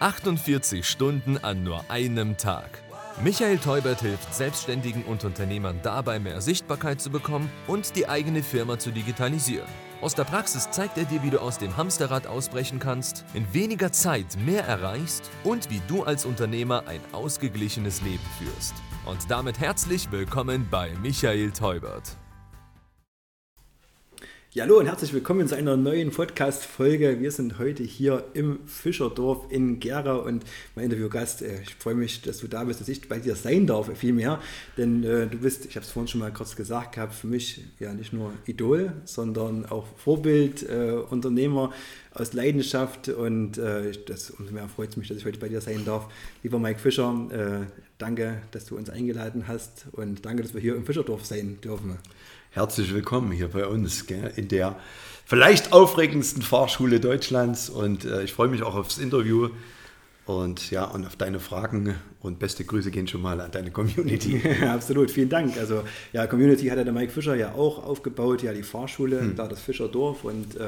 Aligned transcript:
48 0.00 0.86
Stunden 0.86 1.38
an 1.38 1.64
nur 1.64 1.90
einem 1.90 2.36
Tag. 2.36 2.82
Michael 3.20 3.58
Teubert 3.58 4.00
hilft 4.00 4.32
Selbstständigen 4.32 5.02
und 5.02 5.24
Unternehmern 5.24 5.80
dabei, 5.82 6.20
mehr 6.20 6.40
Sichtbarkeit 6.40 7.00
zu 7.00 7.10
bekommen 7.10 7.50
und 7.66 7.96
die 7.96 8.08
eigene 8.08 8.44
Firma 8.44 8.78
zu 8.78 8.92
digitalisieren. 8.92 9.66
Aus 10.00 10.14
der 10.14 10.22
Praxis 10.22 10.70
zeigt 10.70 10.96
er 10.98 11.04
dir, 11.04 11.24
wie 11.24 11.30
du 11.30 11.40
aus 11.40 11.58
dem 11.58 11.76
Hamsterrad 11.76 12.28
ausbrechen 12.28 12.78
kannst, 12.78 13.24
in 13.34 13.52
weniger 13.52 13.90
Zeit 13.90 14.36
mehr 14.46 14.64
erreichst 14.64 15.28
und 15.42 15.68
wie 15.70 15.82
du 15.88 16.04
als 16.04 16.24
Unternehmer 16.24 16.84
ein 16.86 17.00
ausgeglichenes 17.10 18.00
Leben 18.02 18.24
führst. 18.38 18.74
Und 19.04 19.28
damit 19.28 19.58
herzlich 19.58 20.12
willkommen 20.12 20.68
bei 20.70 20.92
Michael 21.02 21.50
Teubert. 21.50 22.16
Hallo 24.56 24.78
und 24.78 24.86
herzlich 24.86 25.12
willkommen 25.12 25.46
zu 25.46 25.56
einer 25.56 25.76
neuen 25.76 26.10
Podcast-Folge. 26.10 27.20
Wir 27.20 27.30
sind 27.30 27.58
heute 27.58 27.82
hier 27.82 28.24
im 28.32 28.66
Fischerdorf 28.66 29.44
in 29.50 29.78
Gera 29.78 30.14
und 30.14 30.42
mein 30.74 30.86
Interviewgast, 30.86 31.42
äh, 31.42 31.60
ich 31.60 31.74
freue 31.74 31.94
mich, 31.94 32.22
dass 32.22 32.38
du 32.38 32.48
da 32.48 32.64
bist, 32.64 32.80
dass 32.80 32.88
ich 32.88 33.06
bei 33.08 33.18
dir 33.18 33.36
sein 33.36 33.66
darf, 33.66 33.94
vielmehr. 33.94 34.40
Denn 34.78 35.04
äh, 35.04 35.26
du 35.26 35.36
bist, 35.36 35.66
ich 35.66 35.76
habe 35.76 35.84
es 35.84 35.92
vorhin 35.92 36.08
schon 36.08 36.20
mal 36.20 36.32
kurz 36.32 36.56
gesagt 36.56 36.94
gehabt, 36.94 37.14
für 37.14 37.26
mich 37.26 37.62
ja 37.78 37.92
nicht 37.92 38.14
nur 38.14 38.32
Idol, 38.46 38.94
sondern 39.04 39.66
auch 39.66 39.86
Vorbild, 39.98 40.62
äh, 40.68 40.92
Unternehmer 40.92 41.70
aus 42.14 42.32
Leidenschaft 42.32 43.10
und 43.10 43.58
äh, 43.58 43.92
das, 44.06 44.30
umso 44.30 44.52
mehr 44.54 44.66
freut 44.66 44.88
es 44.88 44.96
mich, 44.96 45.08
dass 45.08 45.18
ich 45.18 45.26
heute 45.26 45.38
bei 45.38 45.50
dir 45.50 45.60
sein 45.60 45.84
darf. 45.84 46.08
Lieber 46.42 46.58
Mike 46.58 46.80
Fischer, 46.80 47.28
äh, 47.30 47.70
danke, 47.98 48.40
dass 48.52 48.64
du 48.64 48.78
uns 48.78 48.88
eingeladen 48.88 49.46
hast 49.46 49.86
und 49.92 50.24
danke, 50.24 50.42
dass 50.42 50.54
wir 50.54 50.60
hier 50.62 50.74
im 50.74 50.86
Fischerdorf 50.86 51.26
sein 51.26 51.58
dürfen. 51.62 51.98
Herzlich 52.50 52.94
willkommen 52.94 53.30
hier 53.30 53.48
bei 53.48 53.66
uns 53.66 54.06
gell, 54.06 54.32
in 54.36 54.48
der 54.48 54.74
vielleicht 55.26 55.74
aufregendsten 55.74 56.40
Fahrschule 56.40 56.98
Deutschlands. 56.98 57.68
Und 57.68 58.06
äh, 58.06 58.22
ich 58.22 58.32
freue 58.32 58.48
mich 58.48 58.62
auch 58.62 58.74
aufs 58.74 58.96
Interview 58.96 59.50
und 60.28 60.70
ja, 60.70 60.84
und 60.84 61.06
auf 61.06 61.16
deine 61.16 61.40
Fragen 61.40 61.94
und 62.20 62.38
beste 62.38 62.62
Grüße 62.62 62.90
gehen 62.90 63.08
schon 63.08 63.22
mal 63.22 63.40
an 63.40 63.50
deine 63.50 63.70
Community. 63.70 64.42
Absolut, 64.62 65.10
vielen 65.10 65.30
Dank. 65.30 65.56
Also 65.56 65.84
ja, 66.12 66.26
Community 66.26 66.66
hat 66.66 66.76
ja 66.76 66.84
der 66.84 66.92
Mike 66.92 67.10
Fischer 67.10 67.34
ja 67.34 67.54
auch 67.54 67.82
aufgebaut, 67.82 68.42
ja 68.42 68.52
die 68.52 68.62
Fahrschule, 68.62 69.22
hm. 69.22 69.36
da 69.36 69.48
das 69.48 69.62
Fischerdorf 69.62 70.24
und 70.24 70.54
äh, 70.56 70.66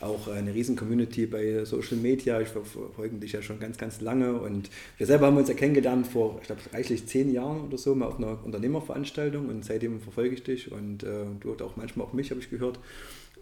auch 0.00 0.26
eine 0.26 0.52
riesen 0.52 0.74
Community 0.74 1.26
bei 1.26 1.64
Social 1.64 1.98
Media. 1.98 2.40
Ich 2.40 2.48
verfolge 2.48 3.16
dich 3.18 3.30
ja 3.30 3.42
schon 3.42 3.60
ganz, 3.60 3.78
ganz 3.78 4.00
lange 4.00 4.32
und 4.32 4.70
wir 4.96 5.06
selber 5.06 5.26
haben 5.26 5.36
uns 5.36 5.48
ja 5.48 5.54
kennengelernt 5.54 6.08
vor, 6.08 6.38
ich 6.40 6.48
glaube, 6.48 6.62
reichlich 6.72 7.06
zehn 7.06 7.32
Jahren 7.32 7.60
oder 7.60 7.78
so 7.78 7.94
mal 7.94 8.06
auf 8.06 8.18
einer 8.18 8.44
Unternehmerveranstaltung 8.44 9.48
und 9.48 9.64
seitdem 9.64 10.00
verfolge 10.00 10.34
ich 10.34 10.42
dich 10.42 10.72
und 10.72 11.04
äh, 11.04 11.26
du 11.38 11.52
auch 11.64 11.76
manchmal 11.76 12.08
auch 12.08 12.12
mich, 12.12 12.30
habe 12.32 12.40
ich 12.40 12.50
gehört. 12.50 12.80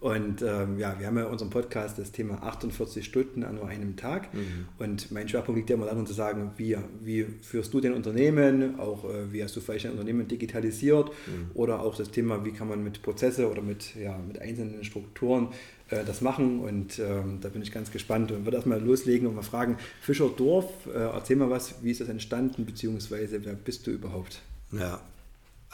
Und 0.01 0.41
ähm, 0.41 0.77
ja, 0.77 0.99
wir 0.99 1.07
haben 1.07 1.17
ja 1.17 1.23
in 1.23 1.31
unserem 1.31 1.49
Podcast 1.49 1.97
das 1.97 2.11
Thema 2.11 2.43
48 2.43 3.03
Stunden 3.03 3.43
an 3.43 3.55
nur 3.55 3.67
einem 3.67 3.95
Tag. 3.95 4.33
Mhm. 4.33 4.67
Und 4.77 5.11
mein 5.11 5.27
Schwerpunkt 5.27 5.57
liegt 5.57 5.69
ja 5.69 5.77
immer 5.77 5.85
darin 5.85 6.05
zu 6.05 6.13
sagen, 6.13 6.51
wie, 6.57 6.77
wie 7.01 7.23
führst 7.23 7.73
du 7.73 7.79
dein 7.79 7.93
Unternehmen, 7.93 8.79
auch 8.79 9.05
äh, 9.05 9.31
wie 9.31 9.43
hast 9.43 9.55
du 9.55 9.61
vielleicht 9.61 9.85
dein 9.85 9.93
Unternehmen 9.93 10.27
digitalisiert 10.27 11.09
mhm. 11.09 11.51
oder 11.53 11.79
auch 11.79 11.95
das 11.95 12.11
Thema, 12.11 12.43
wie 12.45 12.51
kann 12.51 12.67
man 12.67 12.83
mit 12.83 13.01
Prozesse 13.01 13.49
oder 13.49 13.61
mit, 13.61 13.95
ja, 13.95 14.17
mit 14.17 14.39
einzelnen 14.39 14.83
Strukturen 14.83 15.49
äh, 15.89 16.03
das 16.03 16.21
machen. 16.21 16.59
Und 16.59 16.99
ähm, 16.99 17.39
da 17.41 17.49
bin 17.49 17.61
ich 17.61 17.71
ganz 17.71 17.91
gespannt 17.91 18.31
und 18.31 18.45
würde 18.45 18.57
erstmal 18.57 18.81
loslegen 18.81 19.27
und 19.27 19.35
mal 19.35 19.43
fragen, 19.43 19.77
Fischerdorf, 20.01 20.87
äh, 20.87 20.99
erzähl 20.99 21.37
mal 21.37 21.49
was, 21.49 21.83
wie 21.83 21.91
ist 21.91 22.01
das 22.01 22.09
entstanden, 22.09 22.65
beziehungsweise 22.65 23.43
wer 23.45 23.53
bist 23.53 23.87
du 23.87 23.91
überhaupt? 23.91 24.41
Ja, 24.71 25.01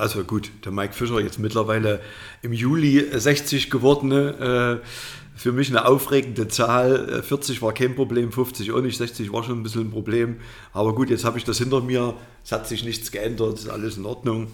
also 0.02 0.24
gut, 0.24 0.50
der 0.66 0.72
Mike 0.72 0.94
Fischer 0.94 1.20
jetzt 1.20 1.38
mittlerweile 1.38 2.02
im 2.42 2.54
Juli 2.54 3.06
60 3.14 3.70
geworden. 3.70 4.12
Äh, 4.12 4.80
für 5.36 5.52
mich 5.52 5.70
eine 5.70 5.86
aufregende 5.86 6.48
Zahl. 6.48 7.22
40 7.22 7.58
äh, 7.58 7.62
war 7.62 7.74
kein 7.74 7.96
Problem, 7.96 8.32
50 8.32 8.72
auch 8.72 8.82
nicht, 8.82 8.98
60 8.98 9.32
war 9.32 9.44
schon 9.44 9.60
ein 9.60 9.64
bisschen 9.64 9.82
ein 9.82 9.92
Problem. 9.92 10.38
Aber 10.74 10.96
gut, 10.96 11.12
jetzt 11.12 11.24
habe 11.24 11.38
ich 11.38 11.44
das 11.44 11.60
hinter 11.60 11.82
mir. 11.82 12.16
Es 12.44 12.52
hat 12.52 12.68
sich 12.68 12.84
nichts 12.84 13.12
geändert, 13.12 13.60
ist 13.60 13.70
alles 13.70 13.98
in 13.98 14.06
Ordnung. 14.06 14.48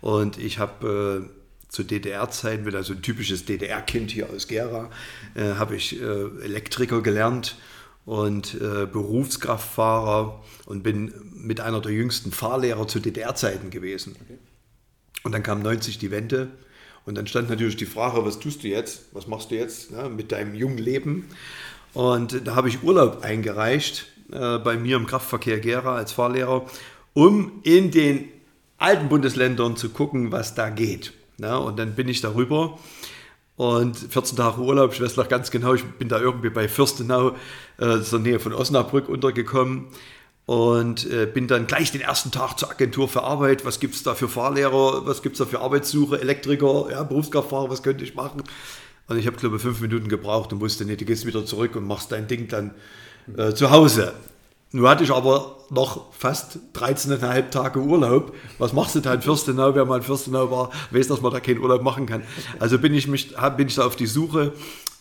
Und 0.00 0.38
ich 0.38 0.58
habe 0.58 1.28
äh, 1.28 1.68
zu 1.68 1.82
DDR-Zeiten, 1.82 2.64
bin 2.64 2.74
also 2.74 2.94
ein 2.94 3.02
typisches 3.02 3.44
DDR-Kind 3.44 4.10
hier 4.10 4.30
aus 4.30 4.48
Gera, 4.48 4.90
habe 5.34 5.74
ich 5.74 6.00
Elektriker 6.00 7.02
gelernt 7.02 7.56
und 8.04 8.56
Berufskraftfahrer 8.60 10.40
und 10.66 10.84
bin 10.84 11.12
mit 11.34 11.60
einer 11.60 11.80
der 11.80 11.90
jüngsten 11.90 12.30
Fahrlehrer 12.30 12.86
zu 12.86 13.00
DDR-Zeiten 13.00 13.70
gewesen. 13.70 14.14
Okay. 14.22 14.38
Und 15.24 15.32
dann 15.32 15.42
kam 15.42 15.62
90 15.62 15.98
die 15.98 16.10
Wende. 16.10 16.48
Und 17.06 17.16
dann 17.16 17.26
stand 17.26 17.50
natürlich 17.50 17.76
die 17.76 17.86
Frage, 17.86 18.24
was 18.24 18.38
tust 18.38 18.62
du 18.62 18.68
jetzt? 18.68 19.06
Was 19.12 19.26
machst 19.26 19.50
du 19.50 19.56
jetzt 19.56 19.90
ne, 19.90 20.08
mit 20.08 20.32
deinem 20.32 20.54
jungen 20.54 20.78
Leben? 20.78 21.28
Und 21.92 22.46
da 22.46 22.54
habe 22.54 22.68
ich 22.68 22.82
Urlaub 22.82 23.22
eingereicht 23.22 24.06
äh, 24.32 24.58
bei 24.58 24.76
mir 24.76 24.96
im 24.96 25.06
Kraftverkehr 25.06 25.60
Gera 25.60 25.96
als 25.96 26.12
Fahrlehrer, 26.12 26.66
um 27.12 27.60
in 27.62 27.90
den 27.90 28.28
alten 28.78 29.08
Bundesländern 29.08 29.76
zu 29.76 29.90
gucken, 29.90 30.32
was 30.32 30.54
da 30.54 30.70
geht. 30.70 31.12
Ne? 31.38 31.58
Und 31.58 31.78
dann 31.78 31.94
bin 31.94 32.08
ich 32.08 32.20
darüber 32.20 32.78
und 33.56 33.96
14 33.96 34.36
Tage 34.36 34.60
Urlaub, 34.60 34.92
ich 34.92 35.00
weiß 35.00 35.16
noch 35.16 35.28
ganz 35.28 35.50
genau, 35.50 35.74
ich 35.74 35.84
bin 35.84 36.08
da 36.08 36.18
irgendwie 36.18 36.50
bei 36.50 36.68
Fürstenau, 36.68 37.36
äh, 37.78 37.98
in 37.98 38.22
Nähe 38.22 38.40
von 38.40 38.52
Osnabrück 38.52 39.08
untergekommen 39.08 39.86
und 40.46 41.10
äh, 41.10 41.26
bin 41.26 41.48
dann 41.48 41.66
gleich 41.66 41.92
den 41.92 42.02
ersten 42.02 42.30
Tag 42.30 42.58
zur 42.58 42.70
Agentur 42.70 43.08
für 43.08 43.22
Arbeit. 43.22 43.64
Was 43.64 43.80
gibt 43.80 43.94
es 43.94 44.02
da 44.02 44.14
für 44.14 44.28
Fahrlehrer? 44.28 45.06
Was 45.06 45.22
gibt 45.22 45.34
es 45.34 45.38
da 45.38 45.46
für 45.46 45.60
Arbeitssuche? 45.60 46.20
Elektriker, 46.20 46.88
ja, 46.90 47.02
Berufskraftfahrer, 47.02 47.70
was 47.70 47.82
könnte 47.82 48.04
ich 48.04 48.14
machen? 48.14 48.42
Und 49.06 49.18
ich 49.18 49.26
habe, 49.26 49.36
glaube 49.36 49.56
ich, 49.56 49.62
fünf 49.62 49.80
Minuten 49.80 50.08
gebraucht 50.08 50.52
und 50.52 50.60
wusste, 50.60 50.84
nee, 50.84 50.96
du 50.96 51.04
gehst 51.04 51.26
wieder 51.26 51.44
zurück 51.46 51.76
und 51.76 51.86
machst 51.86 52.12
dein 52.12 52.26
Ding 52.26 52.48
dann 52.48 52.72
äh, 53.36 53.54
zu 53.54 53.70
Hause. 53.70 54.14
Nun 54.72 54.88
hatte 54.88 55.04
ich 55.04 55.12
aber 55.12 55.58
noch 55.70 56.12
fast 56.12 56.58
13,5 56.74 57.50
Tage 57.50 57.78
Urlaub. 57.78 58.34
Was 58.58 58.72
machst 58.72 58.96
du 58.96 59.00
da 59.00 59.14
in 59.14 59.22
Fürstenau? 59.22 59.74
Wer 59.74 59.84
mal 59.84 59.98
in 59.98 60.02
Fürstenau 60.02 60.50
war, 60.50 60.70
weiß, 60.90 61.08
dass 61.08 61.20
man 61.20 61.32
da 61.32 61.40
keinen 61.40 61.60
Urlaub 61.60 61.82
machen 61.82 62.06
kann. 62.06 62.24
Also 62.58 62.78
bin 62.78 62.92
ich, 62.92 63.06
mich, 63.06 63.36
bin 63.56 63.68
ich 63.68 63.76
da 63.76 63.86
auf 63.86 63.94
die 63.94 64.06
Suche 64.06 64.52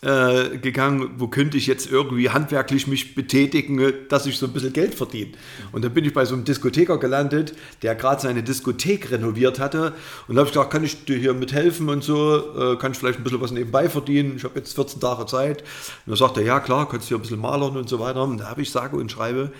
äh, 0.04 0.58
gegangen, 0.58 1.12
wo 1.18 1.28
könnte 1.28 1.58
ich 1.58 1.66
jetzt 1.66 1.90
irgendwie 1.90 2.30
handwerklich 2.30 2.88
mich 2.88 3.16
betätigen, 3.16 3.94
dass 4.10 4.26
ich 4.26 4.38
so 4.38 4.48
ein 4.48 4.54
bisschen 4.54 4.74
Geld 4.74 4.96
verdiene. 4.96 5.32
Und 5.72 5.86
dann 5.86 5.94
bin 5.94 6.04
ich 6.04 6.14
bei 6.14 6.26
so 6.26 6.36
einem 6.36 6.44
Diskotheker 6.44 6.98
gelandet, 6.98 7.56
der 7.82 7.96
gerade 7.96 8.22
seine 8.22 8.44
Diskothek 8.44 9.12
renoviert 9.12 9.60
hatte. 9.60 9.94
Und 10.28 10.36
da 10.36 10.42
habe 10.42 10.50
ich 10.50 10.54
gedacht, 10.54 10.72
kann 10.72 10.84
ich 10.84 11.06
dir 11.06 11.18
hier 11.18 11.34
mithelfen 11.34 11.88
und 11.88 12.04
so, 12.04 12.74
äh, 12.74 12.78
kann 12.78 12.92
ich 12.92 12.98
vielleicht 12.98 13.20
ein 13.20 13.24
bisschen 13.24 13.42
was 13.42 13.52
nebenbei 13.52 13.88
verdienen. 13.88 14.36
Ich 14.36 14.44
habe 14.44 14.60
jetzt 14.60 14.76
14 14.76 15.00
Tage 15.00 15.26
Zeit. 15.26 15.62
Und 15.62 15.68
dann 16.08 16.16
sagt 16.18 16.38
er, 16.38 16.44
ja 16.44 16.60
klar, 16.60 16.90
kannst 16.90 17.06
du 17.06 17.10
hier 17.10 17.18
ein 17.18 17.22
bisschen 17.22 17.40
malern 17.40 17.78
und 17.78 17.88
so 17.88 18.00
weiter. 18.00 18.24
Und 18.24 18.40
da 18.40 18.50
habe 18.50 18.62
ich 18.62 18.72
sage 18.72 18.98
und 18.98 19.12
schreibe 19.12 19.54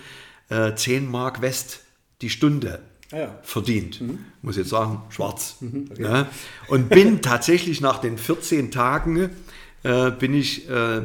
äh, 0.50 0.74
10 0.74 1.10
Mark 1.10 1.40
West 1.40 1.80
die 2.20 2.30
Stunde. 2.30 2.80
Ah 3.12 3.18
ja. 3.18 3.38
verdient. 3.42 4.00
Mhm. 4.00 4.18
Muss 4.42 4.56
jetzt 4.56 4.70
sagen, 4.70 5.02
schwarz. 5.10 5.56
Mhm, 5.60 5.88
okay. 5.90 6.02
ja. 6.02 6.28
Und 6.68 6.88
bin 6.88 7.22
tatsächlich 7.22 7.80
nach 7.80 7.98
den 7.98 8.18
14 8.18 8.70
Tagen 8.70 9.30
äh, 9.84 10.10
bin 10.10 10.34
ich 10.34 10.68
äh, 10.68 11.02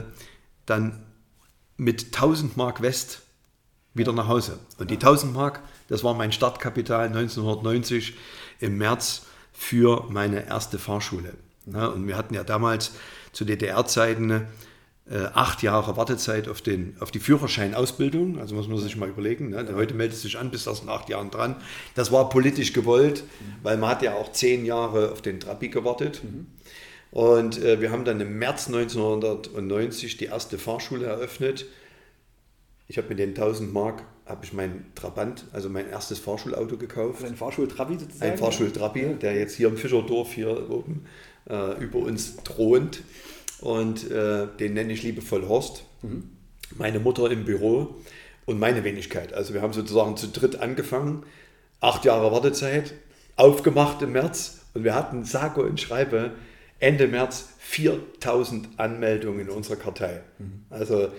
dann 0.66 1.04
mit 1.78 2.08
1000 2.08 2.58
Mark 2.58 2.82
West 2.82 3.22
wieder 3.94 4.14
nach 4.14 4.28
Hause. 4.28 4.60
Und 4.80 4.90
die 4.90 4.96
1000 4.96 5.34
Mark, 5.34 5.62
das 5.88 6.04
war 6.04 6.14
mein 6.14 6.32
Startkapital 6.32 7.08
1990 7.08 8.16
im 8.60 8.78
März 8.78 9.28
für 9.54 10.06
meine 10.10 10.48
erste 10.48 10.80
Fahrschule. 10.80 11.34
Ja, 11.66 11.88
und 11.88 12.08
wir 12.08 12.18
hatten 12.18 12.34
ja 12.34 12.44
damals 12.44 12.94
zu 13.32 13.46
DDR-Zeiten 13.46 14.48
äh, 15.10 15.26
acht 15.34 15.64
Jahre 15.64 15.98
Wartezeit 15.98 16.48
auf, 16.48 16.62
den, 16.62 16.96
auf 17.00 17.12
die 17.12 17.20
Führerscheinausbildung. 17.20 18.40
Also 18.40 18.56
muss 18.56 18.68
man 18.68 18.78
sich 18.78 18.96
mal 18.96 19.10
überlegen. 19.10 19.50
Ne? 19.50 19.68
Heute 19.74 19.94
meldet 19.94 20.18
sich 20.18 20.38
an, 20.38 20.52
bis 20.52 20.66
das 20.66 20.82
in 20.82 20.90
acht 20.90 21.10
Jahren 21.10 21.32
dran. 21.32 21.56
Das 21.96 22.12
war 22.12 22.30
politisch 22.30 22.74
gewollt, 22.74 23.24
weil 23.64 23.78
man 23.78 23.90
hat 23.90 24.02
ja 24.02 24.14
auch 24.14 24.32
zehn 24.32 24.66
Jahre 24.66 25.12
auf 25.12 25.22
den 25.22 25.40
Trabi 25.40 25.70
gewartet. 25.70 26.22
Mhm. 26.24 26.48
Und 27.12 27.62
äh, 27.64 27.82
wir 27.82 27.92
haben 27.92 28.06
dann 28.06 28.22
im 28.22 28.38
März 28.38 28.68
1990 28.68 30.18
die 30.18 30.26
erste 30.26 30.58
Fahrschule 30.58 31.06
eröffnet. 31.06 31.66
Ich 32.88 32.98
habe 32.98 33.10
mit 33.10 33.20
den 33.20 33.30
1000 33.30 33.74
Mark 33.74 34.04
habe 34.26 34.46
ich 34.46 34.54
meinen 34.54 34.92
Trabant, 34.94 35.46
also 35.54 35.70
mein 35.70 35.90
erstes 35.90 36.20
Fahrschulauto 36.20 36.78
gekauft. 36.78 37.22
Also 37.22 37.28
ein 37.28 37.36
Fahrschultrabi 37.36 37.98
sozusagen? 37.98 38.32
Ein 38.32 38.38
Fahrschultrabi, 38.38 39.02
ja. 39.02 39.14
der 39.14 39.36
jetzt 39.36 39.56
hier 39.56 39.68
im 39.68 39.78
Fischerdorf 39.78 40.34
hier 40.34 40.70
oben 40.70 41.06
äh, 41.50 41.84
über 41.84 41.98
uns 42.00 42.38
thront. 42.44 43.02
Und 43.60 44.10
äh, 44.12 44.48
den 44.60 44.76
nenne 44.76 44.94
ich 44.94 45.04
liebevoll 45.04 45.48
Horst. 45.48 45.84
Mhm. 46.04 46.30
Meine 46.78 47.00
Mutter 47.00 47.30
im 47.32 47.44
Büro 47.44 47.96
und 48.46 48.60
meine 48.60 48.84
Wenigkeit. 48.84 49.34
Also 49.34 49.56
wir 49.56 49.64
haben 49.64 49.74
sozusagen 49.74 50.16
zu 50.16 50.28
dritt 50.28 50.60
angefangen. 50.60 51.24
Acht 51.82 52.06
Jahre 52.06 52.32
Wartezeit, 52.32 52.94
aufgemacht 53.36 54.02
im 54.04 54.12
März. 54.12 54.60
Und 54.76 54.84
wir 54.84 54.94
hatten 54.94 55.24
sage 55.24 55.64
und 55.64 55.80
schreibe 55.80 56.32
Ende 56.80 57.08
März 57.08 57.50
4000 57.60 58.68
Anmeldungen 58.78 59.42
in 59.42 59.50
unserer 59.50 59.76
Kartei. 59.76 60.22
Mhm. 60.38 60.66
Also, 60.70 61.10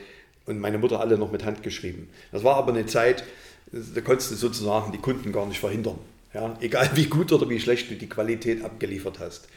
und 0.47 0.59
meine 0.59 0.79
Mutter 0.79 1.01
alle 1.01 1.19
noch 1.19 1.31
mit 1.31 1.45
Hand 1.45 1.63
geschrieben. 1.63 2.09
Das 2.33 2.45
war 2.45 2.57
aber 2.57 2.73
eine 2.73 2.87
Zeit, 2.87 3.25
da 3.73 4.01
konntest 4.01 4.33
du 4.33 4.35
sozusagen 4.37 4.93
die 4.93 4.99
Kunden 4.99 5.33
gar 5.33 5.47
nicht 5.47 5.61
verhindern. 5.61 5.99
Ja, 6.33 6.57
egal 6.61 6.91
wie 6.95 7.07
gut 7.07 7.33
oder 7.33 7.49
wie 7.49 7.61
schlecht 7.61 7.91
du 7.91 7.95
die 7.95 8.09
Qualität 8.09 8.65
abgeliefert 8.65 9.19
hast. 9.19 9.49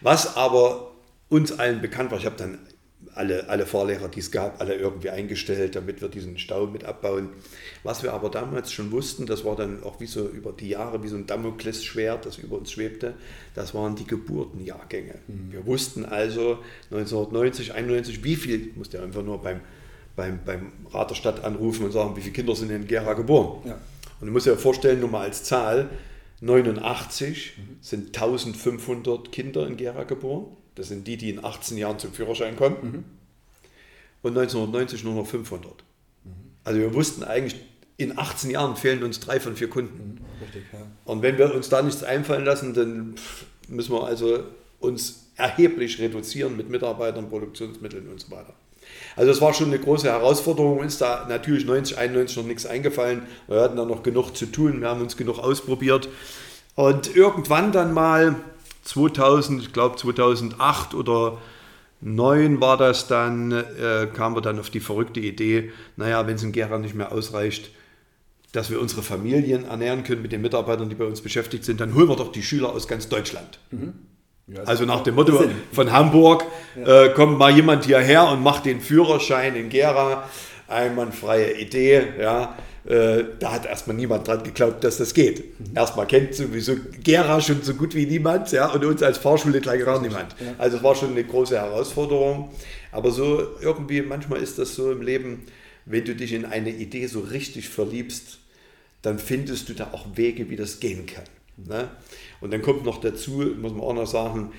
Was 0.00 0.36
aber 0.36 0.90
uns 1.28 1.52
allen 1.52 1.80
bekannt 1.80 2.10
war, 2.10 2.18
ich 2.18 2.26
habe 2.26 2.36
dann 2.36 2.58
alle, 3.14 3.48
alle 3.48 3.66
Fahrlehrer, 3.66 4.08
die 4.08 4.20
es 4.20 4.30
gab, 4.30 4.60
alle 4.60 4.74
irgendwie 4.74 5.10
eingestellt, 5.10 5.76
damit 5.76 6.00
wir 6.00 6.08
diesen 6.08 6.38
Stau 6.38 6.66
mit 6.66 6.84
abbauen. 6.84 7.30
Was 7.82 8.02
wir 8.02 8.12
aber 8.12 8.28
damals 8.28 8.72
schon 8.72 8.90
wussten, 8.90 9.26
das 9.26 9.44
war 9.44 9.56
dann 9.56 9.82
auch 9.82 10.00
wie 10.00 10.06
so 10.06 10.28
über 10.28 10.52
die 10.52 10.70
Jahre, 10.70 11.02
wie 11.02 11.08
so 11.08 11.16
ein 11.16 11.26
Damoklesschwert, 11.26 12.26
das 12.26 12.38
über 12.38 12.58
uns 12.58 12.72
schwebte, 12.72 13.14
das 13.54 13.74
waren 13.74 13.94
die 13.96 14.06
Geburtenjahrgänge. 14.06 15.14
Mhm. 15.26 15.52
Wir 15.52 15.66
wussten 15.66 16.04
also 16.04 16.58
1990, 16.90 17.74
91, 17.74 18.24
wie 18.24 18.36
viel, 18.36 18.68
ich 18.68 18.76
musste 18.76 18.98
ja 18.98 19.04
einfach 19.04 19.22
nur 19.22 19.40
beim, 19.40 19.60
beim, 20.16 20.40
beim 20.44 20.72
Rat 20.90 21.10
der 21.10 21.14
Stadt 21.14 21.44
anrufen 21.44 21.84
und 21.84 21.92
sagen, 21.92 22.16
wie 22.16 22.20
viele 22.20 22.34
Kinder 22.34 22.56
sind 22.56 22.70
in 22.70 22.86
Gera 22.86 23.14
geboren. 23.14 23.68
Ja. 23.68 23.78
Und 24.20 24.26
du 24.26 24.32
musst 24.32 24.46
dir 24.46 24.56
vorstellen, 24.56 25.00
nur 25.00 25.10
mal 25.10 25.22
als 25.22 25.44
Zahl, 25.44 25.88
89 26.40 27.54
mhm. 27.56 27.76
sind 27.80 28.06
1500 28.08 29.30
Kinder 29.30 29.66
in 29.66 29.76
Gera 29.76 30.04
geboren. 30.04 30.46
Das 30.74 30.88
sind 30.88 31.06
die, 31.06 31.16
die 31.16 31.30
in 31.30 31.44
18 31.44 31.76
Jahren 31.78 31.98
zum 31.98 32.12
Führerschein 32.12 32.56
kommen. 32.56 32.76
Mhm. 32.82 33.04
Und 34.22 34.36
1990 34.36 35.04
nur 35.04 35.14
noch 35.14 35.26
500. 35.26 35.72
Mhm. 36.24 36.30
Also 36.64 36.80
wir 36.80 36.94
wussten 36.94 37.22
eigentlich, 37.22 37.56
in 37.96 38.18
18 38.18 38.50
Jahren 38.50 38.76
fehlen 38.76 39.02
uns 39.04 39.20
drei 39.20 39.38
von 39.38 39.56
vier 39.56 39.70
Kunden. 39.70 40.20
Mhm. 40.20 40.42
Richtig, 40.42 40.62
ja. 40.72 40.80
Und 41.04 41.22
wenn 41.22 41.38
wir 41.38 41.54
uns 41.54 41.68
da 41.68 41.82
nichts 41.82 42.02
einfallen 42.02 42.44
lassen, 42.44 42.74
dann 42.74 43.14
müssen 43.68 43.92
wir 43.92 44.04
also 44.04 44.44
uns 44.80 45.30
erheblich 45.36 45.98
reduzieren 45.98 46.56
mit 46.56 46.68
Mitarbeitern, 46.68 47.28
Produktionsmitteln 47.28 48.08
und 48.08 48.20
so 48.20 48.30
weiter. 48.30 48.54
Also 49.16 49.30
das 49.30 49.40
war 49.40 49.54
schon 49.54 49.68
eine 49.68 49.78
große 49.78 50.08
Herausforderung. 50.08 50.78
Uns 50.78 50.98
da 50.98 51.26
natürlich 51.28 51.64
90, 51.64 51.96
91 51.98 52.36
noch 52.36 52.44
nichts 52.44 52.66
eingefallen. 52.66 53.22
Wir 53.48 53.60
hatten 53.60 53.76
da 53.76 53.84
noch 53.84 54.02
genug 54.02 54.36
zu 54.36 54.46
tun. 54.46 54.80
Wir 54.80 54.88
haben 54.88 55.00
uns 55.00 55.16
genug 55.16 55.38
ausprobiert. 55.38 56.08
Und 56.74 57.14
irgendwann 57.14 57.72
dann 57.72 57.92
mal 57.92 58.36
2000, 58.84 59.62
ich 59.62 59.72
glaube 59.72 59.96
2008 59.96 60.94
oder 60.94 61.38
2009 62.02 62.60
war 62.60 62.76
das 62.76 63.08
dann, 63.08 63.50
äh, 63.52 64.06
kamen 64.12 64.36
wir 64.36 64.42
dann 64.42 64.58
auf 64.58 64.70
die 64.70 64.80
verrückte 64.80 65.20
Idee, 65.20 65.72
naja, 65.96 66.26
wenn 66.26 66.36
es 66.36 66.42
in 66.42 66.52
Gera 66.52 66.78
nicht 66.78 66.94
mehr 66.94 67.12
ausreicht, 67.12 67.70
dass 68.52 68.70
wir 68.70 68.80
unsere 68.80 69.02
Familien 69.02 69.64
ernähren 69.64 70.04
können 70.04 70.22
mit 70.22 70.30
den 70.30 70.42
Mitarbeitern, 70.42 70.88
die 70.88 70.94
bei 70.94 71.06
uns 71.06 71.22
beschäftigt 71.22 71.64
sind, 71.64 71.80
dann 71.80 71.94
holen 71.94 72.08
wir 72.08 72.16
doch 72.16 72.30
die 72.30 72.42
Schüler 72.42 72.70
aus 72.70 72.86
ganz 72.86 73.08
Deutschland. 73.08 73.58
Mhm. 73.70 73.94
Ja, 74.46 74.62
also 74.64 74.84
nach 74.84 75.02
dem 75.02 75.14
Motto 75.14 75.42
von 75.72 75.90
Hamburg 75.90 76.44
ja. 76.76 77.04
äh, 77.04 77.08
kommt 77.14 77.38
mal 77.38 77.50
jemand 77.50 77.86
hierher 77.86 78.28
und 78.28 78.42
macht 78.42 78.66
den 78.66 78.80
Führerschein 78.80 79.56
in 79.56 79.70
Gera. 79.70 80.28
Einwandfreie 80.68 81.58
Idee, 81.58 82.02
ja. 82.20 82.54
Äh, 82.86 83.24
da 83.38 83.52
hat 83.52 83.64
erstmal 83.64 83.96
niemand 83.96 84.28
dran 84.28 84.42
geglaubt, 84.42 84.84
dass 84.84 84.98
das 84.98 85.14
geht. 85.14 85.58
Mhm. 85.58 85.76
Erstmal 85.76 86.06
kennt 86.06 86.34
sowieso 86.34 86.76
Gera 87.02 87.40
schon 87.40 87.62
so 87.62 87.74
gut 87.74 87.94
wie 87.94 88.04
niemand, 88.04 88.52
ja, 88.52 88.70
und 88.72 88.84
uns 88.84 89.02
als 89.02 89.16
Fahrschule 89.16 89.60
gleich 89.60 89.84
gar 89.84 90.02
niemand. 90.02 90.36
Ja. 90.38 90.54
Also 90.58 90.76
es 90.76 90.82
war 90.82 90.94
schon 90.94 91.12
eine 91.12 91.24
große 91.24 91.56
Herausforderung. 91.56 92.50
Aber 92.92 93.10
so 93.10 93.42
irgendwie, 93.60 94.02
manchmal 94.02 94.40
ist 94.40 94.58
das 94.58 94.74
so 94.74 94.92
im 94.92 95.00
Leben, 95.02 95.44
wenn 95.86 96.04
du 96.04 96.14
dich 96.14 96.32
in 96.32 96.44
eine 96.44 96.70
Idee 96.70 97.06
so 97.06 97.20
richtig 97.20 97.68
verliebst, 97.68 98.38
dann 99.02 99.18
findest 99.18 99.68
du 99.68 99.74
da 99.74 99.90
auch 99.92 100.06
Wege, 100.14 100.50
wie 100.50 100.56
das 100.56 100.80
gehen 100.80 101.06
kann. 101.06 101.24
Ne? 101.56 101.88
Und 102.40 102.52
dann 102.52 102.62
kommt 102.62 102.84
noch 102.84 103.00
dazu, 103.00 103.52
muss 103.58 103.72
man 103.72 103.80
auch 103.80 103.94
noch 103.94 104.06
sagen, 104.06 104.52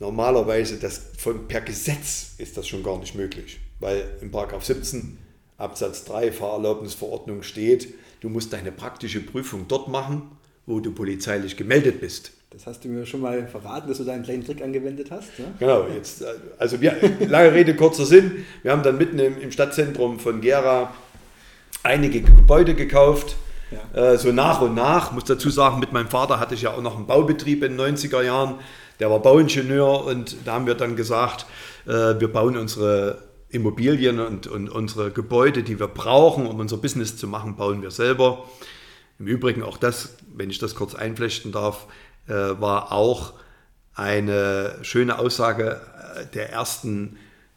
normalerweise 0.00 0.78
das 0.78 1.10
von, 1.18 1.46
per 1.46 1.60
Gesetz 1.60 2.34
ist 2.38 2.56
das 2.56 2.66
schon 2.66 2.82
gar 2.82 2.98
nicht 2.98 3.14
möglich, 3.14 3.60
weil 3.80 4.04
im 4.20 4.30
Paragraph 4.30 4.64
17 4.64 5.18
Absatz 5.58 6.04
3 6.04 6.32
Fahrerlaubnisverordnung 6.32 7.42
steht, 7.42 7.94
du 8.20 8.28
musst 8.28 8.52
deine 8.52 8.72
praktische 8.72 9.20
Prüfung 9.20 9.66
dort 9.68 9.88
machen, 9.88 10.30
wo 10.66 10.80
du 10.80 10.92
polizeilich 10.92 11.56
gemeldet 11.56 12.00
bist. 12.00 12.32
Das 12.50 12.66
hast 12.66 12.84
du 12.84 12.88
mir 12.88 13.04
schon 13.04 13.20
mal 13.20 13.48
verraten, 13.48 13.88
dass 13.88 13.98
du 13.98 14.04
da 14.04 14.12
einen 14.12 14.22
kleinen 14.22 14.44
Trick 14.44 14.62
angewendet 14.62 15.10
hast. 15.10 15.38
Ne? 15.38 15.46
Genau, 15.58 15.86
jetzt, 15.88 16.24
also 16.58 16.80
wir, 16.80 16.94
lange 17.28 17.52
Rede, 17.52 17.74
kurzer 17.74 18.06
Sinn. 18.06 18.44
Wir 18.62 18.70
haben 18.70 18.84
dann 18.84 18.96
mitten 18.96 19.18
im, 19.18 19.40
im 19.40 19.50
Stadtzentrum 19.50 20.20
von 20.20 20.40
Gera 20.40 20.94
einige 21.82 22.20
Gebäude 22.20 22.74
gekauft, 22.74 23.36
ja. 23.72 24.12
äh, 24.12 24.18
so 24.18 24.30
nach 24.30 24.60
und 24.60 24.74
nach. 24.74 25.10
Muss 25.10 25.24
dazu 25.24 25.50
sagen, 25.50 25.80
mit 25.80 25.92
meinem 25.92 26.08
Vater 26.08 26.38
hatte 26.38 26.54
ich 26.54 26.62
ja 26.62 26.72
auch 26.72 26.80
noch 26.80 26.96
einen 26.96 27.06
Baubetrieb 27.06 27.64
in 27.64 27.76
den 27.76 27.96
90er 27.96 28.22
Jahren. 28.22 28.60
Der 29.00 29.10
war 29.10 29.20
Bauingenieur 29.20 30.04
und 30.06 30.36
da 30.44 30.52
haben 30.52 30.66
wir 30.66 30.74
dann 30.74 30.94
gesagt, 30.94 31.46
äh, 31.86 31.90
wir 31.90 32.32
bauen 32.32 32.56
unsere 32.56 33.18
Immobilien 33.54 34.20
und, 34.20 34.46
und 34.46 34.68
unsere 34.68 35.10
Gebäude, 35.10 35.62
die 35.62 35.78
wir 35.78 35.88
brauchen, 35.88 36.46
um 36.46 36.58
unser 36.58 36.76
Business 36.76 37.16
zu 37.16 37.26
machen, 37.26 37.56
bauen 37.56 37.82
wir 37.82 37.90
selber. 37.90 38.44
Im 39.18 39.26
Übrigen 39.26 39.62
auch 39.62 39.78
das, 39.78 40.16
wenn 40.34 40.50
ich 40.50 40.58
das 40.58 40.74
kurz 40.74 40.94
einflechten 40.94 41.52
darf, 41.52 41.86
äh, 42.26 42.32
war 42.32 42.92
auch 42.92 43.34
eine 43.94 44.78
schöne 44.82 45.18
Aussage 45.18 45.80
äh, 46.16 46.26
der 46.34 46.50
ersten 46.50 47.16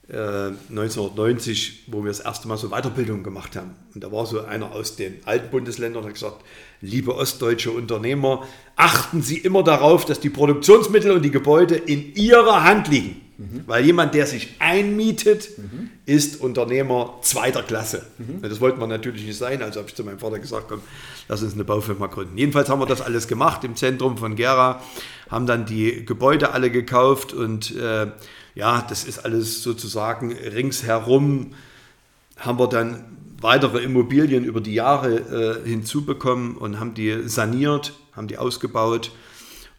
1990, 0.09 1.87
äh, 1.89 1.91
wo 1.91 2.01
wir 2.03 2.09
das 2.09 2.21
erste 2.21 2.47
Mal 2.47 2.57
so 2.57 2.69
Weiterbildung 2.69 3.23
gemacht 3.23 3.57
haben. 3.57 3.75
Und 3.93 4.03
da 4.03 4.11
war 4.11 4.25
so 4.25 4.45
einer 4.45 4.71
aus 4.71 4.95
den 4.95 5.17
alten 5.25 5.49
Bundesländern, 5.49 6.03
der 6.03 6.09
hat 6.09 6.13
gesagt, 6.13 6.45
liebe 6.81 7.15
ostdeutsche 7.15 7.71
Unternehmer, 7.71 8.45
achten 8.75 9.21
Sie 9.21 9.37
immer 9.37 9.63
darauf, 9.63 10.05
dass 10.05 10.19
die 10.19 10.29
Produktionsmittel 10.29 11.11
und 11.11 11.23
die 11.23 11.31
Gebäude 11.31 11.75
in 11.75 12.13
Ihrer 12.15 12.63
Hand 12.63 12.87
liegen. 12.87 13.21
Mhm. 13.37 13.63
Weil 13.67 13.85
jemand, 13.85 14.15
der 14.15 14.25
sich 14.25 14.55
einmietet, 14.59 15.57
mhm. 15.57 15.91
ist 16.05 16.41
Unternehmer 16.41 17.19
zweiter 17.21 17.61
Klasse. 17.61 18.05
Mhm. 18.17 18.41
Das 18.41 18.59
wollten 18.59 18.79
wir 18.79 18.87
natürlich 18.87 19.25
nicht 19.25 19.37
sein, 19.37 19.61
also 19.61 19.79
habe 19.79 19.89
ich 19.89 19.95
zu 19.95 20.03
meinem 20.03 20.17
Vater 20.17 20.39
gesagt, 20.39 20.65
komm, 20.69 20.81
lass 21.27 21.43
uns 21.43 21.53
eine 21.53 21.63
Baufirma 21.63 22.07
gründen. 22.07 22.37
Jedenfalls 22.37 22.69
haben 22.69 22.79
wir 22.79 22.87
das 22.87 23.01
alles 23.01 23.27
gemacht 23.27 23.63
im 23.63 23.75
Zentrum 23.75 24.17
von 24.17 24.35
Gera, 24.35 24.81
haben 25.29 25.45
dann 25.45 25.65
die 25.65 26.03
Gebäude 26.03 26.51
alle 26.51 26.71
gekauft 26.71 27.33
und 27.33 27.75
äh, 27.75 28.07
ja, 28.55 28.83
das 28.89 29.03
ist 29.03 29.19
alles 29.19 29.61
sozusagen 29.61 30.31
ringsherum, 30.31 31.51
haben 32.37 32.59
wir 32.59 32.67
dann 32.67 33.17
weitere 33.41 33.79
Immobilien 33.79 34.43
über 34.43 34.61
die 34.61 34.73
Jahre 34.73 35.61
äh, 35.63 35.67
hinzubekommen 35.67 36.57
und 36.57 36.79
haben 36.79 36.93
die 36.93 37.27
saniert, 37.27 37.93
haben 38.13 38.27
die 38.27 38.37
ausgebaut 38.37 39.11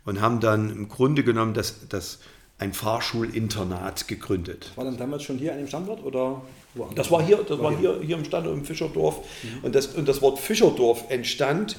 und 0.05 0.20
haben 0.20 0.40
dann 0.40 0.70
im 0.70 0.88
Grunde 0.88 1.25
genommen 1.25 1.55
das, 1.55 1.88
das 1.88 2.20
ein 2.58 2.72
Fahrschulinternat 2.72 4.08
gegründet. 4.08 4.72
War 4.75 4.84
dann 4.84 4.96
damals 4.96 5.22
schon 5.22 5.38
hier 5.38 5.52
an 5.52 5.58
dem 5.58 5.69
Standort 5.69 6.02
oder 6.02 6.43
woanders? 6.75 6.96
Das 6.96 7.10
war 7.10 7.22
hier, 7.22 7.38
das 7.38 7.58
war 7.58 7.76
hier, 7.76 8.00
hier 8.02 8.16
im 8.16 8.25
Standort 8.25 8.56
im 8.56 8.64
Fischerdorf. 8.64 9.20
Mhm. 9.43 9.64
Und, 9.64 9.75
das, 9.75 9.87
und 9.88 10.08
das 10.08 10.20
Wort 10.22 10.38
Fischerdorf 10.38 11.04
entstand 11.08 11.76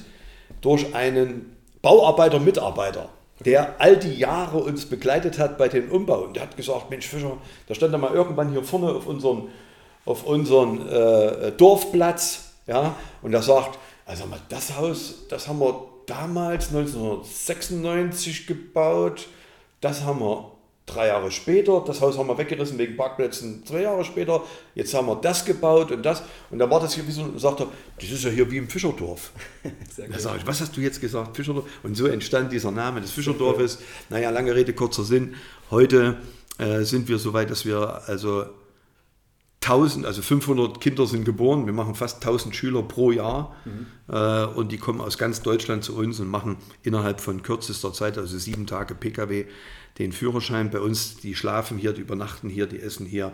durch 0.62 0.94
einen 0.94 1.56
Bauarbeiter-Mitarbeiter, 1.82 3.10
der 3.44 3.80
all 3.80 3.96
die 3.96 4.14
Jahre 4.14 4.58
uns 4.58 4.86
begleitet 4.86 5.38
hat 5.38 5.58
bei 5.58 5.68
den 5.68 5.90
Umbauen. 5.90 6.34
Der 6.34 6.42
hat 6.44 6.56
gesagt, 6.56 6.90
Mensch 6.90 7.06
Fischer, 7.06 7.36
da 7.66 7.74
stand 7.74 7.92
er 7.92 7.98
mal 7.98 8.14
irgendwann 8.14 8.50
hier 8.50 8.62
vorne 8.62 8.88
auf 8.88 9.06
unserem, 9.06 9.48
auf 10.04 10.24
unseren 10.24 10.88
äh, 10.88 11.52
Dorfplatz, 11.52 12.52
ja, 12.66 12.96
und 13.22 13.34
er 13.34 13.42
sagt, 13.42 13.78
also 14.06 14.24
das 14.48 14.76
Haus, 14.76 15.26
das 15.28 15.46
haben 15.48 15.60
wir 15.60 15.88
damals 16.06 16.68
1996 16.68 18.46
gebaut, 18.46 19.28
das 19.80 20.02
haben 20.02 20.20
wir 20.20 20.52
drei 20.86 21.06
Jahre 21.08 21.30
später, 21.30 21.82
das 21.86 22.00
Haus 22.00 22.18
haben 22.18 22.26
wir 22.26 22.36
weggerissen 22.36 22.78
wegen 22.78 22.96
Parkplätzen, 22.96 23.64
zwei 23.64 23.82
Jahre 23.82 24.04
später, 24.04 24.42
jetzt 24.74 24.92
haben 24.94 25.06
wir 25.06 25.16
das 25.16 25.44
gebaut 25.44 25.92
und 25.92 26.02
das. 26.02 26.22
Und 26.50 26.58
dann 26.58 26.70
war 26.70 26.80
das 26.80 26.94
hier 26.94 27.06
wie 27.06 27.12
so, 27.12 27.38
sagt 27.38 27.60
er, 27.60 27.68
das 28.00 28.10
ist 28.10 28.24
ja 28.24 28.30
hier 28.30 28.50
wie 28.50 28.58
im 28.58 28.68
Fischerdorf. 28.68 29.30
da 29.96 30.18
sage 30.18 30.38
ich, 30.38 30.46
was 30.46 30.60
hast 30.60 30.76
du 30.76 30.80
jetzt 30.80 31.00
gesagt, 31.00 31.36
Fischerdorf? 31.36 31.66
Und 31.82 31.96
so 31.96 32.06
entstand 32.06 32.52
dieser 32.52 32.70
Name 32.70 33.00
des 33.00 33.12
Fischerdorfes. 33.12 33.78
Naja, 34.08 34.30
lange 34.30 34.54
Rede, 34.54 34.72
kurzer 34.72 35.04
Sinn. 35.04 35.34
Heute 35.70 36.16
äh, 36.58 36.82
sind 36.82 37.08
wir 37.08 37.18
so 37.18 37.32
weit, 37.32 37.50
dass 37.50 37.64
wir 37.64 38.02
also 38.06 38.46
1000, 39.62 40.06
also 40.06 40.22
500 40.22 40.80
Kinder 40.80 41.06
sind 41.06 41.24
geboren. 41.24 41.66
Wir 41.66 41.74
machen 41.74 41.94
fast 41.94 42.16
1000 42.16 42.56
Schüler 42.56 42.82
pro 42.82 43.12
Jahr 43.12 43.54
mhm. 43.66 43.86
äh, 44.08 44.44
und 44.46 44.72
die 44.72 44.78
kommen 44.78 45.00
aus 45.00 45.18
ganz 45.18 45.42
Deutschland 45.42 45.84
zu 45.84 45.96
uns 45.96 46.18
und 46.18 46.28
machen 46.28 46.56
innerhalb 46.82 47.20
von 47.20 47.42
kürzester 47.42 47.92
Zeit, 47.92 48.16
also 48.16 48.38
sieben 48.38 48.66
Tage 48.66 48.94
PKW, 48.94 49.44
den 49.98 50.12
Führerschein 50.12 50.70
bei 50.70 50.80
uns. 50.80 51.18
Die 51.18 51.34
schlafen 51.34 51.76
hier, 51.76 51.92
die 51.92 52.00
übernachten 52.00 52.48
hier, 52.48 52.66
die 52.66 52.80
essen 52.80 53.04
hier, 53.04 53.32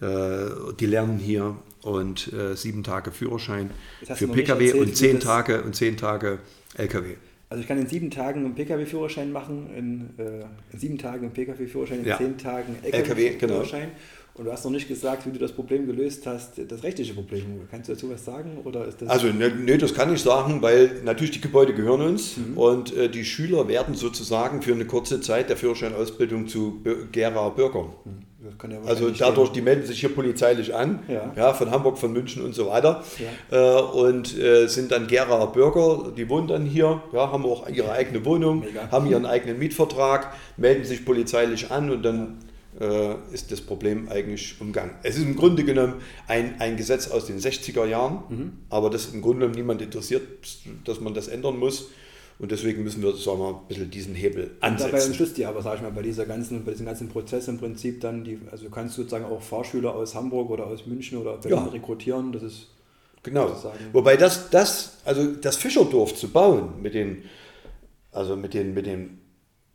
äh, 0.00 0.46
die 0.80 0.86
lernen 0.86 1.18
hier 1.18 1.56
und 1.82 2.32
äh, 2.32 2.56
sieben 2.56 2.82
Tage 2.82 3.12
Führerschein 3.12 3.70
für 4.04 4.26
Pkw 4.26 4.64
erzählt, 4.64 4.74
und 4.74 4.96
zehn 4.96 5.20
Tage 5.20 5.62
und 5.62 5.76
zehn 5.76 5.98
Tage 5.98 6.38
Lkw. 6.76 7.16
Also 7.50 7.62
ich 7.62 7.68
kann 7.68 7.78
in 7.78 7.86
sieben 7.86 8.10
Tagen 8.10 8.44
einen 8.44 8.54
Pkw-Führerschein 8.54 9.32
machen, 9.32 9.70
in, 9.74 10.10
äh, 10.18 10.44
in, 10.72 10.78
sieben 10.78 10.98
Tagen 10.98 11.24
einen 11.24 11.32
Pkw-Führerschein, 11.32 12.00
in 12.00 12.06
ja. 12.06 12.18
zehn 12.18 12.36
Tagen 12.36 12.76
Lkw-Führerschein. 12.82 13.38
Genau. 13.38 13.64
Und 14.38 14.44
du 14.44 14.52
hast 14.52 14.64
noch 14.64 14.70
nicht 14.70 14.86
gesagt, 14.86 15.26
wie 15.26 15.32
du 15.32 15.38
das 15.38 15.50
Problem 15.50 15.86
gelöst 15.86 16.24
hast, 16.24 16.52
das 16.68 16.84
rechtliche 16.84 17.12
Problem. 17.12 17.62
Kannst 17.70 17.88
du 17.88 17.94
dazu 17.94 18.08
was 18.08 18.24
sagen? 18.24 18.58
Oder 18.64 18.86
ist 18.86 19.02
das 19.02 19.08
also, 19.08 19.26
ne, 19.26 19.50
nee, 19.50 19.76
das 19.76 19.94
kann 19.94 20.14
ich 20.14 20.22
sagen, 20.22 20.62
weil 20.62 21.02
natürlich 21.04 21.32
die 21.32 21.40
Gebäude 21.40 21.74
gehören 21.74 22.02
uns 22.02 22.36
mhm. 22.36 22.56
und 22.56 22.96
äh, 22.96 23.08
die 23.08 23.24
Schüler 23.24 23.66
werden 23.66 23.96
sozusagen 23.96 24.62
für 24.62 24.72
eine 24.72 24.84
kurze 24.84 25.20
Zeit 25.20 25.48
der 25.48 25.56
Führerscheinausbildung 25.56 26.46
zu 26.46 26.80
Gera 27.10 27.48
Bürgern. 27.48 27.88
Mhm. 28.04 28.28
Ja 28.40 28.78
also 28.86 29.10
dadurch, 29.10 29.50
die 29.50 29.60
melden 29.60 29.84
sich 29.84 29.98
hier 29.98 30.14
polizeilich 30.14 30.72
an, 30.72 31.00
ja. 31.08 31.32
ja. 31.36 31.52
von 31.52 31.72
Hamburg, 31.72 31.98
von 31.98 32.12
München 32.12 32.44
und 32.44 32.54
so 32.54 32.68
weiter 32.68 33.02
ja. 33.50 33.78
äh, 33.78 33.82
und 33.82 34.38
äh, 34.38 34.68
sind 34.68 34.92
dann 34.92 35.08
Gera 35.08 35.44
Bürger, 35.46 36.12
die 36.16 36.28
wohnen 36.28 36.46
dann 36.46 36.64
hier, 36.64 37.02
ja, 37.12 37.32
haben 37.32 37.44
auch 37.44 37.68
ihre 37.68 37.90
eigene 37.90 38.24
Wohnung, 38.24 38.60
Mega. 38.60 38.88
haben 38.92 39.08
ihren 39.08 39.26
eigenen 39.26 39.58
Mietvertrag, 39.58 40.32
melden 40.56 40.84
sich 40.84 41.04
polizeilich 41.04 41.72
an 41.72 41.90
und 41.90 42.04
dann 42.04 42.38
äh, 42.80 43.14
ist 43.32 43.50
das 43.50 43.60
Problem 43.60 44.08
eigentlich 44.08 44.60
umgangen. 44.60 44.92
Es 45.02 45.16
ist 45.16 45.24
im 45.24 45.36
Grunde 45.36 45.64
genommen 45.64 45.94
ein, 46.26 46.60
ein 46.60 46.76
Gesetz 46.76 47.08
aus 47.08 47.26
den 47.26 47.38
60er 47.38 47.86
Jahren, 47.86 48.22
mhm. 48.28 48.52
aber 48.68 48.90
das 48.90 49.12
im 49.12 49.20
Grunde 49.20 49.40
genommen 49.40 49.54
niemand 49.54 49.82
interessiert, 49.82 50.22
dass 50.84 51.00
man 51.00 51.14
das 51.14 51.28
ändern 51.28 51.58
muss. 51.58 51.88
Und 52.38 52.52
deswegen 52.52 52.84
müssen 52.84 53.02
wir, 53.02 53.16
sagen 53.16 53.40
wir, 53.40 53.48
ein 53.48 53.66
bisschen 53.66 53.90
diesen 53.90 54.14
Hebel 54.14 54.52
ansetzen. 54.60 54.92
Dabei 54.92 55.02
unterstützt 55.02 55.36
die 55.38 55.44
aber, 55.44 55.60
sage 55.60 55.76
ich 55.76 55.82
mal, 55.82 55.90
bei, 55.90 56.02
dieser 56.02 56.24
ganzen, 56.24 56.64
bei 56.64 56.70
diesem 56.70 56.86
ganzen 56.86 57.08
Prozess 57.08 57.48
im 57.48 57.58
Prinzip 57.58 58.00
dann, 58.00 58.22
die, 58.22 58.38
also 58.52 58.66
du 58.66 58.70
kannst 58.70 58.94
sozusagen 58.94 59.24
auch 59.24 59.42
Fahrschüler 59.42 59.92
aus 59.92 60.14
Hamburg 60.14 60.50
oder 60.50 60.68
aus 60.68 60.86
München 60.86 61.18
oder 61.18 61.36
Berlin 61.38 61.64
ja. 61.64 61.66
rekrutieren, 61.66 62.32
das 62.32 62.44
ist... 62.44 62.68
Genau, 63.24 63.50
wobei 63.92 64.16
das, 64.16 64.48
das, 64.50 64.98
also 65.04 65.32
das 65.34 65.56
Fischerdorf 65.56 66.14
zu 66.14 66.28
bauen 66.28 66.80
mit 66.80 66.94
den, 66.94 67.24
also 68.12 68.36
mit 68.36 68.54
den, 68.54 68.72
mit 68.72 68.86
den, 68.86 69.18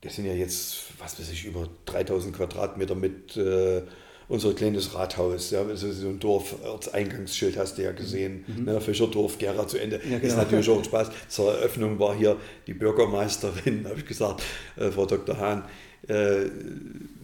das 0.03 0.15
sind 0.15 0.25
ja 0.25 0.33
jetzt, 0.33 0.83
was 0.99 1.17
weiß 1.17 1.31
ich, 1.31 1.45
über 1.45 1.69
3000 1.85 2.35
Quadratmeter 2.35 2.93
mit 2.93 3.37
äh, 3.37 3.81
unser 4.27 4.53
kleines 4.53 4.93
Rathaus, 4.95 5.51
ja, 5.51 5.61
also 5.61 5.91
so 5.91 6.09
ein 6.09 6.19
Dorf, 6.19 6.55
Ortseingangsschild 6.65 7.57
hast 7.57 7.77
du 7.77 7.83
ja 7.83 7.91
gesehen, 7.91 8.43
mhm. 8.47 8.65
ne, 8.65 8.81
Fischerdorf, 8.81 9.37
Gera 9.37 9.67
zu 9.67 9.77
Ende. 9.77 9.97
Ja, 10.03 10.17
genau. 10.17 10.27
Ist 10.27 10.37
natürlich 10.37 10.69
auch 10.69 10.77
ein 10.77 10.83
Spaß. 10.83 11.09
Zur 11.29 11.53
Eröffnung 11.53 11.99
war 11.99 12.15
hier 12.15 12.37
die 12.67 12.73
Bürgermeisterin, 12.73 13.85
habe 13.89 13.99
ich 13.99 14.05
gesagt, 14.05 14.43
äh, 14.75 14.91
Frau 14.91 15.05
Dr. 15.05 15.37
Hahn, 15.37 15.63
äh, 16.09 16.49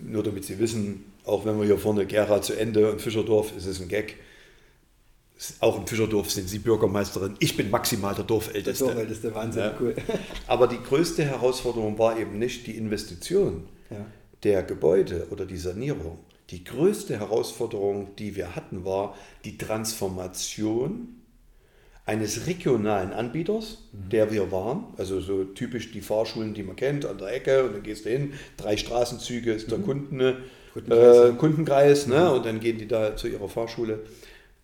nur 0.01 0.23
damit 0.23 0.45
Sie 0.45 0.57
wissen, 0.59 1.05
auch 1.25 1.45
wenn 1.45 1.59
wir 1.59 1.65
hier 1.65 1.77
vorne 1.77 2.05
Gera 2.05 2.41
zu 2.41 2.53
Ende 2.53 2.91
und 2.91 3.01
Fischerdorf, 3.01 3.55
ist 3.57 3.65
es 3.65 3.81
ein 3.81 3.89
Gag. 3.89 4.15
Auch 5.61 5.77
im 5.77 5.87
Fischerdorf 5.87 6.31
sind 6.31 6.49
Sie 6.49 6.59
Bürgermeisterin. 6.59 7.35
Ich 7.39 7.55
bin 7.55 7.69
maximal 7.69 8.13
der 8.13 8.25
Dorfälteste. 8.25 8.83
Der 8.83 8.93
Dorfälteste, 8.93 9.35
Wahnsinn, 9.35 9.61
ja. 9.61 9.75
cool. 9.79 9.95
Aber 10.47 10.67
die 10.67 10.81
größte 10.81 11.23
Herausforderung 11.23 11.97
war 11.97 12.19
eben 12.19 12.37
nicht 12.37 12.67
die 12.67 12.75
Investition 12.75 13.63
ja. 13.89 14.05
der 14.43 14.63
Gebäude 14.63 15.27
oder 15.31 15.45
die 15.45 15.57
Sanierung, 15.57 16.19
die 16.49 16.63
größte 16.63 17.19
Herausforderung, 17.19 18.15
die 18.17 18.35
wir 18.35 18.55
hatten, 18.55 18.83
war 18.83 19.15
die 19.45 19.57
Transformation 19.57 21.19
eines 22.05 22.47
regionalen 22.47 23.13
Anbieters, 23.13 23.77
mhm. 23.91 24.09
der 24.09 24.31
wir 24.31 24.51
waren, 24.51 24.85
also 24.97 25.21
so 25.21 25.43
typisch 25.43 25.91
die 25.91 26.01
Fahrschulen, 26.01 26.55
die 26.55 26.63
man 26.63 26.75
kennt, 26.75 27.05
an 27.05 27.19
der 27.19 27.31
Ecke 27.31 27.63
und 27.63 27.75
dann 27.75 27.83
gehst 27.83 28.05
du 28.05 28.09
hin, 28.09 28.33
drei 28.57 28.77
Straßenzüge 28.77 29.53
ist 29.53 29.69
der 29.69 29.77
mhm. 29.77 29.85
Kunden, 29.85 30.33
Kundenkreis, 30.73 31.17
äh, 31.17 31.33
Kundenkreis 31.33 32.07
ne? 32.07 32.19
Mhm. 32.19 32.31
und 32.31 32.45
dann 32.45 32.59
gehen 32.59 32.79
die 32.79 32.87
da 32.87 33.15
zu 33.15 33.27
ihrer 33.27 33.47
Fahrschule. 33.47 33.99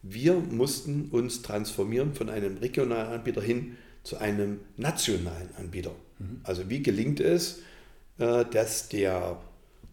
Wir 0.08 0.36
mussten 0.36 1.10
uns 1.10 1.42
transformieren 1.42 2.14
von 2.14 2.30
einem 2.30 2.58
regionalen 2.58 3.12
Anbieter 3.12 3.42
hin 3.42 3.76
zu 4.04 4.18
einem 4.18 4.60
nationalen 4.78 5.50
Anbieter. 5.58 5.96
Mhm. 6.20 6.42
Also 6.44 6.70
wie 6.70 6.84
gelingt 6.84 7.20
es, 7.20 7.64
äh, 8.20 8.46
dass 8.46 8.88
der 8.88 9.42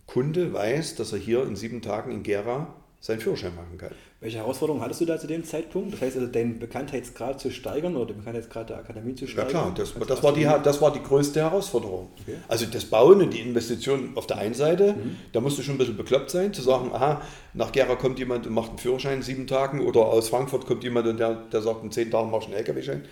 Kunde 0.07 0.52
weiß, 0.52 0.97
dass 0.97 1.14
er 1.14 1.19
hier 1.19 1.45
in 1.47 1.57
sieben 1.57 1.81
Tagen 1.81 2.12
in 2.12 2.23
Gera 2.23 2.81
seinen 3.02 3.18
Führerschein 3.18 3.52
machen 3.56 3.76
kann. 3.76 3.90
Welche 4.21 4.38
Herausforderungen 4.38 4.85
hattest 4.85 5.00
du 5.00 5.04
da 5.06 5.18
zu 5.18 5.26
dem 5.26 5.44
Zeitpunkt? 5.44 5.92
Das 5.92 6.00
heißt 6.00 6.16
also, 6.16 6.28
deinen 6.28 6.61
Bekanntheitsgrad 6.61 7.40
zu 7.40 7.50
steigern 7.50 7.97
oder 7.97 8.06
den 8.06 8.18
Bekanntheitsgrad 8.18 8.71
der 8.71 8.78
Akademie 8.78 9.16
zu 9.16 9.26
steigern? 9.26 9.52
Ja 9.52 9.61
klar, 9.61 9.75
das, 9.76 9.92
das 10.06 10.23
war, 10.23 10.32
die, 10.32 10.44
das 10.44 10.80
war 10.80 10.92
die 10.92 11.02
größte 11.02 11.40
Herausforderung. 11.40 12.11
Okay. 12.21 12.37
Also 12.47 12.64
das 12.66 12.85
Bauen 12.85 13.21
und 13.21 13.35
die 13.35 13.40
Investition 13.40 14.12
auf 14.14 14.28
der 14.28 14.38
einen 14.38 14.54
Seite, 14.54 14.92
mhm. 14.92 15.16
da 15.32 15.40
musst 15.40 15.59
du 15.59 15.62
schon 15.62 15.75
ein 15.75 15.78
bisschen 15.78 15.97
bekloppt 15.97 16.30
sein, 16.30 16.54
zu 16.54 16.62
sagen, 16.62 16.92
aha, 16.92 17.23
nach 17.54 17.73
Gera 17.73 17.97
kommt 17.97 18.21
jemand 18.21 18.47
und 18.47 18.54
macht 18.54 18.68
einen 18.68 18.78
Führerschein 18.78 19.14
in 19.14 19.23
sieben 19.23 19.49
Tagen 19.49 19.80
oder 19.80 20.02
aus 20.02 20.28
Frankfurt 20.28 20.66
kommt 20.66 20.85
jemand 20.85 21.09
und 21.09 21.18
der, 21.18 21.35
der 21.35 21.61
sagt, 21.61 21.82
in 21.82 21.90
zehn 21.90 22.09
Tagen 22.09 22.30
machst 22.30 22.47
du 22.47 22.52
einen 22.52 22.61
LKW-Schein. 22.61 23.02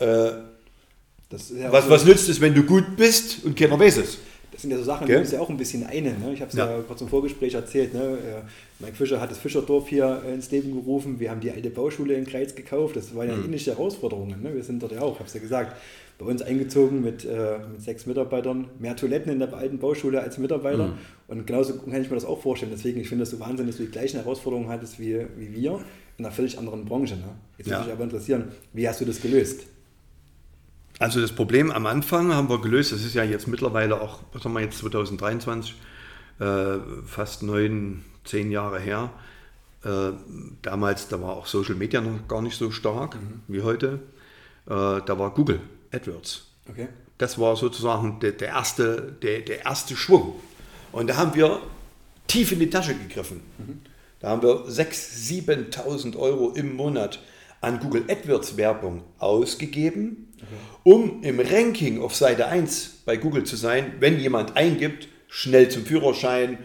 Äh, 0.00 0.32
was, 1.30 1.88
was 1.88 2.04
nützt 2.04 2.28
es, 2.28 2.42
wenn 2.42 2.54
du 2.54 2.62
gut 2.62 2.96
bist 2.96 3.42
und 3.44 3.56
keiner 3.56 3.78
weiß 3.78 3.96
es? 3.96 4.18
Das 4.58 4.62
sind 4.62 4.72
ja 4.72 4.78
so 4.78 4.82
Sachen, 4.82 5.04
okay. 5.04 5.18
die 5.18 5.22
ist 5.22 5.32
ja 5.32 5.38
auch 5.38 5.50
ein 5.50 5.56
bisschen 5.56 5.86
eine. 5.86 6.18
Ne? 6.18 6.32
Ich 6.32 6.40
habe 6.40 6.50
es 6.50 6.56
ja. 6.56 6.68
ja 6.68 6.82
kurz 6.82 7.00
im 7.00 7.06
Vorgespräch 7.06 7.54
erzählt. 7.54 7.94
Ne? 7.94 8.18
Mike 8.80 8.96
Fischer 8.96 9.20
hat 9.20 9.30
das 9.30 9.38
Fischerdorf 9.38 9.86
hier 9.86 10.20
ins 10.34 10.50
Leben 10.50 10.72
gerufen. 10.72 11.20
Wir 11.20 11.30
haben 11.30 11.40
die 11.40 11.52
alte 11.52 11.70
Baustule 11.70 12.14
in 12.14 12.26
Kreiz 12.26 12.56
gekauft. 12.56 12.96
Das 12.96 13.14
waren 13.14 13.28
ja 13.28 13.36
mhm. 13.36 13.44
ähnliche 13.44 13.70
Herausforderungen. 13.70 14.42
Ne? 14.42 14.52
Wir 14.52 14.64
sind 14.64 14.82
dort 14.82 14.90
ja 14.90 15.02
auch, 15.02 15.14
habe 15.20 15.28
es 15.28 15.34
ja 15.34 15.38
gesagt, 15.38 15.76
bei 16.18 16.26
uns 16.26 16.42
eingezogen 16.42 17.02
mit, 17.02 17.24
äh, 17.24 17.58
mit 17.70 17.82
sechs 17.82 18.06
Mitarbeitern. 18.06 18.66
Mehr 18.80 18.96
Toiletten 18.96 19.30
in 19.30 19.38
der 19.38 19.54
alten 19.54 19.78
Baustule 19.78 20.22
als 20.22 20.38
Mitarbeiter. 20.38 20.88
Mhm. 20.88 20.98
Und 21.28 21.46
genauso 21.46 21.78
kann 21.78 22.02
ich 22.02 22.10
mir 22.10 22.16
das 22.16 22.24
auch 22.24 22.42
vorstellen. 22.42 22.72
Deswegen, 22.74 23.00
ich 23.00 23.08
finde 23.08 23.22
das 23.22 23.30
so 23.30 23.38
wahnsinnig, 23.38 23.70
dass 23.70 23.76
du 23.76 23.84
die 23.84 23.92
gleichen 23.92 24.16
Herausforderungen 24.16 24.70
hattest 24.70 24.98
wie, 24.98 25.24
wie 25.36 25.54
wir 25.54 25.78
in 26.16 26.24
einer 26.24 26.34
völlig 26.34 26.58
anderen 26.58 26.84
Branche. 26.84 27.14
Ne? 27.14 27.28
Jetzt 27.58 27.68
ja. 27.68 27.76
würde 27.76 27.84
mich 27.84 27.92
aber 27.92 28.02
interessieren, 28.02 28.48
wie 28.72 28.88
hast 28.88 29.00
du 29.00 29.04
das 29.04 29.22
gelöst? 29.22 29.66
Also 30.98 31.20
das 31.20 31.32
Problem 31.32 31.70
am 31.70 31.86
Anfang 31.86 32.34
haben 32.34 32.48
wir 32.48 32.60
gelöst, 32.60 32.92
das 32.92 33.04
ist 33.04 33.14
ja 33.14 33.22
jetzt 33.22 33.46
mittlerweile 33.46 34.00
auch, 34.00 34.20
was 34.32 34.44
haben 34.44 34.52
wir 34.54 34.60
jetzt 34.60 34.78
2023, 34.78 35.74
äh, 36.40 36.78
fast 37.06 37.42
neun, 37.42 38.04
zehn 38.24 38.50
Jahre 38.50 38.80
her. 38.80 39.10
Äh, 39.84 40.10
damals, 40.62 41.08
da 41.08 41.20
war 41.20 41.36
auch 41.36 41.46
Social 41.46 41.76
Media 41.76 42.00
noch 42.00 42.26
gar 42.26 42.42
nicht 42.42 42.56
so 42.56 42.70
stark 42.70 43.14
mhm. 43.14 43.42
wie 43.46 43.62
heute. 43.62 44.00
Äh, 44.66 45.00
da 45.06 45.18
war 45.18 45.32
Google 45.32 45.60
AdWords. 45.92 46.46
Okay. 46.68 46.88
Das 47.16 47.38
war 47.38 47.56
sozusagen 47.56 48.18
der, 48.20 48.32
der, 48.32 48.48
erste, 48.48 49.16
der, 49.22 49.40
der 49.40 49.64
erste 49.64 49.96
Schwung. 49.96 50.34
Und 50.90 51.08
da 51.08 51.16
haben 51.16 51.34
wir 51.34 51.60
tief 52.26 52.52
in 52.52 52.58
die 52.58 52.70
Tasche 52.70 52.94
gegriffen. 52.94 53.40
Mhm. 53.58 53.80
Da 54.20 54.30
haben 54.30 54.42
wir 54.42 54.66
6.000, 54.66 55.74
7.000 55.74 56.16
Euro 56.16 56.50
im 56.50 56.74
Monat 56.74 57.20
an 57.60 57.80
Google 57.80 58.04
AdWords 58.08 58.56
Werbung 58.56 59.02
ausgegeben 59.18 60.28
um 60.84 61.22
im 61.22 61.40
Ranking 61.40 62.00
auf 62.00 62.14
Seite 62.14 62.46
1 62.46 63.02
bei 63.04 63.16
Google 63.16 63.44
zu 63.44 63.56
sein, 63.56 63.94
wenn 64.00 64.18
jemand 64.18 64.56
eingibt, 64.56 65.08
schnell 65.28 65.68
zum 65.68 65.84
Führerschein, 65.84 66.58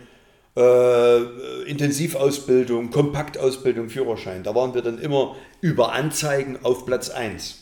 äh, 0.55 1.63
Intensivausbildung, 1.63 2.91
Kompaktausbildung, 2.91 3.89
Führerschein. 3.89 4.43
Da 4.43 4.53
waren 4.55 4.73
wir 4.73 4.81
dann 4.81 5.00
immer 5.00 5.35
über 5.62 5.93
Anzeigen 5.93 6.59
auf 6.63 6.85
Platz 6.85 7.09
1. 7.09 7.59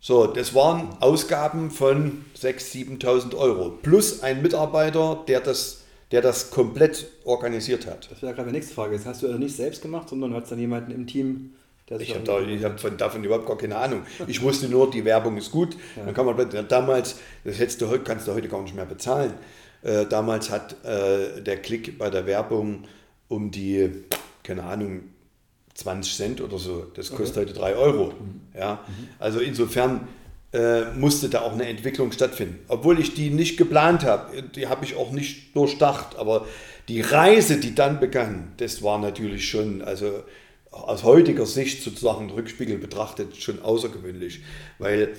So, 0.00 0.26
das 0.26 0.54
waren 0.54 0.96
Ausgaben 1.00 1.70
von 1.70 2.24
6.000, 2.36 3.00
7.000 3.00 3.36
Euro 3.36 3.70
plus 3.70 4.22
ein 4.22 4.42
Mitarbeiter, 4.42 5.22
der 5.28 5.40
das, 5.40 5.82
der 6.10 6.22
das 6.22 6.50
komplett 6.50 7.06
organisiert 7.24 7.86
hat. 7.86 8.10
Das 8.10 8.20
wäre 8.20 8.34
gerade 8.34 8.48
die 8.48 8.54
nächste 8.54 8.74
Frage. 8.74 8.96
Das 8.96 9.06
hast 9.06 9.22
du 9.22 9.26
also 9.26 9.38
nicht 9.38 9.56
selbst 9.56 9.80
gemacht, 9.80 10.08
sondern 10.08 10.34
hast 10.34 10.50
dann 10.50 10.58
jemanden 10.58 10.90
im 10.90 11.06
Team 11.06 11.52
ich 11.98 12.14
habe 12.14 12.24
da, 12.24 12.68
hab 12.68 12.80
von, 12.80 12.96
davon 12.96 13.24
überhaupt 13.24 13.46
gar 13.46 13.58
keine 13.58 13.76
Ahnung. 13.76 14.02
Ich 14.26 14.40
wusste 14.40 14.68
nur, 14.68 14.90
die 14.90 15.04
Werbung 15.04 15.36
ist 15.36 15.50
gut. 15.50 15.76
Ja. 15.96 16.04
Dann 16.04 16.14
kann 16.14 16.24
man 16.24 16.66
damals, 16.68 17.16
das 17.44 17.58
hättest 17.58 17.80
du, 17.80 17.98
kannst 18.02 18.26
du 18.26 18.32
heute 18.32 18.48
gar 18.48 18.62
nicht 18.62 18.74
mehr 18.74 18.86
bezahlen. 18.86 19.34
Äh, 19.82 20.06
damals 20.06 20.50
hat 20.50 20.82
äh, 20.84 21.42
der 21.42 21.58
Klick 21.58 21.98
bei 21.98 22.08
der 22.08 22.26
Werbung 22.26 22.84
um 23.28 23.50
die, 23.50 23.90
keine 24.42 24.64
Ahnung, 24.64 25.02
20 25.74 26.16
Cent 26.16 26.40
oder 26.40 26.58
so. 26.58 26.86
Das 26.94 27.10
kostet 27.10 27.36
okay. 27.36 27.46
heute 27.48 27.60
3 27.60 27.76
Euro. 27.76 28.06
Mhm. 28.06 28.40
Ja? 28.58 28.80
Mhm. 28.86 29.08
Also 29.18 29.40
insofern 29.40 30.08
äh, 30.54 30.84
musste 30.94 31.28
da 31.28 31.42
auch 31.42 31.52
eine 31.52 31.66
Entwicklung 31.66 32.12
stattfinden. 32.12 32.60
Obwohl 32.68 32.98
ich 32.98 33.14
die 33.14 33.30
nicht 33.30 33.56
geplant 33.56 34.04
habe. 34.04 34.42
Die 34.42 34.68
habe 34.68 34.84
ich 34.84 34.96
auch 34.96 35.10
nicht 35.10 35.54
durchdacht. 35.54 36.16
Aber 36.16 36.46
die 36.88 37.00
Reise, 37.00 37.58
die 37.58 37.74
dann 37.74 38.00
begann, 38.00 38.52
das 38.58 38.82
war 38.82 38.98
natürlich 38.98 39.48
schon, 39.48 39.82
also 39.82 40.22
aus 40.74 41.04
heutiger 41.04 41.46
Sicht 41.46 41.82
sozusagen 41.82 42.30
Rückspiegel 42.30 42.78
betrachtet 42.78 43.36
schon 43.36 43.62
außergewöhnlich, 43.62 44.40
weil 44.78 45.14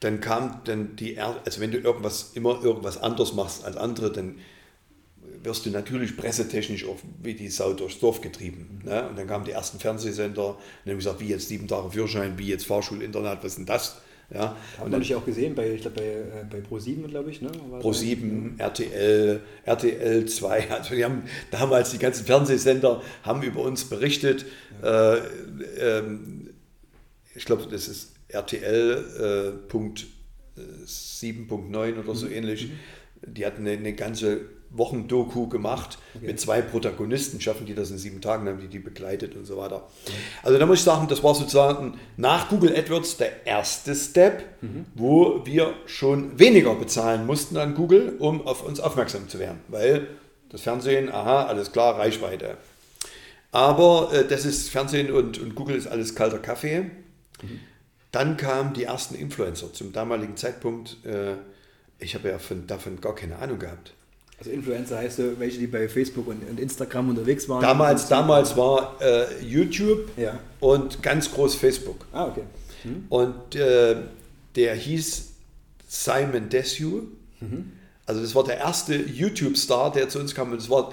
dann 0.00 0.20
kam 0.20 0.60
dann 0.64 0.96
die, 0.96 1.18
also 1.18 1.60
wenn 1.60 1.70
du 1.70 1.78
irgendwas 1.78 2.32
immer 2.34 2.62
irgendwas 2.62 2.98
anders 2.98 3.34
machst 3.34 3.64
als 3.64 3.76
andere, 3.76 4.12
dann 4.12 4.36
wirst 5.42 5.64
du 5.64 5.70
natürlich 5.70 6.16
pressetechnisch 6.16 6.86
auch 6.86 6.96
wie 7.22 7.34
die 7.34 7.48
Sau 7.48 7.72
durchs 7.72 7.98
Dorf 7.98 8.20
getrieben. 8.20 8.80
Ne? 8.84 9.08
Und 9.08 9.16
dann 9.18 9.26
kamen 9.26 9.44
die 9.44 9.52
ersten 9.52 9.78
Fernsehsender 9.78 10.50
und 10.50 10.90
haben 10.90 10.98
gesagt, 10.98 11.20
wie 11.20 11.28
jetzt 11.28 11.48
sieben 11.48 11.68
Tage 11.68 11.90
Führerschein, 11.90 12.38
wie 12.38 12.48
jetzt 12.48 12.66
Fahrschulinternat, 12.66 13.44
was 13.44 13.56
denn 13.56 13.66
das? 13.66 14.00
Ja, 14.34 14.56
Haben 14.78 14.90
wir 14.90 14.98
dich 14.98 15.14
auch 15.14 15.24
gesehen 15.24 15.54
bei, 15.54 15.70
ich 15.70 15.82
glaube, 15.82 16.00
bei, 16.00 16.04
äh, 16.04 16.44
bei 16.50 16.58
Pro7, 16.58 17.06
glaube 17.06 17.30
ich. 17.30 17.42
Ne? 17.42 17.50
Pro7, 17.80 18.58
RTL, 18.58 19.40
RTL 19.64 20.26
2. 20.26 20.70
Also 20.70 20.94
die 20.96 21.04
haben 21.04 21.22
damals 21.52 21.90
die 21.90 21.98
ganzen 21.98 22.26
Fernsehsender 22.26 23.02
haben 23.22 23.42
über 23.42 23.60
uns 23.62 23.84
berichtet. 23.84 24.44
Ja. 24.82 25.14
Äh, 25.14 25.20
ähm, 25.78 26.50
ich 27.36 27.44
glaube, 27.44 27.66
das 27.70 27.86
ist 27.86 28.14
RTL 28.28 29.54
äh, 29.54 29.68
Punkt 29.68 30.06
7.9 30.86 32.00
oder 32.00 32.14
so 32.14 32.26
mhm. 32.26 32.32
ähnlich. 32.32 32.68
Mhm. 32.68 33.34
Die 33.34 33.46
hatten 33.46 33.66
eine, 33.66 33.78
eine 33.78 33.92
ganze 33.92 34.40
Wochendoku 34.78 35.48
gemacht 35.48 35.98
okay. 36.14 36.26
mit 36.26 36.40
zwei 36.40 36.62
Protagonisten. 36.62 37.40
Schaffen 37.40 37.66
die 37.66 37.74
das 37.74 37.90
in 37.90 37.98
sieben 37.98 38.20
Tagen, 38.20 38.48
haben 38.48 38.60
die 38.60 38.68
die 38.68 38.78
begleitet 38.78 39.36
und 39.36 39.44
so 39.44 39.56
weiter. 39.56 39.86
Also 40.42 40.58
da 40.58 40.66
muss 40.66 40.78
ich 40.78 40.84
sagen, 40.84 41.08
das 41.08 41.22
war 41.22 41.34
sozusagen 41.34 41.98
nach 42.16 42.48
Google 42.48 42.76
AdWords 42.76 43.16
der 43.16 43.46
erste 43.46 43.94
Step, 43.94 44.44
mhm. 44.60 44.86
wo 44.94 45.44
wir 45.44 45.74
schon 45.86 46.38
weniger 46.38 46.74
bezahlen 46.74 47.26
mussten 47.26 47.56
an 47.56 47.74
Google, 47.74 48.16
um 48.18 48.46
auf 48.46 48.64
uns 48.64 48.80
aufmerksam 48.80 49.28
zu 49.28 49.38
werden. 49.38 49.60
Weil 49.68 50.06
das 50.50 50.62
Fernsehen, 50.62 51.10
aha, 51.10 51.44
alles 51.46 51.72
klar, 51.72 51.98
Reichweite. 51.98 52.56
Aber 53.52 54.12
äh, 54.12 54.26
das 54.26 54.44
ist 54.44 54.70
Fernsehen 54.70 55.10
und, 55.10 55.38
und 55.38 55.54
Google 55.54 55.76
ist 55.76 55.86
alles 55.86 56.14
kalter 56.14 56.38
Kaffee. 56.38 56.82
Mhm. 57.42 57.60
Dann 58.12 58.36
kamen 58.36 58.72
die 58.72 58.84
ersten 58.84 59.14
Influencer 59.14 59.72
zum 59.72 59.92
damaligen 59.92 60.36
Zeitpunkt. 60.36 61.04
Äh, 61.04 61.34
ich 61.98 62.14
habe 62.14 62.28
ja 62.28 62.38
von, 62.38 62.66
davon 62.66 63.00
gar 63.00 63.14
keine 63.14 63.36
Ahnung 63.36 63.58
gehabt. 63.58 63.92
Also 64.38 64.50
Influencer 64.50 64.98
heißt 64.98 65.16
so, 65.16 65.38
welche, 65.38 65.58
die 65.58 65.66
bei 65.66 65.88
Facebook 65.88 66.26
und, 66.28 66.46
und 66.48 66.60
Instagram 66.60 67.08
unterwegs 67.10 67.48
waren? 67.48 67.62
Damals, 67.62 68.06
damals 68.08 68.56
war 68.56 68.96
äh, 69.00 69.24
YouTube 69.42 70.10
Ja. 70.18 70.38
und 70.60 71.02
ganz 71.02 71.32
groß 71.32 71.54
Facebook. 71.54 72.04
Ah, 72.12 72.26
okay. 72.26 72.42
Hm? 72.82 73.06
Und 73.08 73.54
äh, 73.54 73.96
der 74.54 74.74
hieß 74.74 75.32
Simon 75.88 76.48
Desue. 76.50 77.04
Also 78.06 78.20
das 78.22 78.34
war 78.34 78.44
der 78.44 78.58
erste 78.58 78.94
YouTube-Star, 78.94 79.92
der 79.92 80.08
zu 80.08 80.18
uns 80.18 80.34
kam. 80.34 80.50
Und, 80.52 80.60
das 80.60 80.68
war, 80.70 80.92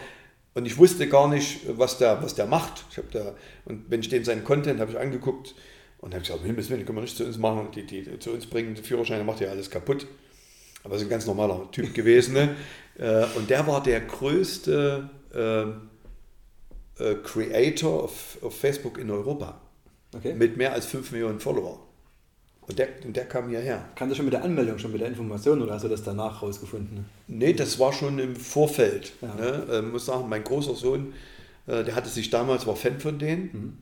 und 0.53 0.65
ich 0.65 0.77
wusste 0.77 1.07
gar 1.07 1.27
nicht, 1.27 1.59
was 1.67 1.97
der, 1.97 2.21
was 2.23 2.35
der 2.35 2.45
macht. 2.45 2.85
Ich 2.91 3.00
da, 3.12 3.33
und 3.65 3.89
wenn 3.89 4.00
ich 4.01 4.09
dem 4.09 4.23
seinen 4.23 4.43
Content 4.43 4.79
habe 4.79 4.91
ich 4.91 5.00
angeguckt 5.00 5.53
und 6.00 6.13
habe 6.13 6.21
gesagt, 6.21 6.43
Himmels 6.43 6.69
Willen, 6.69 6.85
können 6.85 6.97
wir 6.97 7.01
nicht 7.03 7.17
zu 7.17 7.25
uns 7.25 7.38
machen. 7.38 7.67
Die, 7.75 7.85
die 7.85 8.19
zu 8.19 8.31
uns 8.31 8.45
bringen, 8.45 8.75
die 8.75 8.81
Führerscheine 8.81 9.23
macht 9.23 9.41
ja 9.41 9.50
alles 9.50 9.69
kaputt. 9.69 10.07
Aber 10.83 10.95
ist 10.95 11.01
ein 11.03 11.09
ganz 11.09 11.25
normaler 11.25 11.69
Typ 11.71 11.93
gewesen. 11.93 12.33
Ne? 12.33 12.55
Äh, 12.97 13.25
Und 13.35 13.50
der 13.50 13.65
war 13.67 13.81
der 13.81 14.01
größte 14.01 15.09
äh, 15.33 17.03
äh, 17.03 17.15
Creator 17.23 18.03
auf, 18.03 18.38
auf 18.41 18.57
Facebook 18.57 18.97
in 18.97 19.09
Europa. 19.09 19.59
okay. 20.15 20.33
Mit 20.33 20.57
mehr 20.57 20.73
als 20.73 20.85
5 20.85 21.12
Millionen 21.12 21.39
Follower. 21.39 21.79
Und 22.65 22.79
der, 22.79 22.88
und 23.03 23.15
der 23.15 23.25
kam 23.25 23.50
hierher. 23.50 23.89
Kam 23.95 24.07
das 24.07 24.15
schon 24.17 24.25
mit 24.25 24.33
der 24.33 24.43
Anmeldung, 24.43 24.77
schon 24.79 24.91
mit 24.93 25.01
der 25.01 25.09
Information 25.09 25.62
oder 25.62 25.73
hast 25.73 25.83
du 25.83 25.89
das 25.89 26.03
danach 26.03 26.41
rausgefunden? 26.41 27.05
Nee, 27.27 27.53
das 27.53 27.77
war 27.77 27.91
schon 27.91 28.19
im 28.19 28.35
Vorfeld. 28.38 29.12
Ja. 29.21 29.35
Ne? 29.35 29.67
Äh, 29.69 29.81
muss 29.81 30.05
sagen, 30.05 30.29
mein 30.29 30.43
großer 30.45 30.75
Sohn, 30.75 31.13
äh, 31.67 31.83
der 31.83 31.95
hatte 31.95 32.07
sich 32.09 32.29
damals, 32.29 32.65
war 32.65 32.77
Fan 32.77 33.01
von 33.01 33.19
denen, 33.19 33.79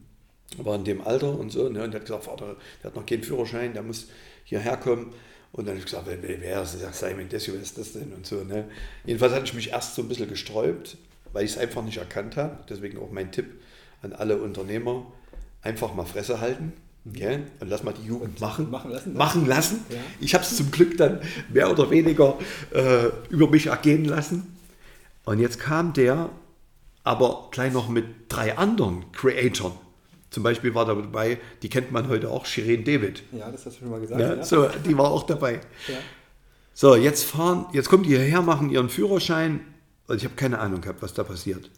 war 0.57 0.75
in 0.75 0.83
dem 0.83 1.01
Alter 1.01 1.37
und 1.37 1.51
so. 1.51 1.69
Ne? 1.69 1.83
Und 1.83 1.91
der 1.91 1.99
hat 1.99 2.05
gesagt, 2.07 2.23
Vater, 2.23 2.55
der 2.81 2.89
hat 2.89 2.95
noch 2.95 3.05
keinen 3.05 3.23
Führerschein, 3.23 3.73
der 3.73 3.83
muss 3.83 4.07
hierher 4.45 4.77
kommen. 4.77 5.13
Und 5.53 5.65
dann 5.65 5.75
habe 5.75 5.79
ich 5.79 5.85
gesagt, 5.85 6.07
wer, 6.07 6.21
wer 6.21 6.61
ist 6.61 6.81
das? 6.81 6.99
Simon 6.99 7.27
Desio, 7.27 7.53
wer 7.53 7.61
ist 7.61 7.77
das 7.77 7.93
denn? 7.93 8.13
Und 8.13 8.25
so. 8.25 8.43
Ne? 8.43 8.65
Jedenfalls 9.05 9.33
hatte 9.33 9.45
ich 9.45 9.53
mich 9.53 9.71
erst 9.71 9.95
so 9.95 10.01
ein 10.01 10.07
bisschen 10.07 10.29
gesträubt, 10.29 10.97
weil 11.33 11.43
ich 11.43 11.51
es 11.51 11.57
einfach 11.57 11.83
nicht 11.83 11.97
erkannt 11.97 12.37
habe. 12.37 12.59
Deswegen 12.69 12.97
auch 12.99 13.11
mein 13.11 13.31
Tipp 13.31 13.59
an 14.01 14.13
alle 14.13 14.37
Unternehmer, 14.37 15.05
einfach 15.61 15.93
mal 15.93 16.05
Fresse 16.05 16.39
halten. 16.39 16.73
Gell? 17.05 17.43
Und 17.59 17.67
lass 17.67 17.83
mal 17.83 17.93
die 17.93 18.07
Jugend 18.07 18.39
machen. 18.39 18.69
machen 18.69 18.91
lassen? 18.91 19.13
Machen 19.13 19.47
lassen. 19.47 19.85
Ja. 19.89 19.97
Ich 20.19 20.33
habe 20.35 20.43
es 20.43 20.55
zum 20.55 20.71
Glück 20.71 20.97
dann 20.97 21.19
mehr 21.51 21.69
oder 21.69 21.89
weniger 21.89 22.37
äh, 22.73 23.07
über 23.29 23.49
mich 23.49 23.67
ergehen 23.67 24.05
lassen. 24.05 24.55
Und 25.25 25.39
jetzt 25.39 25.59
kam 25.59 25.93
der, 25.93 26.29
aber 27.03 27.49
gleich 27.51 27.73
noch 27.73 27.89
mit 27.89 28.05
drei 28.29 28.57
anderen 28.57 29.11
Creatoren. 29.11 29.73
Zum 30.31 30.43
Beispiel 30.43 30.73
war 30.73 30.85
da 30.85 30.95
dabei, 30.95 31.39
die 31.61 31.69
kennt 31.69 31.91
man 31.91 32.07
heute 32.07 32.29
auch, 32.29 32.45
Shirin 32.45 32.85
David. 32.85 33.21
Ja, 33.33 33.51
das 33.51 33.65
hast 33.65 33.75
du 33.75 33.79
schon 33.81 33.89
mal 33.89 33.99
gesagt. 33.99 34.19
Ja, 34.19 34.35
ja. 34.35 34.43
So, 34.43 34.67
die 34.67 34.97
war 34.97 35.11
auch 35.11 35.23
dabei. 35.23 35.59
Ja. 35.87 35.97
So, 36.73 36.95
jetzt 36.95 37.25
fahren, 37.25 37.65
jetzt 37.73 37.89
kommen 37.89 38.03
die 38.03 38.09
hierher, 38.09 38.41
machen 38.41 38.69
ihren 38.69 38.89
Führerschein. 38.89 39.59
Also 40.07 40.19
ich 40.19 40.23
habe 40.23 40.35
keine 40.35 40.59
Ahnung 40.59 40.79
gehabt, 40.79 41.01
was 41.01 41.13
da 41.13 41.23
passiert. 41.23 41.69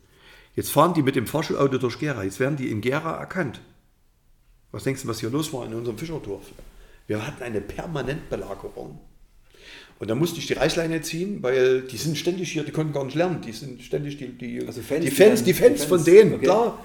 Jetzt 0.56 0.72
fahren 0.72 0.94
die 0.94 1.02
mit 1.02 1.16
dem 1.16 1.26
Fahrschulauto 1.26 1.80
durch 1.80 1.98
Gera. 1.98 2.24
Jetzt 2.24 2.40
werden 2.40 2.56
die 2.56 2.70
in 2.70 2.82
Gera 2.82 3.18
erkannt. 3.18 3.60
Was 4.72 4.84
denkst 4.84 5.02
du, 5.02 5.08
was 5.08 5.20
hier 5.20 5.32
los 5.32 5.52
war 5.52 5.66
in 5.66 5.74
unserem 5.74 5.98
Fischerdorf? 5.98 6.46
Wir 7.08 7.26
hatten 7.26 7.42
eine 7.42 7.60
Permanentbelagerung. 7.60 9.00
Und 10.04 10.10
da 10.10 10.16
musste 10.16 10.40
ich 10.40 10.48
die 10.48 10.54
Reißleine 10.54 11.02
ziehen, 11.02 11.42
weil 11.44 11.80
die 11.84 11.96
sind 11.96 12.18
ständig 12.18 12.52
hier, 12.52 12.64
die 12.64 12.72
konnten 12.74 12.92
gar 12.92 13.06
nicht 13.06 13.16
lernen. 13.16 13.40
Die 13.40 13.54
sind 13.54 13.82
ständig 13.82 14.18
die, 14.18 14.28
die, 14.38 14.68
Also 14.68 14.82
Fans, 14.82 15.06
die 15.06 15.12
Fans, 15.12 15.44
die 15.46 15.54
Fans 15.54 15.80
die 15.84 15.88
von 15.88 16.00
Fans, 16.00 16.04
denen, 16.04 16.34
okay. 16.34 16.44
klar. 16.44 16.84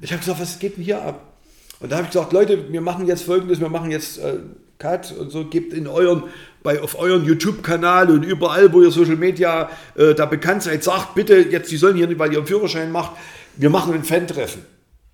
Ich 0.00 0.10
habe 0.10 0.18
gesagt, 0.18 0.40
was 0.40 0.58
geht 0.58 0.76
denn 0.76 0.82
hier 0.82 1.00
ab? 1.00 1.34
Und 1.78 1.92
da 1.92 1.98
habe 1.98 2.06
ich 2.06 2.10
gesagt, 2.12 2.32
Leute, 2.32 2.72
wir 2.72 2.80
machen 2.80 3.06
jetzt 3.06 3.22
folgendes, 3.22 3.60
wir 3.60 3.68
machen 3.68 3.92
jetzt 3.92 4.18
äh, 4.18 4.38
Cut 4.80 5.14
und 5.16 5.30
so, 5.30 5.44
gebt 5.44 5.74
in 5.74 5.86
euren, 5.86 6.24
bei, 6.64 6.80
auf 6.80 6.98
euren 6.98 7.24
YouTube-Kanal 7.24 8.10
und 8.10 8.24
überall, 8.24 8.72
wo 8.72 8.82
ihr 8.82 8.90
Social 8.90 9.14
Media 9.14 9.70
äh, 9.94 10.16
da 10.16 10.26
bekannt 10.26 10.64
seid, 10.64 10.82
sagt 10.82 11.14
bitte, 11.14 11.36
jetzt, 11.36 11.70
die 11.70 11.76
sollen 11.76 11.96
hier 11.96 12.08
nicht, 12.08 12.18
weil 12.18 12.32
ihr 12.32 12.38
einen 12.38 12.48
Führerschein 12.48 12.90
macht, 12.90 13.12
wir 13.54 13.70
machen 13.70 13.94
ein 13.94 14.02
Fan-Treffen. 14.02 14.62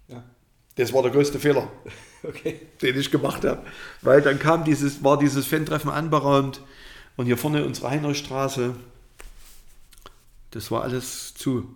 Ja. 0.09 0.23
Das 0.76 0.90
war 0.94 1.02
der 1.02 1.12
größte 1.12 1.38
Fehler, 1.38 1.71
Okay. 2.26 2.61
den 2.80 2.99
ich 2.99 3.11
gemacht 3.11 3.44
habe. 3.44 3.61
Weil 4.00 4.23
dann 4.23 4.38
kam 4.38 4.64
dieses, 4.64 5.04
war 5.04 5.18
dieses 5.18 5.44
Fan-Treffen 5.44 5.90
anberaumt 5.90 6.62
und 7.16 7.26
hier 7.26 7.36
vorne 7.36 7.64
unsere 7.64 7.90
Heinrichstraße, 7.90 8.75
das 10.50 10.70
war 10.70 10.82
alles 10.82 11.34
zu. 11.34 11.68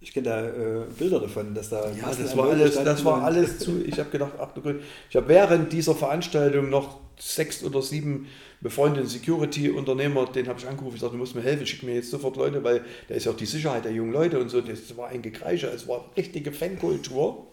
Ich 0.00 0.12
kenne 0.12 0.28
da 0.28 0.44
äh, 0.44 0.84
Bilder 0.98 1.20
davon, 1.20 1.54
dass 1.54 1.68
da 1.68 1.88
Ja, 1.90 2.12
das 2.12 2.36
war 2.36 2.50
alles, 2.50 2.74
das 2.74 3.04
war 3.04 3.22
alles 3.22 3.58
zu. 3.60 3.82
Ich 3.86 3.98
habe 3.98 4.10
gedacht, 4.10 4.32
ach 4.38 4.52
du 4.52 4.60
Gott. 4.60 4.76
Ich 5.08 5.16
habe 5.16 5.28
während 5.28 5.72
dieser 5.72 5.94
Veranstaltung 5.94 6.70
noch 6.70 6.98
sechs 7.18 7.62
oder 7.62 7.80
sieben 7.82 8.26
befreundete 8.60 9.06
Security-Unternehmer, 9.06 10.26
den 10.26 10.48
habe 10.48 10.58
ich 10.58 10.66
angerufen, 10.66 10.94
ich 10.94 11.00
sagte, 11.00 11.16
du 11.16 11.18
musst 11.18 11.34
mir 11.34 11.42
helfen, 11.42 11.66
schick 11.66 11.82
mir 11.82 11.94
jetzt 11.94 12.10
sofort 12.10 12.36
Leute, 12.36 12.62
weil 12.64 12.84
da 13.08 13.14
ist 13.14 13.26
ja 13.26 13.32
auch 13.32 13.36
die 13.36 13.46
Sicherheit 13.46 13.84
der 13.84 13.92
jungen 13.92 14.12
Leute 14.12 14.40
und 14.40 14.48
so. 14.48 14.60
Das 14.60 14.96
war 14.96 15.08
ein 15.08 15.22
Gekreische, 15.22 15.68
es 15.68 15.86
war 15.86 16.04
richtige 16.16 16.52
Fankultur. 16.52 17.46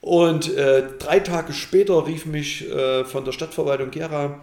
Und 0.00 0.54
äh, 0.56 0.84
drei 0.98 1.20
Tage 1.20 1.52
später 1.52 2.06
rief 2.06 2.24
mich 2.24 2.70
äh, 2.70 3.04
von 3.04 3.24
der 3.24 3.32
Stadtverwaltung 3.32 3.90
Gera 3.90 4.40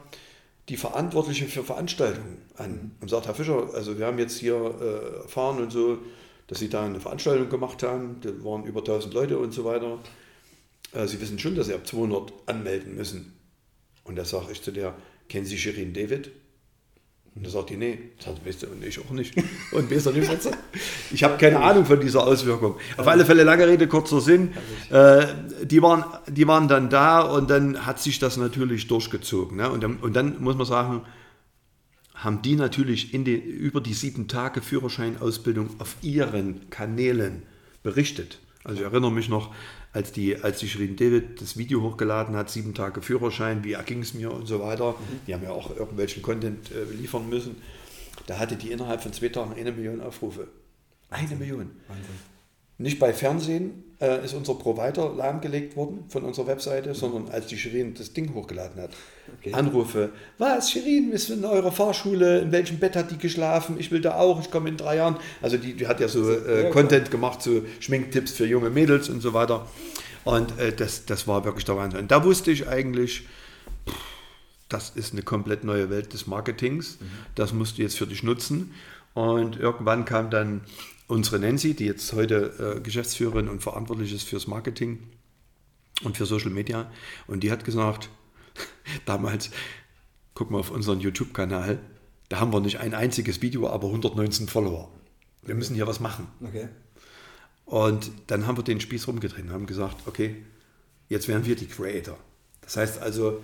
die 0.70 0.78
Verantwortliche 0.78 1.46
für 1.46 1.64
Veranstaltungen 1.64 2.38
an 2.58 2.92
und 3.02 3.10
sagt, 3.10 3.28
Herr 3.28 3.36
Fischer, 3.36 3.70
also 3.74 3.98
wir 3.98 4.06
haben 4.06 4.18
jetzt 4.18 4.38
hier 4.38 4.56
äh, 4.56 5.24
erfahren 5.24 5.62
und 5.62 5.72
so, 5.72 6.00
dass 6.48 6.60
Sie 6.60 6.70
da 6.70 6.86
eine 6.86 7.00
Veranstaltung 7.00 7.50
gemacht 7.50 7.84
haben, 7.84 8.18
da 8.22 8.30
waren 8.44 8.66
über 8.66 8.80
1000 8.80 9.14
Leute 9.14 9.38
und 9.38 9.52
so 9.54 9.66
weiter. 9.66 10.00
Äh, 10.94 11.08
Sie 11.08 11.22
wissen 11.22 11.40
schon, 11.40 11.56
dass 11.56 11.68
Sie 11.68 11.74
ab 11.74 11.86
200 11.86 12.34
anmelden 12.48 12.96
müssen. 12.96 13.34
Und 14.04 14.16
da 14.16 14.26
sage 14.26 14.52
ich 14.52 14.62
zu 14.62 14.72
der, 14.72 14.96
kennen 15.30 15.46
Sie 15.46 15.58
Shirin 15.58 15.94
David? 15.94 16.32
Und 17.36 17.46
da 17.46 17.50
sagt 17.50 17.70
die, 17.70 17.76
nee. 17.76 18.00
Sage, 18.18 18.38
weißt 18.46 18.64
du, 18.64 18.68
und 18.68 18.84
ich 18.84 18.98
auch 18.98 19.12
nicht. 19.12 19.36
Und 19.72 19.92
weißt 19.92 20.06
du 20.06 20.12
nicht, 20.12 20.30
was 20.30 20.50
Ich 21.12 21.22
habe 21.24 21.38
keine 21.38 21.60
Ahnung 21.60 21.86
von 21.86 22.00
dieser 22.00 22.26
Auswirkung. 22.26 22.78
Auf 22.96 23.08
alle 23.08 23.26
Fälle, 23.26 23.44
lange 23.44 23.68
Rede, 23.68 23.88
kurzer 23.88 24.22
Sinn. 24.22 24.54
Äh, 24.90 25.26
die, 25.64 25.82
waren, 25.82 26.06
die 26.28 26.48
waren 26.48 26.70
dann 26.70 26.90
da 26.90 27.20
und 27.22 27.50
dann 27.50 27.86
hat 27.86 28.00
sich 28.00 28.20
das 28.20 28.38
natürlich 28.38 28.88
durchgezogen. 28.88 29.58
Ne? 29.58 29.70
Und, 29.70 29.84
dann, 29.84 29.98
und 29.98 30.16
dann 30.16 30.42
muss 30.42 30.56
man 30.56 30.66
sagen, 30.66 31.02
haben 32.14 32.42
die 32.42 32.56
natürlich 32.56 33.14
in 33.14 33.26
den, 33.26 33.42
über 33.42 33.82
die 33.82 33.94
sieben 33.94 34.30
Tage 34.30 34.62
Führerscheinausbildung 34.62 35.72
auf 35.80 35.98
ihren 36.02 36.70
Kanälen 36.70 37.44
berichtet. 37.84 38.40
Also 38.64 38.80
ich 38.80 38.86
erinnere 38.86 39.12
mich 39.12 39.28
noch, 39.28 39.54
als 39.96 40.12
die, 40.12 40.36
als 40.44 40.60
die 40.60 40.68
Shirin 40.68 40.98
David 40.98 41.42
das 41.42 41.56
Video 41.56 41.82
hochgeladen 41.82 42.36
hat, 42.36 42.50
sieben 42.50 42.74
Tage 42.74 43.02
Führerschein, 43.02 43.64
wie 43.64 43.74
erging 43.74 44.02
es 44.02 44.14
mir 44.14 44.30
und 44.30 44.46
so 44.46 44.60
weiter. 44.60 44.96
Die 45.26 45.34
haben 45.34 45.44
ja 45.44 45.52
auch 45.52 45.70
irgendwelchen 45.70 46.22
Content 46.22 46.70
äh, 46.72 46.84
liefern 46.94 47.30
müssen. 47.30 47.56
Da 48.28 48.38
hatte 48.38 48.58
die 48.58 48.72
innerhalb 48.72 49.02
von 49.02 49.14
zwei 49.14 49.30
Tagen 49.30 49.54
eine 49.54 49.72
Million 49.72 50.02
Aufrufe. 50.02 50.50
Eine 51.10 51.36
Million. 51.38 51.72
Wahnsinn. 51.88 52.35
Nicht 52.78 53.00
bei 53.00 53.14
Fernsehen 53.14 53.84
äh, 54.02 54.24
ist 54.26 54.34
unser 54.34 54.56
Provider 54.56 55.14
lahmgelegt 55.16 55.78
worden 55.78 56.04
von 56.10 56.24
unserer 56.24 56.48
Webseite, 56.48 56.94
sondern 56.94 57.30
als 57.30 57.48
die 57.48 57.58
Shirin 57.58 57.94
das 57.94 58.12
Ding 58.12 58.34
hochgeladen 58.34 58.82
hat. 58.82 58.92
Okay. 59.40 59.54
Anrufe. 59.54 60.10
Was, 60.38 60.72
Shirin, 60.72 61.12
ist 61.12 61.30
in 61.30 61.46
eurer 61.46 61.72
Fahrschule? 61.72 62.40
In 62.40 62.52
welchem 62.52 62.78
Bett 62.78 62.96
hat 62.96 63.12
die 63.12 63.18
geschlafen? 63.18 63.78
Ich 63.80 63.92
will 63.92 64.02
da 64.02 64.16
auch, 64.16 64.42
ich 64.42 64.52
komme 64.52 64.68
in 64.70 64.78
drei 64.78 64.98
Jahren. 64.98 65.18
Also 65.42 65.58
die, 65.58 65.74
die 65.74 65.88
hat 65.88 66.02
ja 66.02 66.10
so 66.10 66.30
äh, 66.30 66.70
Content 66.72 67.12
gemacht, 67.12 67.42
so 67.42 67.62
Schminktipps 67.80 68.34
für 68.34 68.46
junge 68.46 68.70
Mädels 68.70 69.08
und 69.08 69.22
so 69.22 69.34
weiter. 69.34 69.68
Und 70.26 70.60
äh, 70.60 70.74
das, 70.74 71.06
das 71.06 71.28
war 71.28 71.46
wirklich 71.46 71.64
der 71.64 71.78
Wahnsinn. 71.78 72.02
Und 72.02 72.12
da 72.12 72.26
wusste 72.26 72.52
ich 72.52 72.68
eigentlich, 72.68 73.26
pff, 73.88 73.96
das 74.68 74.90
ist 74.90 75.14
eine 75.14 75.22
komplett 75.22 75.64
neue 75.64 75.90
Welt 75.90 76.14
des 76.14 76.28
Marketings. 76.28 76.98
Das 77.36 77.54
musst 77.54 77.78
du 77.78 77.84
jetzt 77.84 77.98
für 77.98 78.08
dich 78.08 78.24
nutzen. 78.24 78.74
Und 79.14 79.58
irgendwann 79.58 80.04
kam 80.04 80.30
dann 80.30 80.62
unsere 81.08 81.40
Nancy, 81.40 81.74
die 81.74 81.86
jetzt 81.86 82.14
heute 82.14 82.78
äh, 82.78 82.82
Geschäftsführerin 82.82 83.48
und 83.48 83.62
verantwortlich 83.62 84.14
ist 84.14 84.24
fürs 84.24 84.48
Marketing 84.48 85.00
und 86.04 86.18
für 86.18 86.26
Social 86.26 86.52
Media. 86.52 86.92
Und 87.28 87.42
die 87.42 87.52
hat 87.52 87.64
gesagt, 87.64 88.10
damals, 89.06 89.52
guck 90.34 90.52
mal 90.52 90.60
auf 90.60 90.72
unseren 90.72 91.00
YouTube-Kanal, 91.00 91.80
da 92.30 92.40
haben 92.40 92.52
wir 92.52 92.60
nicht 92.60 92.80
ein 92.80 92.94
einziges 92.94 93.42
Video, 93.42 93.70
aber 93.70 93.88
119 93.88 94.48
Follower. 94.48 94.92
Wir 95.44 95.56
müssen 95.56 95.76
hier 95.76 95.88
was 95.88 96.00
machen. 96.00 96.28
Okay. 96.42 96.70
Und 97.66 98.12
dann 98.28 98.48
haben 98.48 98.58
wir 98.58 98.64
den 98.64 98.80
Spieß 98.80 99.08
rumgedreht 99.08 99.46
und 99.46 99.52
haben 99.52 99.68
gesagt, 99.68 100.08
okay, 100.08 100.36
jetzt 101.10 101.28
wären 101.28 101.46
wir 101.46 101.56
die 101.56 101.68
Creator. 101.68 102.18
Das 102.62 102.78
heißt 102.78 103.02
also, 103.02 103.42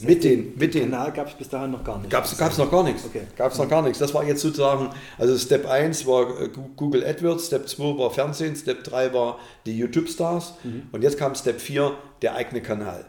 mit 0.00 0.24
den, 0.24 0.56
mit 0.56 0.74
den 0.74 0.90
Kanal 0.90 1.12
gab 1.12 1.28
es 1.28 1.34
bis 1.34 1.48
dahin 1.48 1.70
noch 1.70 1.84
gar 1.84 1.98
nicht. 1.98 2.10
Gab 2.10 2.24
es 2.24 2.58
noch 2.58 2.70
gar 2.70 2.82
nichts. 2.82 3.04
Okay. 3.04 3.22
Gab 3.36 3.52
es 3.52 3.58
noch 3.58 3.68
gar 3.68 3.82
nichts. 3.82 3.98
Das 3.98 4.14
war 4.14 4.24
jetzt 4.24 4.40
sozusagen, 4.40 4.90
also 5.18 5.36
Step 5.36 5.66
1 5.66 6.06
war 6.06 6.40
äh, 6.40 6.48
Google 6.76 7.04
AdWords, 7.04 7.46
Step 7.48 7.68
2 7.68 7.98
war 7.98 8.10
Fernsehen, 8.10 8.56
Step 8.56 8.82
3 8.84 9.12
war 9.12 9.38
die 9.66 9.76
YouTube-Stars 9.76 10.54
und 10.92 11.02
jetzt 11.02 11.18
kam 11.18 11.34
Step 11.34 11.60
4, 11.60 11.92
der 12.22 12.34
eigene 12.34 12.62
Kanal. 12.62 13.04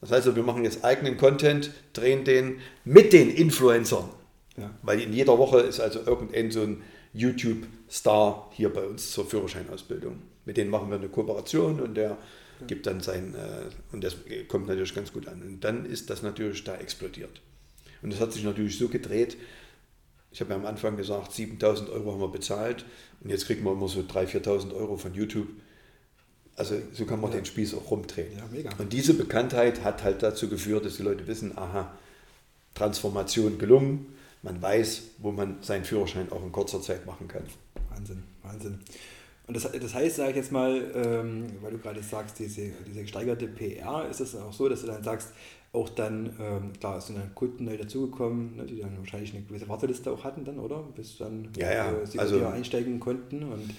Das 0.00 0.10
heißt, 0.10 0.26
also, 0.26 0.36
wir 0.36 0.42
machen 0.42 0.64
jetzt 0.64 0.84
eigenen 0.84 1.16
Content, 1.16 1.72
drehen 1.92 2.24
den 2.24 2.58
mit 2.84 3.12
den 3.12 3.30
Influencern. 3.30 4.08
Ja. 4.56 4.70
Weil 4.82 5.00
in 5.00 5.12
jeder 5.12 5.38
Woche 5.38 5.60
ist 5.60 5.80
also 5.80 6.00
irgendein 6.04 6.50
so 6.50 6.62
ein 6.62 6.82
YouTube-Star 7.12 8.50
hier 8.52 8.72
bei 8.72 8.84
uns 8.84 9.10
zur 9.12 9.26
Führerscheinausbildung. 9.26 10.22
Mit 10.44 10.56
denen 10.56 10.70
machen 10.70 10.90
wir 10.90 10.96
eine 10.96 11.08
Kooperation 11.08 11.80
und 11.80 11.94
der 11.94 12.16
gibt 12.66 12.86
dann 12.86 13.00
sein, 13.00 13.34
äh, 13.34 13.94
und 13.94 14.02
das 14.02 14.16
kommt 14.48 14.66
natürlich 14.66 14.94
ganz 14.94 15.12
gut 15.12 15.28
an. 15.28 15.42
Und 15.42 15.64
dann 15.64 15.86
ist 15.86 16.10
das 16.10 16.22
natürlich 16.22 16.64
da 16.64 16.76
explodiert. 16.76 17.40
Und 18.02 18.12
das 18.12 18.20
hat 18.20 18.32
sich 18.32 18.44
natürlich 18.44 18.78
so 18.78 18.88
gedreht, 18.88 19.36
Ich 20.30 20.40
habe 20.40 20.50
ja 20.50 20.56
am 20.56 20.66
Anfang 20.66 20.96
gesagt, 20.96 21.32
7000 21.32 21.88
Euro 21.88 22.12
haben 22.12 22.20
wir 22.20 22.28
bezahlt 22.28 22.84
und 23.20 23.30
jetzt 23.30 23.46
kriegen 23.46 23.64
wir 23.64 23.72
immer 23.72 23.88
so 23.88 24.00
3.000, 24.00 24.44
4.000 24.44 24.74
Euro 24.74 24.96
von 24.96 25.14
YouTube. 25.14 25.48
Also 26.54 26.76
so 26.92 27.06
kann 27.06 27.20
man 27.20 27.30
ja. 27.30 27.38
den 27.38 27.46
Spieß 27.46 27.74
auch 27.74 27.90
rumdrehen. 27.90 28.36
Ja, 28.36 28.44
mega. 28.50 28.70
Und 28.76 28.92
diese 28.92 29.14
Bekanntheit 29.14 29.84
hat 29.84 30.04
halt 30.04 30.22
dazu 30.22 30.48
geführt, 30.48 30.84
dass 30.84 30.96
die 30.96 31.02
Leute 31.02 31.26
wissen, 31.26 31.56
aha, 31.56 31.96
Transformation 32.74 33.58
gelungen. 33.58 34.06
Man 34.42 34.60
weiß, 34.60 35.02
wo 35.18 35.32
man 35.32 35.62
seinen 35.62 35.84
Führerschein 35.84 36.30
auch 36.30 36.42
in 36.42 36.52
kurzer 36.52 36.82
Zeit 36.82 37.06
machen 37.06 37.26
kann. 37.26 37.44
Wahnsinn, 37.90 38.22
Wahnsinn. 38.42 38.80
Und 39.48 39.56
das, 39.56 39.70
das 39.72 39.94
heißt, 39.94 40.16
sage 40.16 40.30
ich 40.30 40.36
jetzt 40.36 40.52
mal, 40.52 40.92
ähm, 40.94 41.46
weil 41.62 41.72
du 41.72 41.78
gerade 41.78 42.02
sagst, 42.02 42.38
diese, 42.38 42.70
diese 42.86 43.00
gesteigerte 43.00 43.48
PR, 43.48 44.06
ist 44.08 44.20
es 44.20 44.36
auch 44.36 44.52
so, 44.52 44.68
dass 44.68 44.82
du 44.82 44.86
dann 44.88 45.02
sagst, 45.02 45.32
auch 45.72 45.88
dann, 45.88 46.36
ähm, 46.38 46.72
klar, 46.78 46.98
es 46.98 47.06
sind 47.06 47.18
dann 47.18 47.34
Kunden 47.34 47.64
neu 47.64 47.76
dazugekommen, 47.76 48.56
ne, 48.56 48.66
die 48.66 48.80
dann 48.80 48.96
wahrscheinlich 48.98 49.34
eine 49.34 49.42
gewisse 49.44 49.68
Warteliste 49.68 50.10
auch 50.10 50.22
hatten 50.22 50.44
dann, 50.44 50.58
oder? 50.58 50.82
Bis 50.94 51.16
dann 51.18 51.48
ja, 51.56 51.72
ja. 51.72 51.92
Äh, 51.92 52.06
sie 52.06 52.18
also, 52.18 52.44
einsteigen 52.46 53.00
konnten 53.00 53.42
und 53.42 53.74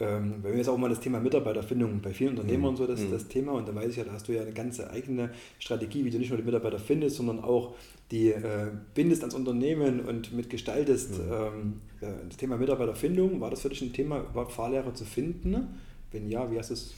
ähm, 0.00 0.36
weil 0.42 0.52
wir 0.52 0.58
jetzt 0.58 0.68
auch 0.68 0.78
mal 0.78 0.88
das 0.88 1.00
Thema 1.00 1.20
Mitarbeiterfindung 1.20 2.00
bei 2.00 2.14
vielen 2.14 2.30
Unternehmern 2.30 2.72
mhm. 2.72 2.76
so 2.78 2.86
das, 2.86 3.00
mhm. 3.00 3.10
das 3.10 3.28
Thema 3.28 3.52
und 3.52 3.68
da 3.68 3.74
weiß 3.74 3.90
ich 3.90 3.96
ja, 3.96 4.04
da 4.04 4.12
hast 4.12 4.26
du 4.28 4.32
ja 4.32 4.40
eine 4.42 4.52
ganze 4.52 4.90
eigene 4.90 5.30
Strategie, 5.58 6.04
wie 6.04 6.10
du 6.10 6.18
nicht 6.18 6.30
nur 6.30 6.38
die 6.38 6.44
Mitarbeiter 6.44 6.78
findest, 6.78 7.16
sondern 7.16 7.40
auch 7.44 7.74
die 8.10 8.30
äh, 8.30 8.68
bindest 8.94 9.22
ans 9.22 9.34
Unternehmen 9.34 10.00
und 10.00 10.32
mitgestaltest. 10.32 11.18
Mhm. 11.18 11.32
Ähm, 11.32 11.80
das 12.28 12.38
Thema 12.38 12.56
Mitarbeiterfindung, 12.56 13.40
war 13.40 13.50
das 13.50 13.60
für 13.60 13.68
dich 13.68 13.82
ein 13.82 13.92
Thema, 13.92 14.20
überhaupt 14.30 14.52
Fahrlehrer 14.52 14.94
zu 14.94 15.04
finden? 15.04 15.68
Wenn 16.12 16.28
ja, 16.28 16.50
wie 16.50 16.58
hast 16.58 16.70
du 16.70 16.74
es 16.74 16.94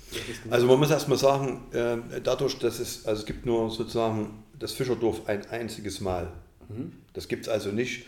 Also 0.48 0.66
man 0.66 0.78
muss 0.78 0.90
erstmal 0.90 1.18
sagen, 1.18 1.60
äh, 1.72 2.20
dadurch, 2.22 2.58
dass 2.58 2.78
es, 2.78 3.04
also 3.04 3.20
es 3.20 3.26
gibt 3.26 3.44
nur 3.44 3.68
sozusagen 3.70 4.44
das 4.58 4.72
Fischerdorf 4.72 5.22
ein 5.26 5.44
einziges 5.50 6.00
Mal. 6.00 6.32
Mhm. 6.68 6.92
Das 7.12 7.28
gibt 7.28 7.42
es 7.42 7.48
also 7.48 7.70
nicht 7.72 8.06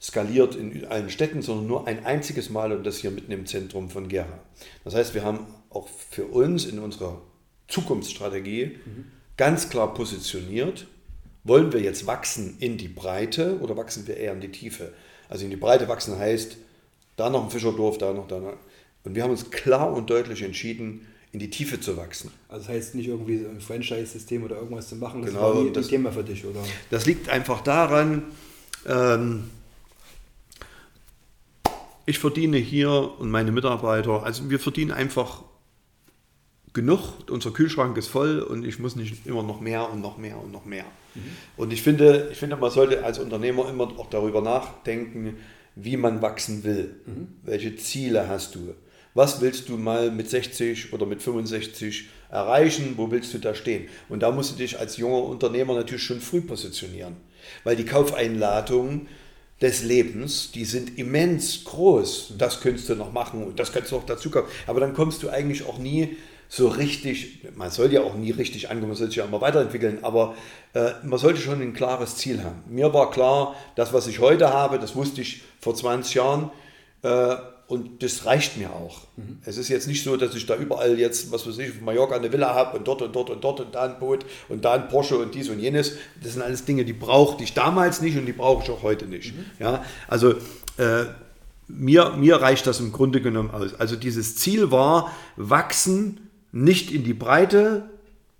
skaliert 0.00 0.54
in 0.54 0.84
allen 0.86 1.10
Städten, 1.10 1.42
sondern 1.42 1.66
nur 1.66 1.86
ein 1.86 2.04
einziges 2.04 2.50
Mal 2.50 2.72
und 2.72 2.84
das 2.84 2.98
hier 2.98 3.10
mitten 3.10 3.32
im 3.32 3.46
Zentrum 3.46 3.90
von 3.90 4.08
Gera. 4.08 4.38
Das 4.84 4.94
heißt, 4.94 5.14
wir 5.14 5.24
haben 5.24 5.46
auch 5.70 5.88
für 6.10 6.24
uns 6.24 6.66
in 6.66 6.78
unserer 6.78 7.20
Zukunftsstrategie 7.66 8.78
mhm. 8.84 9.04
ganz 9.36 9.68
klar 9.68 9.92
positioniert, 9.94 10.86
wollen 11.44 11.72
wir 11.72 11.80
jetzt 11.80 12.06
wachsen 12.06 12.56
in 12.60 12.76
die 12.76 12.88
Breite 12.88 13.58
oder 13.60 13.76
wachsen 13.76 14.06
wir 14.06 14.16
eher 14.16 14.32
in 14.32 14.40
die 14.40 14.52
Tiefe? 14.52 14.92
Also 15.28 15.44
in 15.44 15.50
die 15.50 15.56
Breite 15.56 15.88
wachsen 15.88 16.18
heißt, 16.18 16.56
da 17.16 17.30
noch 17.30 17.44
ein 17.44 17.50
Fischerdorf, 17.50 17.98
da 17.98 18.12
noch, 18.12 18.28
da 18.28 18.38
noch. 18.38 18.56
Und 19.04 19.14
wir 19.14 19.22
haben 19.22 19.30
uns 19.30 19.50
klar 19.50 19.92
und 19.92 20.10
deutlich 20.10 20.42
entschieden, 20.42 21.06
in 21.32 21.40
die 21.40 21.50
Tiefe 21.50 21.80
zu 21.80 21.96
wachsen. 21.96 22.30
Also 22.48 22.66
das 22.66 22.74
heißt 22.74 22.94
nicht 22.94 23.08
irgendwie 23.08 23.44
ein 23.44 23.60
Franchise-System 23.60 24.44
oder 24.44 24.56
irgendwas 24.56 24.88
zu 24.88 24.96
machen, 24.96 25.22
das 25.22 25.32
genau, 25.32 25.54
war 25.54 25.62
nie 25.62 25.72
das, 25.72 25.88
Thema 25.88 26.12
für 26.12 26.24
dich, 26.24 26.44
oder? 26.44 26.60
Das 26.90 27.06
liegt 27.06 27.28
einfach 27.28 27.60
daran, 27.60 28.24
ähm, 28.86 29.44
ich 32.08 32.18
verdiene 32.18 32.56
hier 32.56 33.10
und 33.18 33.30
meine 33.30 33.52
Mitarbeiter, 33.52 34.22
also 34.22 34.48
wir 34.48 34.58
verdienen 34.58 34.92
einfach 34.92 35.42
genug, 36.72 37.28
unser 37.28 37.50
Kühlschrank 37.50 37.98
ist 37.98 38.08
voll 38.08 38.40
und 38.40 38.64
ich 38.64 38.78
muss 38.78 38.96
nicht 38.96 39.26
immer 39.26 39.42
noch 39.42 39.60
mehr 39.60 39.90
und 39.90 40.00
noch 40.00 40.16
mehr 40.16 40.38
und 40.42 40.50
noch 40.50 40.64
mehr. 40.64 40.86
Mhm. 41.14 41.20
Und 41.58 41.70
ich 41.70 41.82
finde, 41.82 42.30
ich 42.32 42.38
finde, 42.38 42.56
man 42.56 42.70
sollte 42.70 43.04
als 43.04 43.18
Unternehmer 43.18 43.68
immer 43.68 43.84
auch 43.98 44.08
darüber 44.08 44.40
nachdenken, 44.40 45.36
wie 45.74 45.98
man 45.98 46.22
wachsen 46.22 46.64
will. 46.64 46.96
Mhm. 47.04 47.28
Welche 47.42 47.76
Ziele 47.76 48.26
hast 48.26 48.54
du? 48.54 48.74
Was 49.12 49.42
willst 49.42 49.68
du 49.68 49.76
mal 49.76 50.10
mit 50.10 50.30
60 50.30 50.94
oder 50.94 51.04
mit 51.04 51.20
65 51.20 52.08
erreichen? 52.30 52.94
Wo 52.96 53.10
willst 53.10 53.34
du 53.34 53.38
da 53.38 53.54
stehen? 53.54 53.86
Und 54.08 54.22
da 54.22 54.30
musst 54.30 54.52
du 54.52 54.56
dich 54.56 54.78
als 54.78 54.96
junger 54.96 55.24
Unternehmer 55.24 55.74
natürlich 55.74 56.04
schon 56.04 56.20
früh 56.20 56.40
positionieren, 56.40 57.16
weil 57.64 57.76
die 57.76 57.84
Kaufeinladungen 57.84 59.08
des 59.60 59.82
Lebens, 59.82 60.52
die 60.52 60.64
sind 60.64 60.98
immens 60.98 61.64
groß. 61.64 62.34
Das 62.38 62.60
könntest 62.60 62.88
du 62.88 62.94
noch 62.94 63.12
machen 63.12 63.42
und 63.44 63.58
das 63.58 63.72
könntest 63.72 63.92
du 63.92 63.96
noch 63.96 64.06
dazu 64.06 64.30
kommen. 64.30 64.46
Aber 64.66 64.80
dann 64.80 64.94
kommst 64.94 65.22
du 65.22 65.30
eigentlich 65.30 65.66
auch 65.66 65.78
nie 65.78 66.16
so 66.48 66.68
richtig, 66.68 67.40
man 67.56 67.70
soll 67.70 67.92
ja 67.92 68.00
auch 68.02 68.14
nie 68.14 68.30
richtig 68.30 68.70
ankommen, 68.70 68.88
man 68.88 68.96
soll 68.96 69.08
sich 69.08 69.16
ja 69.16 69.24
immer 69.24 69.40
weiterentwickeln, 69.40 69.98
aber 70.02 70.34
äh, 70.72 70.92
man 71.02 71.18
sollte 71.18 71.40
schon 71.40 71.60
ein 71.60 71.74
klares 71.74 72.16
Ziel 72.16 72.42
haben. 72.42 72.62
Mir 72.68 72.94
war 72.94 73.10
klar, 73.10 73.54
das, 73.74 73.92
was 73.92 74.06
ich 74.06 74.20
heute 74.20 74.50
habe, 74.50 74.78
das 74.78 74.96
wusste 74.96 75.20
ich 75.20 75.42
vor 75.60 75.74
20 75.74 76.14
Jahren. 76.14 76.50
Äh, 77.02 77.36
und 77.68 78.02
das 78.02 78.24
reicht 78.24 78.56
mir 78.56 78.70
auch. 78.70 79.02
Mhm. 79.16 79.38
Es 79.44 79.58
ist 79.58 79.68
jetzt 79.68 79.86
nicht 79.86 80.02
so, 80.02 80.16
dass 80.16 80.34
ich 80.34 80.46
da 80.46 80.56
überall 80.56 80.98
jetzt, 80.98 81.30
was 81.30 81.46
weiß 81.46 81.58
ich, 81.58 81.70
auf 81.70 81.80
Mallorca 81.82 82.16
eine 82.16 82.32
Villa 82.32 82.54
habe 82.54 82.78
und 82.78 82.88
dort 82.88 83.02
und 83.02 83.14
dort 83.14 83.28
und 83.28 83.44
dort 83.44 83.60
und 83.60 83.74
da 83.74 83.84
ein 83.84 83.98
Boot 83.98 84.24
und 84.48 84.64
da 84.64 84.72
ein 84.72 84.88
Porsche 84.88 85.18
und 85.18 85.34
dies 85.34 85.50
und 85.50 85.60
jenes. 85.60 85.92
Das 86.22 86.32
sind 86.32 86.40
alles 86.40 86.64
Dinge, 86.64 86.86
die 86.86 86.94
brauchte 86.94 87.44
ich 87.44 87.52
damals 87.52 88.00
nicht 88.00 88.16
und 88.16 88.24
die 88.24 88.32
brauche 88.32 88.64
ich 88.64 88.70
auch 88.70 88.82
heute 88.82 89.04
nicht. 89.04 89.36
Mhm. 89.36 89.44
Ja, 89.58 89.84
also 90.08 90.30
äh, 90.78 91.04
mir, 91.68 92.14
mir 92.16 92.36
reicht 92.36 92.66
das 92.66 92.80
im 92.80 92.90
Grunde 92.90 93.20
genommen 93.20 93.50
aus. 93.50 93.74
Also 93.78 93.96
dieses 93.96 94.36
Ziel 94.36 94.70
war, 94.70 95.12
wachsen, 95.36 96.30
nicht 96.52 96.90
in 96.90 97.04
die 97.04 97.12
Breite, 97.12 97.90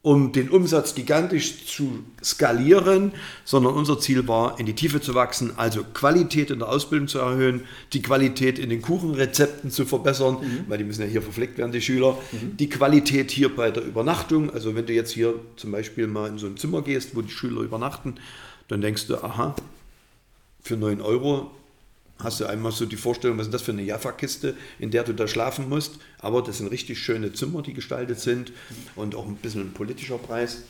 um 0.08 0.32
den 0.32 0.48
Umsatz 0.48 0.94
gigantisch 0.94 1.66
zu 1.66 2.02
skalieren, 2.24 3.12
sondern 3.44 3.74
unser 3.74 4.00
Ziel 4.00 4.26
war, 4.26 4.58
in 4.58 4.64
die 4.64 4.72
Tiefe 4.72 5.02
zu 5.02 5.14
wachsen, 5.14 5.52
also 5.58 5.84
Qualität 5.84 6.50
in 6.50 6.60
der 6.60 6.70
Ausbildung 6.70 7.08
zu 7.08 7.18
erhöhen, 7.18 7.64
die 7.92 8.00
Qualität 8.00 8.58
in 8.58 8.70
den 8.70 8.80
Kuchenrezepten 8.80 9.70
zu 9.70 9.84
verbessern, 9.84 10.38
mhm. 10.40 10.64
weil 10.66 10.78
die 10.78 10.84
müssen 10.84 11.02
ja 11.02 11.08
hier 11.08 11.20
verpflegt 11.20 11.58
werden, 11.58 11.72
die 11.72 11.82
Schüler, 11.82 12.16
mhm. 12.32 12.56
die 12.56 12.70
Qualität 12.70 13.30
hier 13.30 13.54
bei 13.54 13.70
der 13.70 13.84
Übernachtung, 13.84 14.48
also 14.48 14.74
wenn 14.74 14.86
du 14.86 14.94
jetzt 14.94 15.12
hier 15.12 15.34
zum 15.56 15.72
Beispiel 15.72 16.06
mal 16.06 16.30
in 16.30 16.38
so 16.38 16.46
ein 16.46 16.56
Zimmer 16.56 16.80
gehst, 16.80 17.14
wo 17.14 17.20
die 17.20 17.30
Schüler 17.30 17.60
übernachten, 17.60 18.14
dann 18.68 18.80
denkst 18.80 19.08
du, 19.08 19.22
aha, 19.22 19.56
für 20.62 20.78
9 20.78 21.02
Euro 21.02 21.50
hast 22.18 22.40
du 22.40 22.46
einmal 22.46 22.72
so 22.72 22.86
die 22.86 22.96
Vorstellung, 22.96 23.38
was 23.38 23.46
ist 23.46 23.54
das 23.54 23.62
für 23.62 23.72
eine 23.72 23.82
Jaffa-Kiste, 23.82 24.56
in 24.78 24.90
der 24.90 25.04
du 25.04 25.14
da 25.14 25.28
schlafen 25.28 25.68
musst. 25.68 25.98
Aber 26.18 26.42
das 26.42 26.58
sind 26.58 26.68
richtig 26.68 26.98
schöne 26.98 27.32
Zimmer, 27.32 27.62
die 27.62 27.74
gestaltet 27.74 28.20
sind 28.20 28.52
und 28.96 29.14
auch 29.14 29.26
ein 29.26 29.36
bisschen 29.36 29.62
ein 29.62 29.72
politischer 29.72 30.18
Preis. 30.18 30.62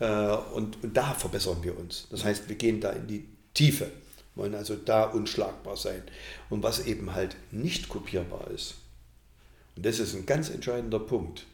Äh, 0.00 0.06
und, 0.54 0.82
und 0.82 0.96
da 0.96 1.14
verbessern 1.14 1.58
wir 1.62 1.78
uns. 1.78 2.06
Das 2.10 2.24
heißt, 2.24 2.48
wir 2.48 2.56
gehen 2.56 2.80
da 2.80 2.90
in 2.90 3.06
die 3.06 3.24
Tiefe, 3.54 3.90
wollen 4.34 4.54
also 4.54 4.76
da 4.76 5.04
unschlagbar 5.04 5.76
sein. 5.76 6.02
Und 6.50 6.62
was 6.62 6.86
eben 6.86 7.14
halt 7.14 7.36
nicht 7.50 7.88
kopierbar 7.88 8.50
ist, 8.50 8.74
und 9.76 9.86
das 9.86 9.98
ist 9.98 10.14
ein 10.14 10.26
ganz 10.26 10.50
entscheidender 10.50 10.98
Punkt. 10.98 11.46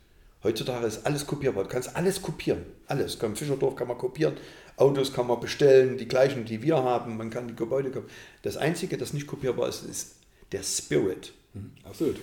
Heutzutage 0.43 0.87
ist 0.87 1.05
alles 1.05 1.27
kopierbar. 1.27 1.65
Du 1.65 1.71
kannst 1.71 1.95
alles 1.97 2.23
kopieren. 2.23 2.65
Alles. 2.87 3.17
Im 3.17 3.37
Fischerdorf 3.37 3.77
kann 3.77 3.89
man 3.89 3.99
kopieren. 3.99 4.37
Autos 4.79 5.13
kann 5.13 5.27
man 5.27 5.41
bestellen, 5.41 5.99
die 5.99 6.07
gleichen, 6.07 6.45
die 6.45 6.63
wir 6.63 6.77
haben. 6.77 7.17
Man 7.17 7.31
kann 7.31 7.49
die 7.49 7.57
Gebäude 7.57 7.91
kopieren. 7.91 8.11
Das 8.43 8.57
Einzige, 8.57 8.97
das 8.97 9.13
nicht 9.13 9.27
kopierbar 9.27 9.69
ist, 9.69 9.85
ist 9.85 10.17
der 10.53 10.63
Spirit. 10.63 11.33
Mhm. 11.55 11.73
Absolut. 11.85 12.17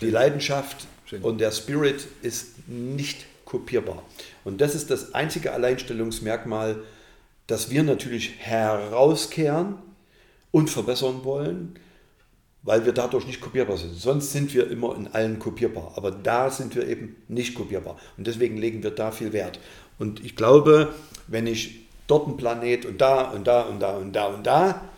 Die 0.00 0.10
Leidenschaft 0.10 0.86
Schön. 1.06 1.22
und 1.22 1.38
der 1.38 1.52
Spirit 1.52 2.06
ist 2.22 2.68
nicht 2.68 3.26
kopierbar. 3.44 4.02
Und 4.44 4.60
das 4.60 4.74
ist 4.74 4.90
das 4.90 5.14
einzige 5.14 5.52
Alleinstellungsmerkmal, 5.52 6.82
das 7.46 7.70
wir 7.70 7.82
natürlich 7.82 8.34
herauskehren 8.38 9.76
und 10.50 10.70
verbessern 10.70 11.24
wollen, 11.24 11.78
weil 12.62 12.84
wir 12.84 12.92
dadurch 12.92 13.26
nicht 13.26 13.40
kopierbar 13.40 13.76
sind. 13.76 13.94
Sonst 13.94 14.32
sind 14.32 14.54
wir 14.54 14.70
immer 14.70 14.94
in 14.96 15.08
allen 15.08 15.38
kopierbar, 15.38 15.92
aber 15.96 16.10
da 16.10 16.50
sind 16.50 16.74
wir 16.76 16.86
eben 16.86 17.16
nicht 17.28 17.54
kopierbar. 17.54 17.98
Und 18.16 18.26
deswegen 18.26 18.56
legen 18.56 18.82
wir 18.82 18.90
da 18.90 19.10
viel 19.10 19.32
Wert. 19.32 19.58
Und 19.98 20.24
ich 20.24 20.36
glaube, 20.36 20.94
wenn 21.26 21.46
ich 21.46 21.82
dort 22.12 22.28
ein 22.28 22.36
Planet 22.36 22.84
und 22.84 23.00
da 23.00 23.30
und 23.30 23.46
da 23.46 23.62
und 23.62 23.80
da 23.80 23.96
und 23.96 24.12
da 24.12 24.26
und 24.26 24.46
da, 24.46 24.88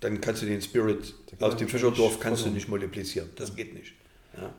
dann 0.00 0.20
kannst 0.20 0.42
du 0.42 0.46
den 0.46 0.62
Spirit 0.62 1.14
aus 1.40 1.56
dem 1.56 1.68
Fischerdorf 1.68 2.20
kannst 2.20 2.46
du 2.46 2.50
nicht 2.50 2.68
multiplizieren. 2.68 3.28
Das 3.36 3.54
geht 3.54 3.74
nicht. 3.74 3.92
Ja. 4.36 4.50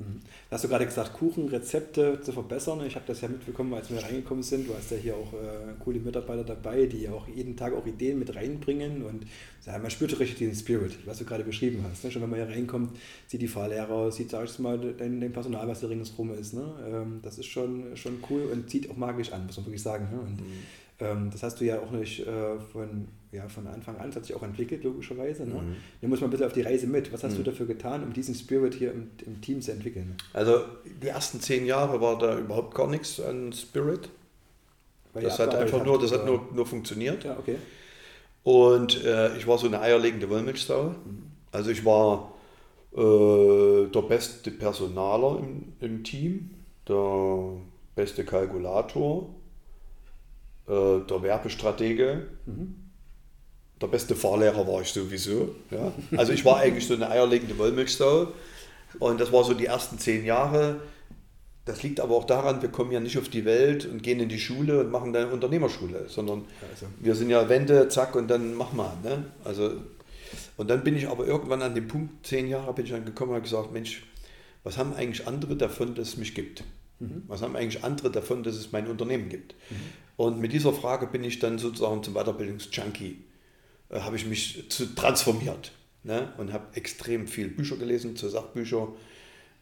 Mhm. 0.00 0.20
Hast 0.50 0.64
du 0.64 0.68
gerade 0.68 0.86
gesagt, 0.86 1.12
Kuchenrezepte 1.12 2.20
zu 2.22 2.32
verbessern? 2.32 2.84
Ich 2.86 2.94
habe 2.96 3.04
das 3.06 3.20
ja 3.20 3.28
mitbekommen, 3.28 3.72
als 3.74 3.90
wir 3.90 4.02
reingekommen 4.02 4.42
sind. 4.42 4.68
Du 4.68 4.74
hast 4.74 4.90
ja 4.90 4.96
hier 4.96 5.14
auch 5.14 5.32
äh, 5.34 5.74
coole 5.78 6.00
Mitarbeiter 6.00 6.42
dabei, 6.42 6.86
die 6.86 7.08
auch 7.08 7.28
jeden 7.28 7.56
Tag 7.56 7.74
auch 7.74 7.86
Ideen 7.86 8.18
mit 8.18 8.34
reinbringen. 8.34 9.02
Und 9.04 9.26
ja, 9.66 9.78
man 9.78 9.90
spürt 9.90 10.18
richtig 10.18 10.38
den 10.38 10.54
Spirit, 10.54 10.96
was 11.06 11.18
du 11.18 11.24
gerade 11.24 11.44
beschrieben 11.44 11.84
hast. 11.88 12.02
Ne? 12.02 12.10
Schon 12.10 12.22
wenn 12.22 12.30
man 12.30 12.40
hier 12.40 12.48
reinkommt, 12.48 12.96
sieht 13.26 13.42
die 13.42 13.48
Fahrlehrer, 13.48 14.10
sieht, 14.10 14.30
sag 14.30 14.44
ich 14.46 14.58
mal, 14.58 14.78
dein, 14.78 15.20
dein 15.20 15.32
Personal, 15.32 15.68
was 15.68 15.80
da 15.80 15.88
ringsrum 15.88 16.32
ist. 16.32 16.54
Ne? 16.54 16.64
Ähm, 16.88 17.20
das 17.22 17.38
ist 17.38 17.46
schon, 17.46 17.96
schon 17.96 18.24
cool 18.30 18.44
und 18.52 18.70
zieht 18.70 18.90
auch 18.90 18.96
magisch 18.96 19.32
an, 19.32 19.46
muss 19.46 19.56
man 19.58 19.66
wirklich 19.66 19.82
sagen. 19.82 20.08
Ne? 20.10 20.20
Und, 20.20 20.40
mhm. 20.40 20.52
ähm, 21.00 21.30
das 21.30 21.42
hast 21.42 21.60
du 21.60 21.66
ja 21.66 21.80
auch 21.80 21.90
nicht 21.90 22.26
äh, 22.26 22.58
von 22.72 23.06
ja, 23.32 23.48
von 23.48 23.66
Anfang 23.68 23.96
an, 23.98 24.06
das 24.06 24.16
hat 24.16 24.26
sich 24.26 24.34
auch 24.34 24.42
entwickelt, 24.42 24.82
logischerweise. 24.82 25.44
Ne? 25.44 25.54
Mhm. 25.54 25.76
Da 26.00 26.08
muss 26.08 26.20
man 26.20 26.28
ein 26.28 26.30
bisschen 26.32 26.46
auf 26.46 26.52
die 26.52 26.62
Reise 26.62 26.86
mit. 26.88 27.12
Was 27.12 27.22
hast 27.22 27.34
mhm. 27.34 27.44
du 27.44 27.50
dafür 27.50 27.66
getan, 27.66 28.02
um 28.02 28.12
diesen 28.12 28.34
Spirit 28.34 28.74
hier 28.74 28.92
im, 28.92 29.10
im, 29.24 29.40
Team 29.40 29.62
zu 29.62 29.70
entwickeln? 29.70 30.16
Also 30.32 30.64
die 30.84 31.08
ersten 31.08 31.40
zehn 31.40 31.64
Jahre 31.64 32.00
war 32.00 32.18
da 32.18 32.38
überhaupt 32.38 32.74
gar 32.74 32.88
nichts 32.88 33.20
an 33.20 33.52
Spirit. 33.52 34.08
Weil 35.12 35.22
das 35.24 35.38
hat 35.38 35.54
einfach 35.54 35.84
nur, 35.84 36.00
das 36.00 36.12
hat 36.12 36.26
nur, 36.26 36.48
nur 36.52 36.66
funktioniert. 36.66 37.24
Ja, 37.24 37.38
okay. 37.38 37.56
Und 38.42 39.04
äh, 39.04 39.36
ich 39.36 39.46
war 39.46 39.58
so 39.58 39.66
eine 39.66 39.80
eierlegende 39.80 40.28
Wollmilchsau. 40.28 40.88
Mhm. 40.88 41.22
Also 41.52 41.70
ich 41.70 41.84
war 41.84 42.32
äh, 42.96 43.86
der 43.86 44.02
beste 44.02 44.50
Personaler 44.50 45.38
im, 45.38 45.72
im 45.80 46.02
Team, 46.02 46.50
der 46.88 47.58
beste 47.94 48.24
Kalkulator, 48.24 49.32
äh, 50.66 50.72
der 51.08 51.22
Werbestratege. 51.22 52.26
Mhm 52.46 52.79
der 53.80 53.86
beste 53.86 54.14
Fahrlehrer 54.14 54.66
war 54.66 54.82
ich 54.82 54.88
sowieso. 54.88 55.54
Ja. 55.70 55.92
Also 56.16 56.32
ich 56.32 56.44
war 56.44 56.58
eigentlich 56.58 56.86
so 56.86 56.94
eine 56.94 57.10
eierlegende 57.10 57.56
Wollmilchsau. 57.58 58.28
Und 58.98 59.20
das 59.20 59.32
war 59.32 59.44
so 59.44 59.54
die 59.54 59.66
ersten 59.66 59.98
zehn 59.98 60.24
Jahre. 60.24 60.80
Das 61.64 61.82
liegt 61.82 62.00
aber 62.00 62.16
auch 62.16 62.24
daran, 62.24 62.62
wir 62.62 62.70
kommen 62.70 62.90
ja 62.90 63.00
nicht 63.00 63.18
auf 63.18 63.28
die 63.28 63.44
Welt 63.44 63.86
und 63.86 64.02
gehen 64.02 64.18
in 64.18 64.28
die 64.28 64.40
Schule 64.40 64.80
und 64.80 64.90
machen 64.90 65.12
dann 65.12 65.30
Unternehmerschule, 65.30 66.08
sondern 66.08 66.44
also. 66.70 66.86
wir 66.98 67.14
sind 67.14 67.30
ja 67.30 67.48
Wende, 67.48 67.88
zack 67.88 68.16
und 68.16 68.28
dann 68.28 68.54
mach 68.54 68.72
mal. 68.72 68.92
Ne? 69.04 69.24
Also, 69.44 69.74
und 70.56 70.68
dann 70.68 70.82
bin 70.82 70.96
ich 70.96 71.06
aber 71.08 71.26
irgendwann 71.26 71.62
an 71.62 71.74
dem 71.74 71.86
Punkt, 71.86 72.26
zehn 72.26 72.48
Jahre 72.48 72.72
bin 72.72 72.86
ich 72.86 72.90
dann 72.90 73.04
gekommen 73.04 73.30
und 73.30 73.36
habe 73.36 73.44
gesagt, 73.44 73.72
Mensch, 73.72 74.02
was 74.64 74.78
haben 74.78 74.94
eigentlich 74.94 75.26
andere 75.28 75.54
davon, 75.56 75.94
dass 75.94 76.08
es 76.08 76.16
mich 76.16 76.34
gibt? 76.34 76.64
Mhm. 76.98 77.22
Was 77.28 77.42
haben 77.42 77.56
eigentlich 77.56 77.84
andere 77.84 78.10
davon, 78.10 78.42
dass 78.42 78.56
es 78.56 78.72
mein 78.72 78.88
Unternehmen 78.88 79.28
gibt? 79.28 79.54
Mhm. 79.70 79.76
Und 80.16 80.40
mit 80.40 80.52
dieser 80.52 80.72
Frage 80.72 81.06
bin 81.06 81.24
ich 81.24 81.38
dann 81.38 81.58
sozusagen 81.58 82.02
zum 82.02 82.14
Weiterbildungsjunkie, 82.14 83.24
äh, 83.90 84.00
habe 84.00 84.16
ich 84.16 84.26
mich 84.26 84.70
zu, 84.70 84.94
transformiert 84.94 85.72
ne? 86.02 86.32
und 86.38 86.52
habe 86.52 86.64
extrem 86.74 87.26
viel 87.26 87.48
Bücher 87.48 87.76
gelesen, 87.76 88.16
zu 88.16 88.28
Sachbücher 88.28 88.88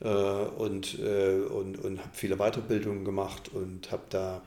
äh, 0.01 0.09
und, 0.09 0.99
äh, 0.99 1.41
und, 1.41 1.79
und 1.79 1.99
habe 1.99 2.11
viele 2.13 2.37
Weiterbildungen 2.37 3.05
gemacht 3.05 3.49
und 3.53 3.91
habe 3.91 4.03
da, 4.11 4.43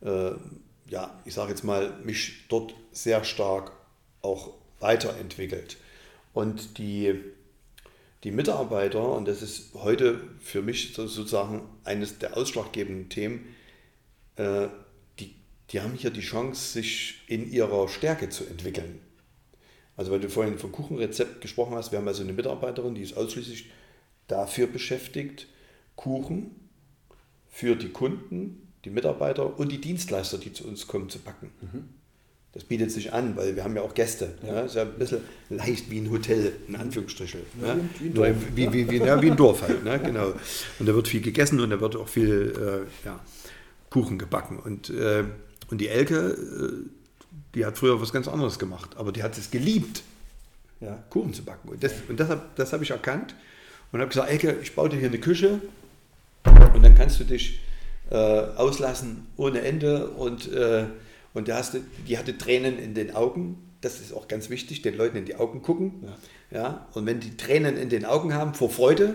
äh, 0.00 0.32
ja, 0.90 1.20
ich 1.24 1.34
sage 1.34 1.50
jetzt 1.50 1.64
mal, 1.64 1.92
mich 2.04 2.46
dort 2.48 2.74
sehr 2.92 3.24
stark 3.24 3.72
auch 4.22 4.54
weiterentwickelt. 4.80 5.76
Und 6.32 6.78
die, 6.78 7.20
die 8.24 8.30
Mitarbeiter, 8.30 9.06
und 9.10 9.26
das 9.26 9.42
ist 9.42 9.74
heute 9.74 10.20
für 10.40 10.62
mich 10.62 10.94
sozusagen 10.94 11.62
eines 11.84 12.18
der 12.18 12.36
ausschlaggebenden 12.36 13.08
Themen, 13.08 13.54
äh, 14.36 14.68
die, 15.72 15.80
haben 15.80 15.94
hier 15.94 16.10
die 16.10 16.20
Chance, 16.20 16.72
sich 16.72 17.22
in 17.26 17.50
ihrer 17.50 17.88
Stärke 17.88 18.28
zu 18.28 18.44
entwickeln. 18.44 19.00
Also 19.96 20.10
weil 20.10 20.20
du 20.20 20.28
vorhin 20.28 20.58
vom 20.58 20.72
Kuchenrezept 20.72 21.40
gesprochen 21.40 21.74
hast, 21.74 21.92
wir 21.92 21.98
haben 21.98 22.08
also 22.08 22.22
eine 22.22 22.32
Mitarbeiterin, 22.32 22.94
die 22.94 23.02
ist 23.02 23.16
ausschließlich 23.16 23.70
dafür 24.26 24.66
beschäftigt, 24.66 25.48
Kuchen 25.96 26.56
für 27.50 27.76
die 27.76 27.90
Kunden, 27.90 28.72
die 28.84 28.90
Mitarbeiter 28.90 29.58
und 29.58 29.70
die 29.70 29.80
Dienstleister, 29.80 30.38
die 30.38 30.52
zu 30.52 30.66
uns 30.66 30.86
kommen, 30.86 31.08
zu 31.08 31.18
backen. 31.18 31.50
Mhm. 31.60 31.88
Das 32.52 32.64
bietet 32.64 32.90
sich 32.90 33.12
an, 33.12 33.34
weil 33.36 33.56
wir 33.56 33.64
haben 33.64 33.74
ja 33.76 33.82
auch 33.82 33.94
Gäste. 33.94 34.34
Ja. 34.42 34.54
Ja, 34.54 34.60
ist 34.62 34.74
ja 34.74 34.82
ein 34.82 34.98
bisschen 34.98 35.20
leicht 35.48 35.90
wie 35.90 35.98
ein 35.98 36.10
Hotel, 36.10 36.52
in 36.68 36.76
Anführungsstrichen. 36.76 37.40
Ja, 37.62 37.74
ne? 37.74 37.88
wie, 37.98 38.08
ein 38.08 38.14
Dorf, 38.14 38.36
wie, 38.54 38.72
wie, 38.72 38.90
wie, 38.90 38.96
ja, 38.98 39.22
wie 39.22 39.30
ein 39.30 39.36
Dorf 39.36 39.62
halt. 39.62 39.82
Ne? 39.84 39.98
Genau. 39.98 40.32
Und 40.78 40.86
da 40.86 40.94
wird 40.94 41.08
viel 41.08 41.22
gegessen 41.22 41.60
und 41.60 41.70
da 41.70 41.80
wird 41.80 41.96
auch 41.96 42.08
viel 42.08 42.84
äh, 42.84 43.06
ja, 43.06 43.20
Kuchen 43.88 44.18
gebacken. 44.18 44.58
Und, 44.58 44.90
äh, 44.90 45.24
und 45.72 45.78
die 45.78 45.88
Elke, 45.88 46.36
äh, 46.36 46.90
die 47.54 47.64
hat 47.64 47.78
früher 47.78 47.98
was 47.98 48.12
ganz 48.12 48.28
anderes 48.28 48.58
gemacht, 48.58 48.90
aber 48.98 49.10
die 49.10 49.22
hat 49.22 49.38
es 49.38 49.50
geliebt, 49.50 50.02
ja, 50.80 51.02
Kuchen 51.08 51.32
zu 51.32 51.46
backen. 51.46 51.70
Und 51.70 51.82
das, 51.82 51.94
und 52.08 52.20
das, 52.20 52.28
das 52.56 52.74
habe 52.74 52.84
ich 52.84 52.90
erkannt 52.90 53.34
und 53.90 54.00
habe 54.00 54.10
gesagt, 54.10 54.30
Elke, 54.30 54.58
ich 54.60 54.74
baue 54.74 54.90
dir 54.90 54.98
hier 54.98 55.08
eine 55.08 55.18
Küche 55.18 55.62
und 56.74 56.82
dann 56.82 56.94
kannst 56.94 57.20
du 57.20 57.24
dich 57.24 57.60
äh, 58.10 58.16
auslassen 58.16 59.26
ohne 59.38 59.62
Ende 59.62 60.08
und, 60.08 60.52
äh, 60.52 60.84
und 61.32 61.48
da 61.48 61.56
hast 61.56 61.72
du, 61.72 61.78
die 62.06 62.18
hatte 62.18 62.36
Tränen 62.36 62.78
in 62.78 62.92
den 62.92 63.14
Augen. 63.16 63.56
Das 63.80 63.98
ist 63.98 64.12
auch 64.12 64.28
ganz 64.28 64.50
wichtig, 64.50 64.82
den 64.82 64.94
Leuten 64.94 65.16
in 65.16 65.24
die 65.24 65.36
Augen 65.36 65.62
gucken. 65.62 66.04
Ja. 66.50 66.58
ja. 66.58 66.86
Und 66.92 67.06
wenn 67.06 67.18
die 67.18 67.38
Tränen 67.38 67.78
in 67.78 67.88
den 67.88 68.04
Augen 68.04 68.34
haben 68.34 68.52
vor 68.52 68.68
Freude 68.68 69.14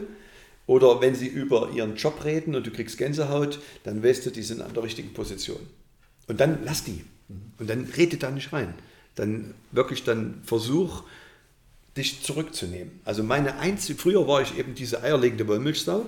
oder 0.65 1.01
wenn 1.01 1.13
sie 1.13 1.27
über 1.27 1.69
ihren 1.69 1.97
Job 1.97 2.25
reden 2.25 2.55
und 2.55 2.65
du 2.65 2.71
kriegst 2.71 2.97
Gänsehaut, 2.97 3.59
dann 3.83 4.03
weißt 4.03 4.25
du, 4.25 4.31
die 4.31 4.41
sind 4.41 4.63
an 4.63 4.73
der 4.73 4.81
richtigen 4.81 5.13
Position. 5.13 5.59
Und 6.27 6.39
dann 6.39 6.59
lass 6.63 6.83
die. 6.83 7.03
Und 7.57 7.69
dann 7.69 7.85
rede 7.85 8.17
da 8.17 8.31
nicht 8.31 8.53
rein. 8.53 8.73
Dann 9.15 9.53
wirklich 9.71 10.03
dann 10.03 10.41
versuch, 10.43 11.03
dich 11.97 12.23
zurückzunehmen. 12.23 12.99
Also 13.03 13.23
meine 13.23 13.57
einzige, 13.57 13.99
früher 13.99 14.27
war 14.27 14.41
ich 14.41 14.57
eben 14.57 14.75
diese 14.75 15.01
eierlegende 15.01 15.47
Wollmilchsau 15.47 16.05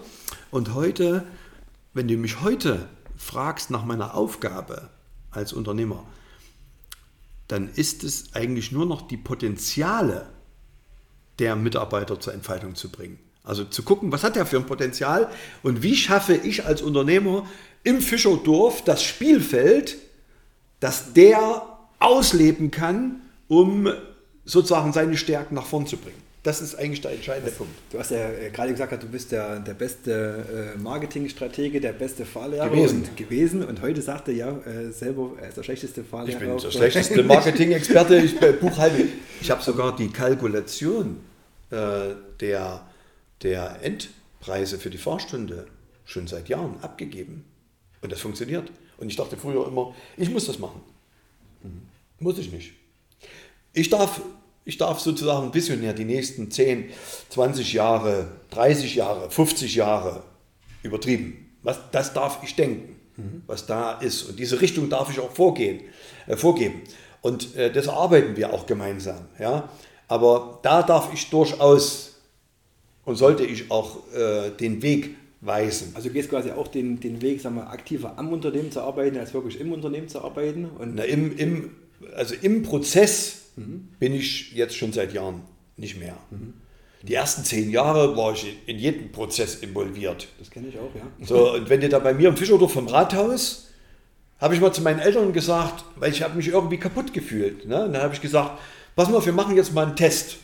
und 0.52 0.74
heute, 0.76 1.26
wenn 1.94 2.08
du 2.08 2.16
mich 2.16 2.42
heute 2.42 2.88
fragst 3.18 3.72
nach 3.72 3.84
meiner 3.86 4.14
Aufgabe 4.14 4.90
als 5.32 5.52
Unternehmer, 5.52 6.06
dann 7.48 7.70
ist 7.74 8.04
es 8.04 8.36
eigentlich 8.36 8.72
nur 8.72 8.86
noch 8.86 9.08
die 9.08 9.18
Potenziale 9.18 10.28
der 11.40 11.56
Mitarbeiter 11.56 12.20
zur 12.20 12.34
Entfaltung 12.34 12.76
zu 12.76 12.90
bringen. 12.90 13.18
Also 13.44 13.64
zu 13.64 13.82
gucken, 13.82 14.12
was 14.12 14.24
hat 14.24 14.38
er 14.38 14.46
für 14.46 14.58
ein 14.58 14.68
Potenzial 14.68 15.32
und 15.64 15.82
wie 15.82 15.96
schaffe 15.96 16.36
ich 16.36 16.66
als 16.66 16.84
Unternehmer 16.84 17.48
im 17.84 18.02
Fischerdorf 18.02 18.84
das 18.84 19.04
Spielfeld, 19.04 19.98
dass 20.80 21.14
der 21.14 21.80
ausleben 22.00 22.72
kann, 22.72 23.22
um 23.48 23.92
sozusagen 24.46 24.94
seine 24.94 25.18
Stärken 25.18 25.56
nach 25.56 25.66
vorn 25.66 25.86
zu 25.86 25.98
bringen. 25.98 26.30
Das 26.42 26.62
ist 26.62 26.76
eigentlich 26.76 27.02
der 27.02 27.12
entscheidende 27.12 27.52
Punkt. 27.52 27.74
Du 27.92 28.00
hast 28.00 28.12
ja 28.12 28.30
äh, 28.30 28.50
gerade 28.50 28.72
gesagt, 28.72 29.04
du 29.04 29.08
bist 29.08 29.34
der, 29.34 29.60
der 29.60 29.74
beste 29.74 30.74
äh, 30.76 30.80
Marketingstratege, 30.80 31.82
der 31.82 31.92
beste 31.92 32.26
Fahrlehrer 32.26 32.70
gewesen. 32.70 33.04
Und, 33.04 33.18
gewesen. 33.18 33.64
Und 33.64 33.82
heute 33.82 34.02
sagt 34.02 34.30
er 34.30 34.34
ja 34.34 34.58
äh, 34.60 34.90
selber, 34.92 35.34
er 35.42 35.50
ist 35.50 35.58
der 35.58 35.64
schlechteste 35.64 36.04
Fahrlehrer. 36.04 36.42
Ich 36.42 36.48
bin 36.48 36.58
der 36.58 36.72
schlechteste 36.72 37.24
Marketing-Experte, 37.24 38.18
ich 38.20 38.40
buchhalte. 38.40 39.06
Ich 39.42 39.52
habe 39.52 39.62
sogar 39.62 39.94
die 39.96 40.08
Kalkulation 40.08 41.18
äh, 41.72 42.16
der, 42.40 42.88
der 43.44 43.80
Endpreise 43.82 44.80
für 44.80 44.90
die 44.90 44.98
Fahrstunde 44.98 45.68
schon 46.06 46.28
seit 46.28 46.48
Jahren 46.48 46.78
abgegeben. 46.82 47.44
Und 48.02 48.14
das 48.14 48.22
funktioniert. 48.22 48.72
Und 49.00 49.10
ich 49.10 49.16
dachte 49.16 49.38
früher 49.38 49.68
immer, 49.68 49.94
ich 50.18 50.30
muss 50.30 50.46
das 50.46 50.60
machen. 50.60 50.82
Mhm. 51.64 51.82
Muss 52.20 52.38
ich 52.38 52.52
nicht. 52.52 52.74
Ich 53.74 53.90
darf 53.90 54.22
ich 54.70 54.78
darf 54.78 55.00
sozusagen 55.00 55.52
visionär 55.52 55.94
die 55.94 56.06
nächsten 56.06 56.52
10, 56.52 56.92
20 57.30 57.74
Jahre, 57.74 58.28
30 58.52 58.94
Jahre, 58.94 59.32
50 59.32 59.74
Jahre 59.74 60.22
übertrieben. 60.84 61.50
Was, 61.64 61.80
das 61.92 62.14
darf 62.14 62.40
ich 62.44 62.56
denken, 62.56 62.96
mhm. 63.18 63.42
was 63.48 63.66
da 63.66 63.94
ist. 63.94 64.24
Und 64.24 64.40
diese 64.40 64.62
Richtung 64.62 64.90
darf 64.90 65.10
ich 65.10 65.20
auch 65.20 65.32
vorgehen, 65.32 65.82
äh, 66.28 66.38
vorgeben. 66.38 66.84
Und 67.22 67.56
äh, 67.56 67.72
das 67.72 67.88
arbeiten 67.88 68.38
wir 68.38 68.54
auch 68.54 68.68
gemeinsam. 68.68 69.26
Ja? 69.40 69.70
Aber 70.08 70.60
da 70.62 70.84
darf 70.84 71.12
ich 71.14 71.30
durchaus 71.32 72.16
und 73.06 73.16
sollte 73.16 73.44
ich 73.44 73.72
auch 73.72 73.98
äh, 74.14 74.52
den 74.52 74.84
Weg 74.84 75.16
weisen. 75.42 75.92
Also 75.96 76.10
du 76.10 76.14
gehst 76.14 76.30
quasi 76.30 76.52
auch 76.52 76.68
den, 76.68 77.00
den 77.00 77.22
Weg, 77.22 77.42
sagen 77.42 77.56
wir, 77.56 77.70
aktiver 77.70 78.18
am 78.18 78.32
Unternehmen 78.34 78.72
zu 78.72 78.82
arbeiten, 78.82 79.18
als 79.18 79.34
wirklich 79.34 79.60
im 79.60 79.72
Unternehmen 79.72 80.10
zu 80.10 80.22
arbeiten? 80.22 80.66
Und 80.66 80.96
Na, 80.96 81.04
im, 81.04 81.38
im, 81.38 81.72
also 82.16 82.36
im 82.42 82.64
Prozess 82.64 83.52
mhm. 83.56 83.90
bin 84.00 84.14
ich 84.14 84.54
jetzt 84.54 84.76
schon 84.76 84.92
seit 84.92 85.14
Jahren 85.14 85.42
nicht 85.78 85.98
mehr. 86.00 86.18
Mhm. 86.32 86.54
Die 87.04 87.14
ersten 87.14 87.46
zehn 87.46 87.70
Jahre 87.70 88.18
war 88.18 88.34
ich 88.34 88.58
in 88.66 88.78
jedem 88.78 89.12
Prozess 89.14 89.56
involviert. 89.56 90.28
Das 90.38 90.50
kenne 90.52 90.68
ich 90.68 90.78
auch, 90.78 90.94
ja. 90.94 91.26
So, 91.26 91.54
und 91.54 91.70
wenn 91.70 91.80
du 91.80 91.88
da 91.88 92.00
bei 92.00 92.14
mir 92.14 92.28
im 92.28 92.36
Fischerdorf 92.36 92.74
vom 92.74 92.88
Rathaus, 92.88 93.70
habe 94.40 94.56
ich 94.56 94.62
mal 94.62 94.74
zu 94.74 94.82
meinen 94.82 95.00
Eltern 95.00 95.32
gesagt, 95.32 95.86
weil 95.96 96.12
ich 96.12 96.22
habe 96.22 96.36
mich 96.36 96.50
irgendwie 96.50 96.78
kaputt 96.78 97.14
gefühlt. 97.14 97.66
Ne? 97.66 97.86
Und 97.86 97.94
dann 97.94 98.02
habe 98.02 98.14
ich 98.14 98.22
gesagt, 98.22 98.60
pass 98.96 99.10
mal, 99.10 99.26
wir 99.26 99.34
machen 99.34 99.56
jetzt 99.56 99.74
mal 99.74 99.86
einen 99.86 99.96
Test. 99.96 100.38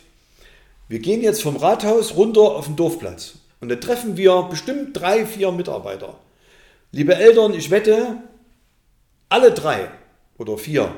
Wir 0.87 0.99
gehen 0.99 1.21
jetzt 1.21 1.41
vom 1.41 1.57
Rathaus 1.57 2.15
runter 2.15 2.41
auf 2.41 2.67
den 2.67 2.75
Dorfplatz. 2.75 3.35
Und 3.59 3.69
dann 3.69 3.81
treffen 3.81 4.17
wir 4.17 4.43
bestimmt 4.43 4.99
drei, 4.99 5.25
vier 5.25 5.51
Mitarbeiter. 5.51 6.19
Liebe 6.91 7.15
Eltern, 7.15 7.53
ich 7.53 7.71
wette, 7.71 8.17
alle 9.29 9.51
drei 9.51 9.89
oder 10.37 10.57
vier 10.57 10.93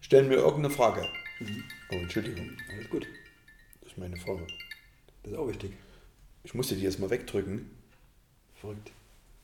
stellen 0.00 0.28
mir 0.28 0.36
irgendeine 0.36 0.70
Frage. 0.70 1.02
Mhm. 1.40 1.64
Oh, 1.92 1.96
Entschuldigung. 1.96 2.50
Alles 2.72 2.90
gut. 2.90 3.06
Das 3.82 3.92
ist 3.92 3.98
meine 3.98 4.16
Frau. 4.16 4.40
Das 5.22 5.32
ist 5.32 5.38
auch 5.38 5.48
wichtig. 5.48 5.72
Ich 6.44 6.54
musste 6.54 6.74
die 6.74 6.82
jetzt 6.82 6.98
mal 6.98 7.10
wegdrücken. 7.10 7.70
Verrückt. 8.54 8.90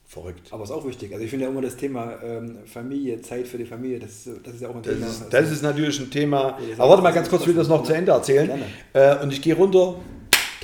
Verrückt. 0.07 0.47
Aber 0.51 0.63
ist 0.63 0.71
auch 0.71 0.85
wichtig. 0.85 1.11
Also 1.13 1.23
ich 1.23 1.29
finde 1.31 1.45
ja 1.45 1.51
immer 1.51 1.61
das 1.61 1.77
Thema 1.77 2.21
ähm, 2.21 2.59
Familie, 2.65 3.21
Zeit 3.21 3.47
für 3.47 3.57
die 3.57 3.65
Familie, 3.65 3.99
das, 3.99 4.29
das 4.43 4.55
ist 4.55 4.61
ja 4.61 4.69
auch 4.69 4.75
ein 4.75 4.83
das 4.83 4.93
Thema. 4.93 5.07
Ist, 5.07 5.29
das 5.31 5.51
ist 5.51 5.63
natürlich 5.63 5.99
ein 5.99 6.11
Thema. 6.11 6.59
Aber 6.77 6.89
warte 6.89 7.01
mal 7.01 7.11
ganz 7.11 7.27
kurz, 7.27 7.41
ich 7.41 7.47
will 7.47 7.55
das 7.55 7.67
noch 7.67 7.83
zu 7.83 7.93
Ende 7.93 8.11
erzählen. 8.11 8.61
Äh, 8.93 9.17
und 9.23 9.33
ich 9.33 9.41
gehe 9.41 9.55
runter, 9.55 9.95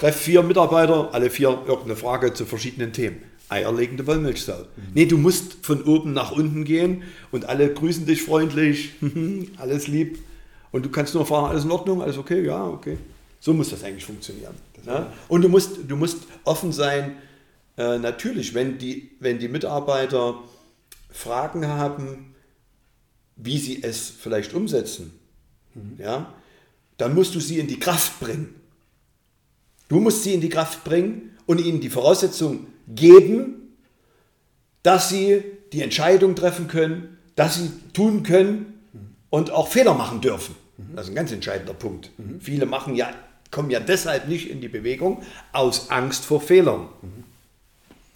treffe 0.01 0.17
vier 0.17 0.41
Mitarbeiter, 0.41 1.13
alle 1.13 1.29
vier 1.29 1.49
irgendeine 1.67 1.95
Frage 1.95 2.33
zu 2.33 2.45
verschiedenen 2.45 2.91
Themen. 2.91 3.21
Eierlegende 3.49 4.07
Wollmilchsau. 4.07 4.57
Mhm. 4.57 4.83
Nee, 4.95 5.05
du 5.05 5.17
musst 5.17 5.63
von 5.63 5.83
oben 5.83 6.13
nach 6.13 6.31
unten 6.31 6.63
gehen 6.63 7.03
und 7.31 7.45
alle 7.45 7.71
grüßen 7.71 8.05
dich 8.07 8.23
freundlich, 8.23 8.93
alles 9.57 9.87
lieb. 9.87 10.17
Und 10.71 10.85
du 10.85 10.89
kannst 10.89 11.13
nur 11.13 11.25
fragen, 11.25 11.47
alles 11.47 11.65
in 11.65 11.71
Ordnung, 11.71 12.01
alles 12.01 12.17
okay, 12.17 12.43
ja, 12.43 12.65
okay. 12.65 12.97
So 13.39 13.53
muss 13.53 13.69
das 13.69 13.83
eigentlich 13.83 14.05
funktionieren. 14.05 14.55
Das 14.73 14.85
ja? 14.85 15.13
Und 15.27 15.43
du 15.43 15.49
musst, 15.49 15.77
du 15.87 15.95
musst 15.95 16.23
offen 16.45 16.71
sein, 16.71 17.17
äh, 17.77 17.99
natürlich, 17.99 18.55
wenn 18.55 18.79
die, 18.79 19.11
wenn 19.19 19.37
die 19.37 19.49
Mitarbeiter 19.49 20.39
Fragen 21.11 21.67
haben, 21.67 22.33
wie 23.35 23.59
sie 23.59 23.83
es 23.83 24.09
vielleicht 24.09 24.53
umsetzen, 24.55 25.11
mhm. 25.75 25.97
ja, 25.99 26.33
dann 26.97 27.13
musst 27.13 27.35
du 27.35 27.39
sie 27.39 27.59
in 27.59 27.67
die 27.67 27.79
Kraft 27.79 28.19
bringen. 28.19 28.60
Du 29.91 29.99
musst 29.99 30.23
sie 30.23 30.33
in 30.33 30.39
die 30.39 30.47
Kraft 30.47 30.85
bringen 30.85 31.37
und 31.45 31.59
ihnen 31.59 31.81
die 31.81 31.89
Voraussetzung 31.89 32.67
geben, 32.87 33.75
dass 34.83 35.09
sie 35.09 35.43
die 35.73 35.81
Entscheidung 35.81 36.33
treffen 36.33 36.69
können, 36.69 37.17
dass 37.35 37.55
sie 37.55 37.69
tun 37.91 38.23
können 38.23 38.79
und 39.29 39.51
auch 39.51 39.67
Fehler 39.67 39.93
machen 39.93 40.21
dürfen. 40.21 40.55
Das 40.95 41.07
ist 41.07 41.11
ein 41.11 41.15
ganz 41.15 41.33
entscheidender 41.33 41.73
Punkt. 41.73 42.09
Viele 42.39 42.65
machen 42.65 42.95
ja, 42.95 43.13
kommen 43.51 43.69
ja 43.69 43.81
deshalb 43.81 44.29
nicht 44.29 44.49
in 44.49 44.61
die 44.61 44.69
Bewegung 44.69 45.23
aus 45.51 45.89
Angst 45.89 46.23
vor 46.23 46.39
Fehlern. 46.39 46.87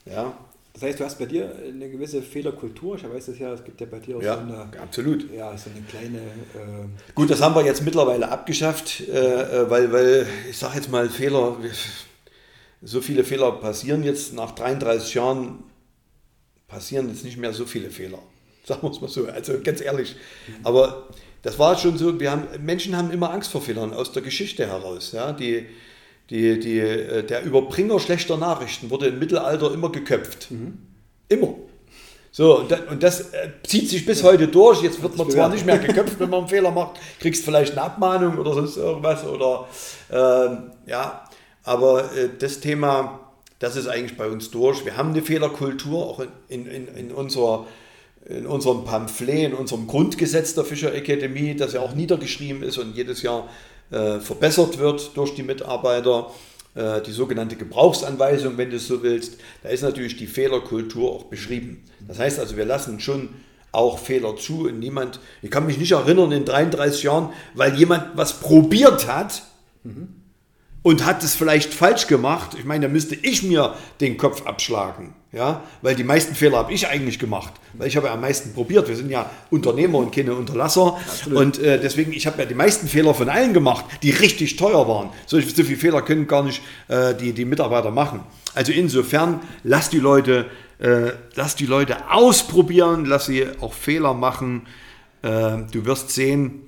Ja. 0.06 0.34
Das 0.76 0.84
heißt, 0.84 1.00
du 1.00 1.06
hast 1.06 1.18
bei 1.18 1.26
dir 1.26 1.56
eine 1.66 1.90
gewisse 1.90 2.22
Fehlerkultur. 2.22 2.98
Ich 2.98 3.10
weiß 3.10 3.30
es 3.30 3.40
ja, 3.40 3.54
es 3.54 3.64
gibt 3.64 3.80
ja 3.80 3.88
bei 3.90 4.00
dir 4.00 4.18
auch 4.18 4.22
ja, 4.22 4.36
so 4.36 4.42
eine, 4.42 4.70
absolut. 4.82 5.34
Ja, 5.34 5.58
so 5.58 5.70
eine 5.70 5.82
kleine. 5.84 6.18
Äh 6.18 7.14
Gut, 7.16 7.30
das 7.30 7.42
haben 7.42 7.56
wir 7.56 7.64
jetzt 7.64 7.82
mittlerweile 7.86 8.30
abgeschafft, 8.30 9.00
äh, 9.08 9.14
äh 9.62 9.70
weil, 9.70 9.94
weil 9.94 10.28
ich 10.50 10.58
sage 10.58 10.76
jetzt 10.76 10.92
mal 10.92 11.10
Fehler, 11.10 11.56
so 12.82 13.00
viele 13.00 13.24
Fehler 13.24 13.54
passieren 13.54 14.04
jetzt 14.04 14.34
nach 14.34 14.52
33 14.52 15.14
Jahren 15.14 15.64
passieren 16.68 17.08
jetzt 17.08 17.24
nicht 17.24 17.38
mehr 17.38 17.54
so 17.54 17.66
viele 17.66 17.90
Fehler. 17.90 18.20
Sagen 18.66 18.82
wir 18.84 18.92
es 18.92 19.00
mal 19.00 19.08
so, 19.08 19.28
also 19.28 19.54
ganz 19.64 19.80
ehrlich. 19.80 20.18
Aber 20.64 21.08
das 21.42 21.58
war 21.58 21.78
schon 21.78 21.98
so, 21.98 22.20
wir 22.20 22.32
haben, 22.32 22.48
Menschen 22.66 22.98
haben 22.98 23.12
immer 23.12 23.32
Angst 23.32 23.50
vor 23.50 23.62
Fehlern 23.62 23.94
aus 23.94 24.12
der 24.12 24.24
Geschichte 24.24 24.68
heraus. 24.68 25.14
Ja? 25.14 25.32
Die, 25.32 25.68
die, 26.30 26.60
die, 26.60 26.80
äh, 26.80 27.24
der 27.24 27.44
Überbringer 27.44 28.00
schlechter 28.00 28.38
Nachrichten 28.38 28.90
wurde 28.90 29.08
im 29.08 29.20
Mittelalter 29.20 29.74
immer 29.74 29.92
geköpft. 29.92 30.52
Mhm. 30.52 30.78
Immer. 31.30 31.56
So, 32.32 32.60
und 32.60 32.70
das, 32.70 32.82
und 32.90 33.02
das, 33.02 33.22
äh, 33.32 33.50
zieht 33.64 33.90
sich 33.90 34.06
bis 34.06 34.22
heute 34.24 34.50
durch. 34.50 34.82
Jetzt 34.82 35.02
wird 35.02 35.16
man 35.16 35.30
zwar 35.30 35.48
nicht 35.48 35.66
mehr 35.66 35.78
geköpft, 35.78 36.20
wenn 36.20 36.30
man 36.30 36.42
einen 36.42 36.50
Fehler 36.50 36.72
macht, 36.72 37.00
kriegst 37.20 37.46
vielleicht 37.46 37.72
eine 37.72 37.84
Abmahnung 37.84 38.38
oder 38.38 38.54
sonst 38.54 38.76
irgendwas. 38.76 39.26
Oder 39.26 39.68
ähm, 40.12 40.72
ja, 40.86 41.24
aber 41.64 42.12
äh, 42.14 42.30
das 42.38 42.60
Thema, 42.60 43.20
das 43.60 43.78
ist 43.78 43.88
eigentlich 43.88 44.18
bei 44.18 44.28
uns 44.28 44.52
durch. 44.52 44.84
Wir 44.84 44.98
haben 44.98 45.12
eine 45.12 45.22
Fehlerkultur, 45.22 46.06
auch 46.06 46.24
in, 46.50 46.66
in, 46.66 46.88
in, 46.90 47.12
unserer, 47.14 47.68
in 48.26 48.46
unserem 48.46 48.84
Pamphlet, 48.84 49.52
in 49.52 49.54
unserem 49.54 49.88
Grundgesetz 49.88 50.56
der 50.56 50.66
Fischer 50.66 50.94
Akademie, 50.94 51.56
das 51.56 51.72
ja 51.72 51.80
auch 51.80 51.96
niedergeschrieben 51.96 52.64
ist 52.64 52.78
und 52.78 52.98
jedes 52.98 53.22
Jahr 53.22 53.48
äh, 53.92 54.20
verbessert 54.20 54.78
wird 54.78 55.16
durch 55.16 55.36
die 55.36 55.44
Mitarbeiter. 55.44 56.32
Äh, 56.76 57.02
die 57.02 57.12
sogenannte 57.12 57.56
Gebrauchsanweisung, 57.56 58.58
wenn 58.58 58.70
du 58.70 58.78
es 58.78 58.88
so 58.88 59.02
willst, 59.04 59.38
da 59.64 59.70
ist 59.70 59.82
natürlich 59.82 60.18
die 60.18 60.28
Fehlerkultur 60.28 61.12
auch 61.12 61.24
beschrieben. 61.26 61.84
Das 62.08 62.20
heißt 62.20 62.40
also, 62.40 62.58
wir 62.58 62.66
lassen 62.66 63.00
schon 63.00 63.30
auch 63.72 64.00
Fehler 64.00 64.36
zu 64.38 64.68
und 64.68 64.80
niemand, 64.80 65.20
ich 65.42 65.52
kann 65.52 65.66
mich 65.66 65.78
nicht 65.78 65.92
erinnern 65.92 66.32
in 66.32 66.46
33 66.46 67.04
Jahren, 67.04 67.34
weil 67.54 67.76
jemand 67.76 68.16
was 68.16 68.40
probiert 68.40 69.08
hat, 69.08 69.44
mhm 69.84 70.25
und 70.86 71.04
hat 71.04 71.24
es 71.24 71.34
vielleicht 71.34 71.74
falsch 71.74 72.06
gemacht, 72.06 72.56
ich 72.60 72.64
meine, 72.64 72.86
da 72.86 72.94
müsste 72.94 73.16
ich 73.16 73.42
mir 73.42 73.74
den 74.02 74.18
Kopf 74.18 74.46
abschlagen. 74.46 75.16
Ja, 75.32 75.64
weil 75.82 75.96
die 75.96 76.04
meisten 76.04 76.36
Fehler 76.36 76.60
habe 76.60 76.72
ich 76.72 76.88
eigentlich 76.88 77.18
gemacht, 77.18 77.54
weil 77.74 77.88
ich 77.88 77.98
habe 77.98 78.06
ja 78.06 78.14
am 78.14 78.22
meisten 78.22 78.54
probiert. 78.54 78.88
Wir 78.88 78.96
sind 78.96 79.10
ja 79.10 79.28
Unternehmer 79.50 79.98
und 79.98 80.14
keine 80.14 80.36
Unterlasser 80.36 80.96
Absolut. 80.96 81.40
und 81.40 81.60
äh, 81.60 81.80
deswegen 81.80 82.14
ich 82.14 82.28
habe 82.28 82.38
ja 82.38 82.46
die 82.46 82.54
meisten 82.54 82.88
Fehler 82.88 83.16
von 83.16 83.30
allen 83.30 83.52
gemacht, 83.52 83.84
die 84.04 84.12
richtig 84.12 84.58
teuer 84.58 84.88
waren. 84.88 85.10
So, 85.26 85.42
so 85.42 85.64
viele 85.64 85.76
Fehler 85.76 86.04
können 86.04 86.28
gar 86.28 86.44
nicht 86.44 86.62
äh, 86.88 87.16
die, 87.16 87.34
die 87.34 87.46
Mitarbeiter 87.46 87.90
machen. 87.90 88.20
Also 88.54 88.72
insofern 88.72 89.42
lass 89.64 89.90
die 89.90 90.00
Leute, 90.00 90.46
äh, 90.78 91.14
lass 91.34 91.56
die 91.56 91.66
Leute 91.66 92.12
ausprobieren, 92.12 93.06
lass 93.06 93.26
sie 93.26 93.48
auch 93.60 93.74
Fehler 93.74 94.14
machen. 94.14 94.68
Äh, 95.24 95.64
du 95.72 95.84
wirst 95.84 96.12
sehen, 96.12 96.65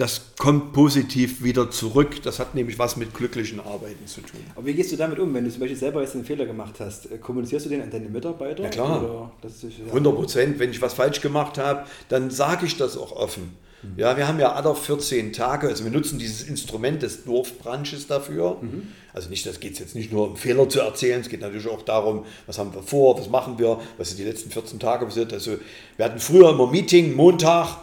das 0.00 0.22
kommt 0.38 0.72
positiv 0.72 1.42
wieder 1.42 1.70
zurück. 1.70 2.22
Das 2.22 2.38
hat 2.38 2.54
nämlich 2.54 2.78
was 2.78 2.96
mit 2.96 3.12
glücklichen 3.12 3.60
Arbeiten 3.60 4.06
zu 4.06 4.22
tun. 4.22 4.40
Aber 4.56 4.64
wie 4.64 4.72
gehst 4.72 4.90
du 4.92 4.96
damit 4.96 5.18
um, 5.18 5.32
wenn 5.34 5.44
du 5.44 5.50
zum 5.50 5.60
Beispiel 5.60 5.76
selber 5.76 6.00
jetzt 6.00 6.14
einen 6.14 6.24
Fehler 6.24 6.46
gemacht 6.46 6.76
hast? 6.80 7.12
Äh, 7.12 7.18
kommunizierst 7.18 7.66
du 7.66 7.70
den 7.70 7.82
an 7.82 7.90
deine 7.90 8.08
Mitarbeiter? 8.08 8.62
Ja 8.62 8.70
klar, 8.70 9.32
ist, 9.42 9.62
ja 9.62 9.68
100 9.88 10.14
Prozent. 10.14 10.58
Wenn 10.58 10.70
ich 10.70 10.80
was 10.80 10.94
falsch 10.94 11.20
gemacht 11.20 11.58
habe, 11.58 11.84
dann 12.08 12.30
sage 12.30 12.64
ich 12.64 12.78
das 12.78 12.96
auch 12.96 13.12
offen. 13.12 13.56
Mhm. 13.82 13.98
Ja, 13.98 14.16
wir 14.16 14.26
haben 14.26 14.40
ja 14.40 14.52
alle 14.52 14.74
14 14.74 15.34
Tage, 15.34 15.68
also 15.68 15.84
wir 15.84 15.90
nutzen 15.90 16.18
dieses 16.18 16.44
Instrument 16.44 17.02
des 17.02 17.24
Dorfbranches 17.24 18.06
dafür. 18.06 18.56
Mhm. 18.62 18.88
Also 19.12 19.28
nicht, 19.28 19.44
das 19.44 19.60
geht 19.60 19.78
jetzt 19.78 19.94
nicht 19.94 20.10
nur 20.12 20.28
um 20.28 20.36
Fehler 20.36 20.66
zu 20.70 20.80
erzählen, 20.80 21.20
es 21.20 21.28
geht 21.28 21.42
natürlich 21.42 21.68
auch 21.68 21.82
darum, 21.82 22.24
was 22.46 22.58
haben 22.58 22.72
wir 22.72 22.82
vor, 22.82 23.18
was 23.18 23.28
machen 23.28 23.58
wir, 23.58 23.78
was 23.98 24.08
sind 24.08 24.18
die 24.18 24.24
letzten 24.24 24.50
14 24.50 24.78
Tage 24.78 25.04
passiert. 25.04 25.30
Also 25.34 25.58
wir 25.98 26.04
hatten 26.06 26.20
früher 26.20 26.50
immer 26.50 26.70
Meeting, 26.70 27.14
Montag, 27.14 27.76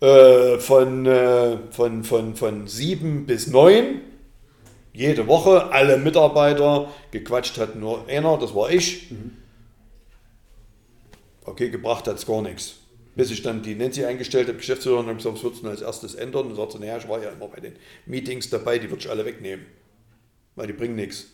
äh, 0.00 0.58
von, 0.58 1.06
äh, 1.06 1.58
von, 1.70 2.04
von, 2.04 2.34
von 2.34 2.66
sieben 2.66 3.26
bis 3.26 3.46
neun, 3.46 4.00
jede 4.92 5.26
Woche, 5.26 5.70
alle 5.72 5.98
Mitarbeiter, 5.98 6.88
gequatscht 7.10 7.58
hat 7.58 7.76
nur 7.76 8.08
einer, 8.08 8.38
das 8.38 8.54
war 8.54 8.70
ich. 8.70 9.10
Mhm. 9.10 9.32
Okay, 11.44 11.70
gebracht 11.70 12.06
hat 12.06 12.16
es 12.16 12.26
gar 12.26 12.42
nichts. 12.42 12.76
Bis 13.14 13.30
ich 13.30 13.42
dann 13.42 13.62
die 13.62 13.74
Nancy 13.74 14.04
eingestellt 14.04 14.48
habe, 14.48 14.58
Geschäftsführerin, 14.58 15.08
und 15.08 15.16
gesagt, 15.16 15.36
was 15.36 15.42
würdest 15.42 15.64
du 15.64 15.68
als 15.68 15.82
erstes 15.82 16.14
ändern? 16.14 16.46
Und 16.46 16.56
sagte, 16.56 16.78
naja, 16.78 16.96
ich 16.96 17.08
war 17.08 17.22
ja 17.22 17.30
immer 17.30 17.48
bei 17.48 17.60
den 17.60 17.74
Meetings 18.06 18.50
dabei, 18.50 18.78
die 18.78 18.88
würde 18.88 19.02
ich 19.02 19.10
alle 19.10 19.24
wegnehmen. 19.24 19.66
Weil 20.54 20.68
die 20.68 20.72
bringen 20.72 20.96
nichts. 20.96 21.26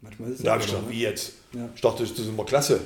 Manchmal 0.00 0.30
ist 0.30 0.38
es 0.38 0.44
Da 0.44 0.52
habe 0.52 0.62
ich 0.62 0.68
gesagt, 0.68 0.90
wie 0.90 1.00
jetzt? 1.00 1.34
Ja. 1.54 1.68
Ich 1.74 1.80
dachte, 1.80 2.02
das 2.02 2.12
ist 2.12 2.28
immer 2.28 2.44
klasse. 2.44 2.80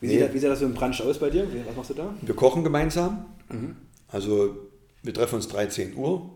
Wie, 0.00 0.08
nee. 0.08 0.18
sieht, 0.18 0.34
wie 0.34 0.38
sieht 0.38 0.50
das 0.50 0.58
so 0.58 0.66
im 0.66 0.74
Brunch 0.74 1.00
aus 1.02 1.18
bei 1.18 1.30
dir? 1.30 1.46
Was 1.66 1.76
machst 1.76 1.90
du 1.90 1.94
da? 1.94 2.14
Wir 2.20 2.34
kochen 2.34 2.64
gemeinsam. 2.64 3.26
Mhm. 3.48 3.76
Also 4.08 4.65
wir 5.06 5.14
treffen 5.14 5.36
uns 5.36 5.48
13 5.48 5.96
Uhr, 5.96 6.30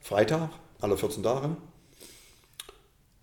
Freitag, 0.00 0.50
alle 0.80 0.96
14 0.96 1.22
Tage, 1.22 1.56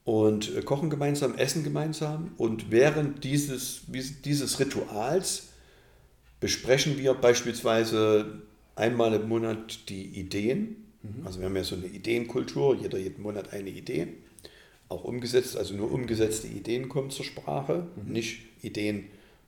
und 0.04 0.56
äh, 0.56 0.62
kochen 0.62 0.89
gemeinsam, 0.89 1.36
essen 1.36 1.63
gemeinsam. 1.63 2.32
Und 2.38 2.69
während 2.69 3.24
dieses, 3.24 3.84
dieses 3.88 4.60
Rituals 4.60 5.48
besprechen 6.39 6.98
wir 6.98 7.13
beispielsweise 7.13 8.43
einmal 8.76 9.13
im 9.13 9.28
Monat 9.28 9.89
die 9.89 10.06
Ideen. 10.19 10.86
Mhm. 11.02 11.26
Also 11.26 11.39
wir 11.39 11.48
haben 11.48 11.56
ja 11.56 11.63
so 11.63 11.76
eine 11.76 11.88
Ideenkultur, 11.88 12.76
jeder 12.76 13.00
jeden 13.00 13.24
Monat 13.24 13.52
eine 13.54 13.69
Idee. 13.69 14.10
Auch 14.89 15.04
umgesetzt, 15.06 15.58
also 15.58 15.74
nur 15.74 15.91
umgesetzte 15.91 16.48
Ideen 16.48 16.89
kommen 16.89 17.10
zur 17.10 17.26
Sprache, 17.26 17.88
mhm. 17.95 18.12
nicht 18.12 18.41
Ideen, 18.62 19.06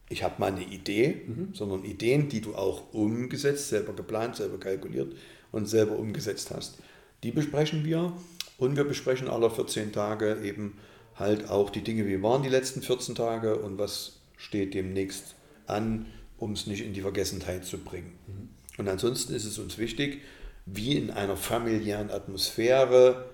ich 0.09 0.23
habe 0.23 0.35
mal 0.39 0.51
eine 0.51 0.63
Idee, 0.63 1.21
mhm. 1.27 1.49
sondern 1.53 1.83
Ideen, 1.83 2.29
die 2.29 2.41
du 2.41 2.55
auch 2.55 2.93
umgesetzt, 2.93 3.69
selber 3.69 3.93
geplant, 3.93 4.37
selber 4.37 4.59
kalkuliert 4.59 5.15
und 5.51 5.67
selber 5.67 5.97
umgesetzt 5.97 6.51
hast. 6.51 6.79
Die 7.23 7.31
besprechen 7.31 7.83
wir 7.83 8.13
und 8.57 8.77
wir 8.77 8.83
besprechen 8.83 9.27
alle 9.27 9.49
14 9.49 9.91
Tage 9.91 10.41
eben 10.43 10.77
halt 11.15 11.49
auch 11.49 11.69
die 11.69 11.83
Dinge, 11.83 12.07
wie 12.07 12.21
waren 12.21 12.43
die 12.43 12.49
letzten 12.49 12.81
14 12.81 13.15
Tage 13.15 13.57
und 13.57 13.77
was 13.77 14.19
steht 14.37 14.73
demnächst 14.73 15.35
an, 15.65 16.05
um 16.37 16.53
es 16.53 16.67
nicht 16.67 16.85
in 16.85 16.93
die 16.93 17.01
Vergessenheit 17.01 17.65
zu 17.65 17.79
bringen. 17.79 18.13
Mhm. 18.27 18.49
Und 18.77 18.87
ansonsten 18.87 19.33
ist 19.33 19.45
es 19.45 19.57
uns 19.57 19.77
wichtig, 19.77 20.21
wie 20.65 20.95
in 20.95 21.11
einer 21.11 21.35
familiären 21.35 22.11
Atmosphäre, 22.11 23.25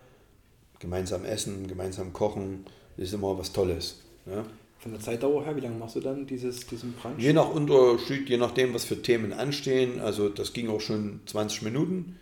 gemeinsam 0.80 1.26
essen, 1.26 1.68
gemeinsam 1.68 2.14
kochen, 2.14 2.66
ist 2.98 3.14
immer 3.14 3.38
was 3.38 3.52
Tolles. 3.52 4.00
Ja? 4.26 4.46
Von 4.84 4.92
der 4.92 5.00
Zeitdauer 5.00 5.46
her, 5.46 5.56
wie 5.56 5.62
lange 5.62 5.78
machst 5.78 5.96
du 5.96 6.02
dann 6.02 6.28
dieses, 6.28 6.68
diesen 6.68 6.92
Brunch? 6.92 7.18
Je 7.18 7.32
nach 7.32 7.50
Unterschied, 7.50 8.28
je 8.28 8.36
nachdem, 8.36 8.74
was 8.74 8.84
für 8.84 9.02
Themen 9.02 9.32
anstehen. 9.32 10.02
Also 10.02 10.28
das 10.28 10.52
ging 10.52 10.70
auch 10.70 10.82
schon 10.82 11.22
20 11.26 11.62
Minuten 11.62 12.20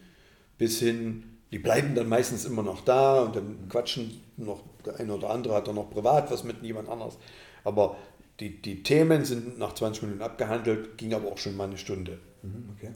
bis 0.59 0.77
hin, 0.77 1.23
die 1.51 1.57
bleiben 1.57 1.95
dann 1.95 2.07
meistens 2.07 2.45
immer 2.45 2.61
noch 2.61 2.81
da 2.81 3.23
und 3.23 3.35
dann 3.35 3.67
quatschen 3.67 4.21
noch, 4.37 4.61
der 4.85 4.99
eine 4.99 5.11
oder 5.15 5.31
andere 5.31 5.55
hat 5.55 5.67
dann 5.67 5.73
noch 5.73 5.89
privat 5.89 6.29
was 6.29 6.43
mit 6.43 6.61
jemand 6.61 6.87
anders. 6.87 7.17
Aber 7.63 7.97
die, 8.39 8.61
die 8.61 8.83
Themen 8.83 9.25
sind 9.25 9.57
nach 9.57 9.73
20 9.73 10.03
Minuten 10.03 10.21
abgehandelt, 10.21 10.99
ging 10.99 11.15
aber 11.15 11.31
auch 11.31 11.39
schon 11.39 11.57
mal 11.57 11.67
eine 11.67 11.79
Stunde. 11.79 12.19
Mhm, 12.43 12.69
okay. 12.77 12.91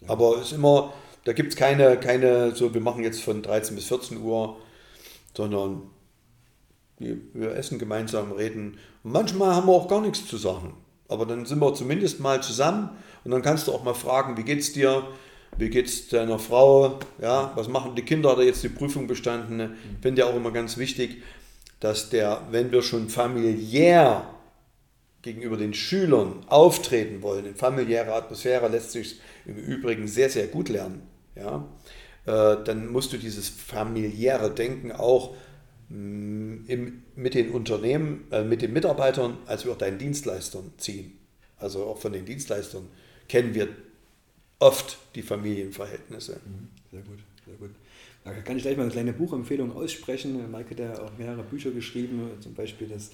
Ja. 0.00 0.08
Aber 0.08 0.38
es 0.38 0.46
ist 0.46 0.52
immer, 0.54 0.92
da 1.22 1.32
gibt 1.32 1.50
es 1.50 1.56
keine, 1.56 2.00
keine, 2.00 2.52
so 2.56 2.74
wir 2.74 2.80
machen 2.80 3.04
jetzt 3.04 3.22
von 3.22 3.42
13 3.42 3.76
bis 3.76 3.86
14 3.86 4.20
Uhr, 4.20 4.56
sondern 5.36 5.82
wir 6.98 7.56
essen 7.56 7.78
gemeinsam, 7.78 8.32
reden. 8.32 8.78
Und 9.02 9.12
manchmal 9.12 9.54
haben 9.54 9.66
wir 9.66 9.72
auch 9.72 9.88
gar 9.88 10.00
nichts 10.00 10.26
zu 10.26 10.36
sagen. 10.36 10.74
Aber 11.08 11.26
dann 11.26 11.44
sind 11.46 11.60
wir 11.60 11.74
zumindest 11.74 12.20
mal 12.20 12.42
zusammen 12.42 12.90
und 13.24 13.30
dann 13.30 13.42
kannst 13.42 13.66
du 13.66 13.72
auch 13.72 13.84
mal 13.84 13.94
fragen, 13.94 14.36
wie 14.36 14.44
geht's 14.44 14.72
dir? 14.72 15.06
Wie 15.58 15.68
geht's 15.68 16.08
deiner 16.08 16.38
Frau? 16.38 16.98
Ja, 17.20 17.52
was 17.54 17.68
machen 17.68 17.94
die 17.94 18.02
Kinder? 18.02 18.30
Hat 18.30 18.38
er 18.38 18.44
jetzt 18.44 18.62
die 18.62 18.70
Prüfung 18.70 19.06
bestanden? 19.06 19.60
Ich 19.60 20.02
finde 20.02 20.22
ja 20.22 20.28
auch 20.28 20.34
immer 20.34 20.50
ganz 20.50 20.78
wichtig, 20.78 21.22
dass 21.80 22.08
der, 22.08 22.42
wenn 22.50 22.72
wir 22.72 22.82
schon 22.82 23.10
familiär 23.10 24.24
gegenüber 25.20 25.56
den 25.56 25.74
Schülern 25.74 26.44
auftreten 26.48 27.22
wollen, 27.22 27.44
in 27.44 27.54
familiärer 27.54 28.14
Atmosphäre 28.14 28.68
lässt 28.68 28.92
sich 28.92 29.20
im 29.44 29.56
Übrigen 29.56 30.08
sehr, 30.08 30.30
sehr 30.30 30.46
gut 30.46 30.68
lernen. 30.68 31.02
Ja, 31.36 31.68
äh, 32.26 32.62
dann 32.64 32.88
musst 32.88 33.12
du 33.12 33.18
dieses 33.18 33.48
familiäre 33.48 34.50
Denken 34.50 34.92
auch 34.92 35.34
im, 35.92 37.02
mit 37.16 37.34
den 37.34 37.50
Unternehmen, 37.50 38.24
äh, 38.30 38.44
mit 38.44 38.62
den 38.62 38.72
Mitarbeitern 38.72 39.38
als 39.46 39.66
auch 39.66 39.76
deinen 39.76 39.98
Dienstleistern 39.98 40.72
ziehen. 40.78 41.18
Also 41.58 41.84
auch 41.84 41.98
von 41.98 42.12
den 42.12 42.24
Dienstleistern 42.24 42.88
kennen 43.28 43.54
wir 43.54 43.68
oft 44.58 44.98
die 45.14 45.22
Familienverhältnisse. 45.22 46.40
Mhm. 46.44 46.68
Sehr 46.90 47.02
gut, 47.02 47.18
sehr 47.44 47.54
gut. 47.56 47.70
Da 48.24 48.32
kann 48.32 48.56
ich 48.56 48.62
gleich 48.62 48.76
mal 48.76 48.84
eine 48.84 48.92
kleine 48.92 49.12
Buchempfehlung 49.12 49.72
aussprechen. 49.72 50.50
Maike 50.50 50.70
hat 50.70 50.78
ja 50.78 51.02
auch 51.02 51.18
mehrere 51.18 51.42
Bücher 51.42 51.72
geschrieben, 51.72 52.30
zum 52.40 52.54
Beispiel 52.54 52.88
das 52.88 53.10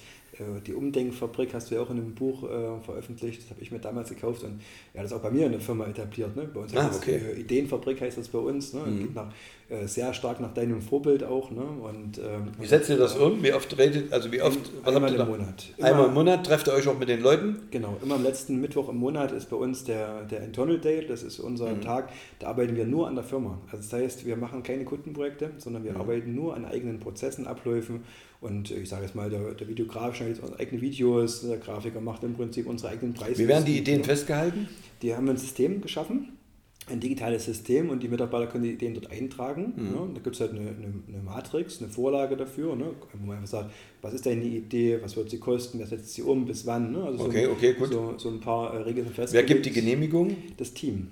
die 0.67 0.75
Umdenkfabrik 0.75 1.55
hast 1.55 1.71
du 1.71 1.75
ja 1.77 1.81
auch 1.83 1.91
in 1.91 1.99
einem 1.99 2.15
Buch 2.15 2.45
äh, 2.45 2.81
veröffentlicht, 2.85 3.43
das 3.43 3.51
habe 3.51 3.61
ich 3.63 3.71
mir 3.73 3.79
damals 3.79 4.09
gekauft 4.11 4.43
und 4.45 4.61
ja, 4.95 5.03
das 5.03 5.11
ist 5.11 5.17
auch 5.17 5.23
bei 5.23 5.31
mir 5.31 5.47
in 5.47 5.53
der 5.53 5.61
Firma 5.61 5.87
etabliert. 5.87 6.37
Ne? 6.37 6.49
Bei 6.53 6.61
uns 6.61 6.77
ah, 6.77 6.85
heißt 6.85 7.03
okay. 7.03 7.21
das, 7.29 7.37
äh, 7.39 7.41
Ideenfabrik 7.41 8.01
heißt 8.01 8.19
das 8.19 8.29
bei 8.29 8.39
uns. 8.39 8.73
Ne? 8.75 8.81
Mhm. 8.87 8.99
Geht 8.99 9.15
nach, 9.15 9.33
äh, 9.69 9.87
sehr 9.87 10.15
stark 10.15 10.41
nach 10.41 10.55
deinem 10.55 10.81
Vorbild 10.81 11.25
auch. 11.25 11.51
Ne? 11.51 11.63
Und, 11.63 12.19
ähm, 12.19 12.49
Wie 12.59 12.67
setzt 12.67 12.89
ihr 12.91 12.97
das 12.97 13.17
um? 13.17 13.43
Wie 13.43 13.53
oft 13.53 13.77
redet, 13.79 14.13
also 14.13 14.31
wie 14.33 14.41
oft, 14.41 14.59
was 14.85 14.95
Einmal 14.95 15.15
im? 15.15 15.27
Monat. 15.29 15.67
Einmal 15.79 15.93
im 15.93 15.99
Immer- 15.99 16.09
Monat 16.15 16.47
trefft 16.47 16.69
ihr 16.69 16.73
euch 16.75 16.87
auch 16.89 16.99
mit 16.99 17.09
den 17.09 17.21
Leuten? 17.21 17.57
Genau, 17.71 17.97
immer 18.03 18.15
am 18.15 18.23
letzten 18.23 18.61
Mittwoch 18.61 18.89
im 18.89 18.97
Monat 18.97 19.33
ist 19.33 19.51
bei 19.51 19.57
uns 19.57 19.85
der, 19.85 20.25
der 20.25 20.43
Internal 20.43 20.79
Day, 20.79 21.07
das 21.07 21.23
ist 21.23 21.39
unser 21.39 21.69
Mhm. 21.75 21.81
Tag, 21.83 22.11
da 22.39 22.49
arbeiten 22.49 22.77
wir 22.77 22.87
nur 22.87 23.09
an 23.09 23.15
der 23.15 23.25
Firma. 23.25 23.59
Also 23.71 23.79
das 23.89 23.93
heißt, 23.93 24.25
wir 24.27 24.37
machen 24.37 24.63
keine 24.63 24.85
Kundenprojekte, 24.85 25.51
sondern 25.59 25.85
wir 25.85 25.93
Mhm. 25.93 26.01
arbeiten 26.01 26.35
nur 26.35 26.55
an 26.57 26.65
eigenen 26.65 26.99
Prozessen, 27.01 27.47
Abläufen 27.47 28.05
und 28.41 28.71
ich 28.71 28.89
sage 28.89 29.05
jetzt 29.05 29.15
mal, 29.15 29.31
der, 29.31 29.55
der 29.55 29.67
Videograf 29.69 30.15
schneidet 30.15 30.41
unsere 30.41 30.61
eigenen 30.61 30.81
Videos, 30.81 31.43
der 31.43 31.57
Grafiker 31.59 32.01
macht 32.01 32.23
im 32.23 32.35
Prinzip 32.35 32.67
unsere 32.67 32.93
eigenen 32.93 33.15
Preise. 33.15 33.43
Wie 33.43 33.49
werden 33.49 33.65
die 33.65 33.79
Ideen 33.79 34.05
festgehalten? 34.05 34.69
Die 35.03 35.15
haben 35.15 35.29
ein 35.29 35.37
System 35.37 35.81
geschaffen, 35.81 36.39
ein 36.87 37.01
digitales 37.01 37.45
System 37.45 37.91
und 37.91 38.03
die 38.03 38.09
Mitarbeiter 38.09 38.47
können 38.47 38.65
die 38.65 38.73
Ideen 38.73 38.95
dort 38.95 39.11
eintragen. 39.11 39.73
Mhm. 39.77 39.85
Ne? 39.85 40.11
Da 40.15 40.21
gibt 40.21 40.37
es 40.37 40.41
halt 40.41 40.53
eine, 40.53 40.61
eine, 40.61 40.95
eine 41.09 41.23
Matrix, 41.25 41.81
eine 41.81 41.91
Vorlage 41.91 42.37
dafür, 42.37 42.77
ne? 42.77 42.93
wo 43.13 43.27
man 43.27 43.37
einfach 43.37 43.49
sagt, 43.49 43.73
was 44.03 44.15
ist 44.15 44.25
deine 44.25 44.45
Idee, 44.45 44.99
was 45.03 45.17
wird 45.17 45.31
sie 45.31 45.39
kosten, 45.39 45.79
wer 45.79 45.87
setzt 45.87 46.15
sie 46.15 46.23
um, 46.23 46.47
bis 46.47 46.65
wann. 46.65 46.93
Ne? 46.93 47.03
Also 47.03 47.25
Okay, 47.25 47.45
so, 47.45 47.51
okay, 47.53 47.75
gut. 47.75 47.93
So, 47.93 48.15
so 48.17 48.29
ein 48.31 48.41
paar 48.41 48.75
äh, 48.75 48.83
Regeln 48.83 49.07
sind 49.07 49.17
Wer 49.19 49.25
festgelegt. 49.25 49.49
gibt 49.49 49.67
die 49.67 49.73
Genehmigung? 49.73 50.37
Das 50.57 50.73
Team. 50.75 51.09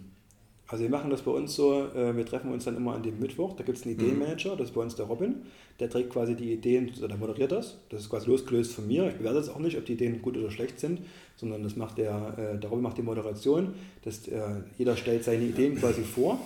Also 0.69 0.83
wir 0.83 0.91
machen 0.91 1.11
das 1.11 1.23
bei 1.23 1.31
uns 1.31 1.55
so, 1.55 1.85
äh, 1.95 2.17
wir 2.17 2.27
treffen 2.27 2.51
uns 2.53 2.65
dann 2.65 2.77
immer 2.77 2.95
an 2.95 3.03
dem 3.03 3.21
Mittwoch, 3.21 3.55
da 3.55 3.63
gibt 3.63 3.79
es 3.79 3.85
einen 3.87 3.95
Mhm. 3.97 4.03
Ideenmanager, 4.03 4.57
das 4.57 4.69
ist 4.69 4.75
bei 4.75 4.81
uns 4.81 4.97
der 4.97 5.07
Robin, 5.07 5.37
der 5.79 5.89
trägt 5.89 6.11
quasi 6.11 6.35
die 6.35 6.53
Ideen, 6.53 6.89
also 6.89 7.07
der 7.07 7.17
moderiert 7.17 7.53
das, 7.53 7.79
das 7.89 8.03
ist 8.03 8.11
quasi 8.11 8.29
losgelöst 8.29 8.73
von 8.73 8.87
mir, 8.89 9.07
ich 9.09 9.15
bewerte 9.15 9.39
das 9.39 9.49
auch 9.49 9.61
nicht, 9.61 9.79
ob 9.79 9.85
die 9.85 9.93
Ideen 9.93 10.21
gut 10.23 10.37
oder 10.37 10.51
schlecht 10.51 10.81
sind, 10.81 11.01
sondern 11.37 11.63
das 11.63 11.77
macht 11.77 11.99
der, 11.99 12.35
äh, 12.55 12.59
der 12.59 12.69
Robin 12.71 12.83
macht 12.83 12.99
die 12.99 13.03
Moderation, 13.03 13.75
das, 14.03 14.27
äh, 14.27 14.41
jeder 14.77 14.97
stellt 14.97 15.23
seine 15.23 15.45
Ideen 15.45 15.77
quasi 15.77 16.03
vor 16.03 16.41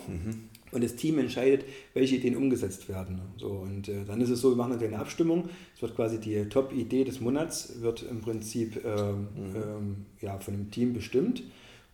und 0.71 0.83
das 0.83 0.95
Team 0.95 1.17
entscheidet, 1.17 1.65
welche 1.95 2.17
Ideen 2.17 2.37
umgesetzt 2.37 2.87
werden. 2.89 3.19
So, 3.37 3.47
und 3.47 3.91
dann 4.07 4.21
ist 4.21 4.29
es 4.29 4.39
so, 4.39 4.51
wir 4.51 4.55
machen 4.55 4.79
eine 4.81 4.99
Abstimmung. 4.99 5.49
Es 5.75 5.81
wird 5.81 5.95
quasi 5.95 6.17
die 6.19 6.45
Top-Idee 6.47 7.03
des 7.03 7.19
Monats, 7.19 7.81
wird 7.81 8.03
im 8.09 8.21
Prinzip 8.21 8.79
ähm, 8.85 9.27
ähm, 9.53 9.95
ja, 10.21 10.39
von 10.39 10.53
dem 10.53 10.71
Team 10.71 10.93
bestimmt. 10.93 11.43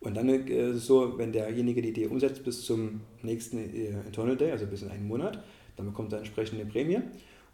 Und 0.00 0.16
dann 0.16 0.28
äh, 0.28 0.70
ist 0.70 0.76
es 0.76 0.86
so, 0.86 1.18
wenn 1.18 1.32
derjenige 1.32 1.82
die 1.82 1.88
Idee 1.88 2.06
umsetzt 2.06 2.44
bis 2.44 2.64
zum 2.64 3.00
nächsten 3.22 3.58
äh, 3.58 3.90
Internal 4.06 4.36
Day, 4.36 4.52
also 4.52 4.66
bis 4.66 4.82
in 4.82 4.90
einen 4.90 5.06
Monat, 5.08 5.42
dann 5.76 5.86
bekommt 5.86 6.12
er 6.12 6.18
entsprechend 6.18 6.60
eine 6.60 6.70
Prämie. 6.70 7.00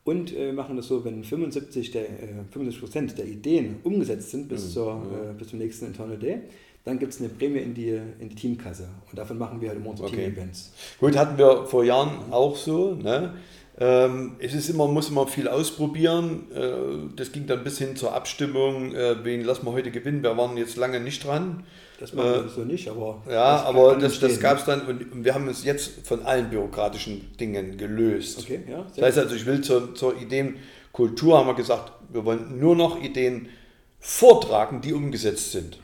Und 0.04 0.34
äh, 0.34 0.46
wir 0.46 0.52
machen 0.52 0.76
das 0.76 0.88
so, 0.88 1.04
wenn 1.04 1.24
75 1.24 1.90
der, 1.92 2.02
äh, 2.02 2.26
75 2.50 2.80
Prozent 2.80 3.18
der 3.18 3.26
Ideen 3.26 3.76
umgesetzt 3.84 4.30
sind 4.30 4.48
bis, 4.48 4.72
zur, 4.72 5.02
äh, 5.12 5.32
bis 5.32 5.48
zum 5.48 5.58
nächsten 5.58 5.86
Internal 5.86 6.18
Day, 6.18 6.40
dann 6.84 6.98
gibt 6.98 7.14
es 7.14 7.20
eine 7.20 7.30
Prämie 7.30 7.60
in 7.60 7.72
die, 7.72 7.98
in 8.18 8.28
die 8.28 8.34
Teamkasse. 8.34 8.86
Und 9.10 9.18
davon 9.18 9.38
machen 9.38 9.60
wir 9.62 9.70
halt 9.70 9.78
immer 9.78 9.90
unsere 9.90 10.08
Okay. 10.08 10.26
Team-Events. 10.26 10.74
Gut, 11.00 11.16
hatten 11.16 11.38
wir 11.38 11.64
vor 11.64 11.82
Jahren 11.82 12.30
auch 12.30 12.54
so. 12.56 12.94
Ne? 12.94 13.32
Ähm, 13.76 14.36
es 14.38 14.54
ist 14.54 14.68
immer, 14.68 14.86
muss 14.86 15.10
man 15.10 15.26
viel 15.26 15.48
ausprobieren. 15.48 16.44
Äh, 16.54 17.16
das 17.16 17.32
ging 17.32 17.46
dann 17.46 17.64
bis 17.64 17.78
hin 17.78 17.96
zur 17.96 18.14
Abstimmung, 18.14 18.94
äh, 18.94 19.24
wen 19.24 19.42
lassen 19.44 19.66
wir 19.66 19.72
heute 19.72 19.90
gewinnen. 19.90 20.22
Wir 20.22 20.36
waren 20.36 20.56
jetzt 20.56 20.76
lange 20.76 21.00
nicht 21.00 21.24
dran. 21.24 21.64
Das 21.98 22.12
machen 22.12 22.28
Äh, 22.28 22.42
wir 22.44 22.48
so 22.48 22.60
nicht, 22.62 22.88
aber. 22.88 23.22
Ja, 23.28 23.56
das 23.58 23.66
aber 23.66 23.96
das, 23.96 24.20
das 24.20 24.38
gab 24.38 24.58
es 24.58 24.64
dann 24.64 24.82
und 24.82 25.24
wir 25.24 25.34
haben 25.34 25.48
es 25.48 25.64
jetzt 25.64 26.06
von 26.06 26.22
allen 26.24 26.50
bürokratischen 26.50 27.36
Dingen 27.38 27.76
gelöst. 27.76 28.38
Okay, 28.40 28.60
ja. 28.70 28.86
Das 28.94 29.04
heißt 29.06 29.18
also, 29.18 29.34
ich 29.34 29.46
will 29.46 29.60
zur, 29.60 29.94
zur 29.94 30.20
Ideenkultur, 30.20 31.38
haben 31.38 31.48
wir 31.48 31.54
gesagt, 31.54 31.92
wir 32.12 32.24
wollen 32.24 32.60
nur 32.60 32.76
noch 32.76 33.02
Ideen 33.02 33.48
vortragen, 33.98 34.80
die 34.82 34.92
umgesetzt 34.92 35.50
sind. 35.52 35.78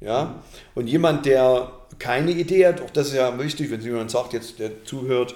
Ja? 0.00 0.42
Und 0.74 0.86
jemand, 0.86 1.26
der 1.26 1.72
keine 1.98 2.30
Idee 2.30 2.66
hat, 2.66 2.80
auch 2.80 2.90
das 2.90 3.08
ist 3.08 3.14
ja 3.14 3.38
wichtig, 3.38 3.70
wenn 3.70 3.80
jemand 3.82 4.10
sagt, 4.10 4.32
jetzt 4.32 4.58
der 4.58 4.84
zuhört, 4.84 5.34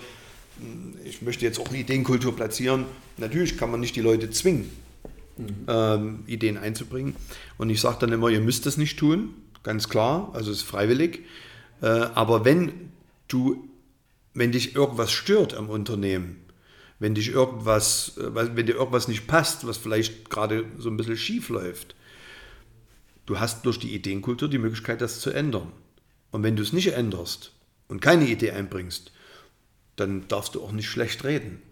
ich 1.04 1.22
möchte 1.22 1.44
jetzt 1.44 1.58
auch 1.58 1.72
Ideenkultur 1.72 2.34
platzieren, 2.34 2.84
natürlich 3.16 3.56
kann 3.56 3.70
man 3.70 3.80
nicht 3.80 3.96
die 3.96 4.00
Leute 4.00 4.30
zwingen, 4.30 4.70
ähm, 5.68 6.24
Ideen 6.26 6.56
einzubringen. 6.56 7.16
Und 7.58 7.70
ich 7.70 7.80
sage 7.80 7.98
dann 8.00 8.12
immer, 8.12 8.28
ihr 8.28 8.40
müsst 8.40 8.66
das 8.66 8.76
nicht 8.76 8.98
tun, 8.98 9.34
ganz 9.62 9.88
klar, 9.88 10.30
also 10.34 10.50
es 10.50 10.58
ist 10.58 10.62
freiwillig. 10.64 11.20
Äh, 11.82 11.86
aber 11.86 12.44
wenn 12.44 12.72
du, 13.28 13.68
wenn 14.34 14.52
dich 14.52 14.74
irgendwas 14.74 15.10
stört 15.12 15.54
am 15.54 15.68
Unternehmen, 15.68 16.36
wenn 16.98 17.14
dich 17.14 17.28
irgendwas, 17.30 18.16
äh, 18.18 18.56
wenn 18.56 18.66
dir 18.66 18.76
irgendwas 18.76 19.08
nicht 19.08 19.26
passt, 19.26 19.66
was 19.66 19.78
vielleicht 19.78 20.30
gerade 20.30 20.64
so 20.78 20.90
ein 20.90 20.96
bisschen 20.96 21.16
schief 21.16 21.48
läuft, 21.48 21.94
du 23.26 23.40
hast 23.40 23.64
durch 23.66 23.78
die 23.78 23.94
Ideenkultur 23.94 24.48
die 24.48 24.58
Möglichkeit, 24.58 25.00
das 25.00 25.20
zu 25.20 25.30
ändern. 25.30 25.72
Und 26.30 26.42
wenn 26.42 26.56
du 26.56 26.62
es 26.62 26.72
nicht 26.72 26.92
änderst 26.92 27.52
und 27.88 28.00
keine 28.00 28.26
Idee 28.26 28.52
einbringst, 28.52 29.12
dann 30.00 30.24
darfst 30.28 30.54
du 30.54 30.62
auch 30.62 30.72
nicht 30.72 30.88
schlecht 30.88 31.24
reden. 31.24 31.62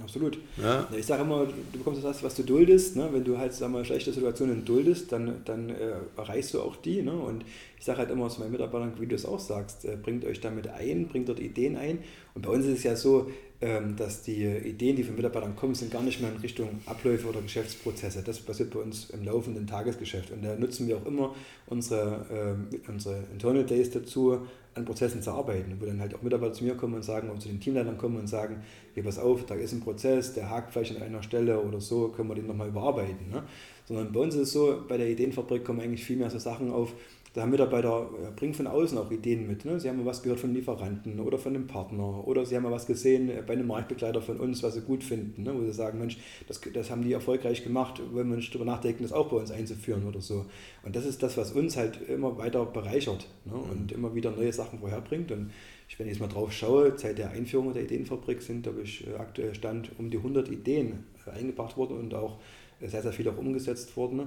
Absolut. 0.00 0.38
Ja. 0.62 0.86
Ich 0.96 1.06
sage 1.06 1.22
immer, 1.22 1.46
du 1.46 1.78
bekommst 1.78 2.04
das, 2.04 2.22
was 2.22 2.36
du 2.36 2.44
duldest. 2.44 2.94
Ne? 2.94 3.08
Wenn 3.10 3.24
du 3.24 3.36
halt 3.36 3.52
sag 3.52 3.70
mal, 3.70 3.84
schlechte 3.84 4.12
Situationen 4.12 4.64
duldest, 4.64 5.10
dann, 5.10 5.42
dann 5.44 5.70
äh, 5.70 5.94
erreichst 6.16 6.54
du 6.54 6.60
auch 6.60 6.76
die. 6.76 7.02
Ne? 7.02 7.12
Und 7.12 7.44
ich 7.78 7.84
sage 7.84 7.98
halt 7.98 8.10
immer 8.10 8.28
zu 8.28 8.40
meinen 8.40 8.52
Mitarbeitern, 8.52 8.92
wie 9.00 9.06
du 9.06 9.16
es 9.16 9.26
auch 9.26 9.40
sagst, 9.40 9.84
äh, 9.84 9.96
bringt 10.00 10.24
euch 10.24 10.40
damit 10.40 10.68
ein, 10.68 11.08
bringt 11.08 11.28
dort 11.28 11.40
Ideen 11.40 11.76
ein. 11.76 11.98
Und 12.34 12.42
bei 12.42 12.50
uns 12.50 12.64
ist 12.66 12.78
es 12.78 12.84
ja 12.84 12.94
so, 12.94 13.28
ähm, 13.60 13.96
dass 13.96 14.22
die 14.22 14.44
Ideen, 14.44 14.94
die 14.94 15.02
von 15.02 15.16
Mitarbeitern 15.16 15.56
kommen, 15.56 15.74
sind 15.74 15.90
gar 15.90 16.02
nicht 16.02 16.20
mehr 16.20 16.30
in 16.30 16.36
Richtung 16.36 16.68
Abläufe 16.86 17.26
oder 17.26 17.40
Geschäftsprozesse. 17.40 18.22
Das 18.22 18.38
passiert 18.38 18.70
bei 18.70 18.78
uns 18.78 19.10
im 19.10 19.24
laufenden 19.24 19.66
Tagesgeschäft. 19.66 20.30
Und 20.30 20.44
da 20.44 20.54
nutzen 20.54 20.86
wir 20.86 20.98
auch 20.98 21.06
immer 21.06 21.34
unsere, 21.66 22.24
ähm, 22.30 22.68
unsere 22.86 23.24
Internal 23.32 23.64
Days 23.64 23.90
dazu, 23.90 24.46
an 24.78 24.84
Prozessen 24.84 25.22
zu 25.22 25.30
arbeiten, 25.30 25.76
wo 25.80 25.86
dann 25.86 26.00
halt 26.00 26.14
auch 26.14 26.22
Mitarbeiter 26.22 26.54
zu 26.54 26.64
mir 26.64 26.76
kommen 26.76 26.94
und 26.94 27.04
sagen, 27.04 27.28
oder 27.28 27.38
zu 27.38 27.48
den 27.48 27.60
Teamleitern 27.60 27.98
kommen 27.98 28.16
und 28.16 28.26
sagen, 28.26 28.62
hey, 28.94 29.02
pass 29.02 29.18
auf, 29.18 29.44
da 29.46 29.54
ist 29.54 29.72
ein 29.72 29.80
Prozess, 29.80 30.32
der 30.34 30.48
hakt 30.50 30.72
vielleicht 30.72 30.96
an 30.96 31.02
einer 31.02 31.22
Stelle 31.22 31.60
oder 31.60 31.80
so, 31.80 32.08
können 32.08 32.28
wir 32.28 32.34
den 32.34 32.46
nochmal 32.46 32.68
überarbeiten. 32.68 33.30
Ne? 33.30 33.42
Sondern 33.88 34.12
bei 34.12 34.20
uns 34.20 34.34
ist 34.34 34.42
es 34.42 34.52
so, 34.52 34.82
bei 34.86 34.98
der 34.98 35.08
Ideenfabrik 35.08 35.64
kommen 35.64 35.80
eigentlich 35.80 36.04
viel 36.04 36.18
mehr 36.18 36.28
so 36.28 36.38
Sachen 36.38 36.70
auf, 36.70 36.92
da 37.32 37.42
haben 37.42 37.50
Mitarbeiter, 37.50 38.10
bringen 38.36 38.52
von 38.52 38.66
außen 38.66 38.98
auch 38.98 39.10
Ideen 39.10 39.46
mit. 39.46 39.64
Ne? 39.64 39.78
Sie 39.80 39.88
haben 39.88 39.98
mal 39.98 40.04
was 40.06 40.22
gehört 40.22 40.40
von 40.40 40.52
Lieferanten 40.52 41.20
oder 41.20 41.38
von 41.38 41.54
einem 41.54 41.66
Partner 41.66 42.26
oder 42.26 42.44
sie 42.44 42.56
haben 42.56 42.64
mal 42.64 42.72
was 42.72 42.86
gesehen 42.86 43.30
äh, 43.30 43.42
bei 43.46 43.52
einem 43.52 43.66
Marktbegleiter 43.66 44.20
von 44.20 44.40
uns, 44.40 44.62
was 44.62 44.74
sie 44.74 44.80
gut 44.80 45.04
finden, 45.04 45.42
ne? 45.42 45.54
wo 45.54 45.64
sie 45.64 45.72
sagen, 45.72 45.98
Mensch, 45.98 46.18
das, 46.48 46.60
das 46.72 46.90
haben 46.90 47.02
die 47.02 47.12
erfolgreich 47.12 47.64
gemacht, 47.64 48.02
wollen 48.12 48.28
wir 48.28 48.36
nicht 48.36 48.54
darüber 48.54 48.64
nachdenken, 48.64 49.04
das 49.04 49.12
auch 49.12 49.28
bei 49.28 49.36
uns 49.36 49.50
einzuführen 49.50 50.06
oder 50.06 50.20
so. 50.20 50.46
Und 50.82 50.96
das 50.96 51.06
ist 51.06 51.22
das, 51.22 51.36
was 51.36 51.52
uns 51.52 51.76
halt 51.76 52.08
immer 52.08 52.36
weiter 52.38 52.66
bereichert 52.66 53.26
ne? 53.44 53.54
und 53.54 53.92
immer 53.92 54.14
wieder 54.14 54.30
neue 54.30 54.52
Sachen 54.52 54.80
vorherbringt. 54.80 55.30
Und 55.30 55.50
ich, 55.88 55.98
wenn 55.98 56.06
ich 56.06 56.14
jetzt 56.14 56.20
mal 56.20 56.28
drauf 56.28 56.52
schaue, 56.52 56.94
seit 56.96 57.18
der 57.18 57.30
Einführung 57.30 57.72
der 57.72 57.84
Ideenfabrik 57.84 58.42
sind, 58.42 58.64
glaube 58.64 58.82
ich, 58.82 59.06
äh, 59.06 59.14
aktuell 59.14 59.54
Stand 59.54 59.92
um 59.98 60.10
die 60.10 60.18
100 60.18 60.48
Ideen 60.48 61.04
äh, 61.26 61.38
eingebracht 61.38 61.76
worden 61.76 61.98
und 61.98 62.14
auch 62.14 62.38
sehr, 62.80 63.02
sehr 63.02 63.12
viel 63.12 63.28
auch 63.28 63.36
umgesetzt 63.36 63.96
worden. 63.96 64.16
Ne? 64.18 64.22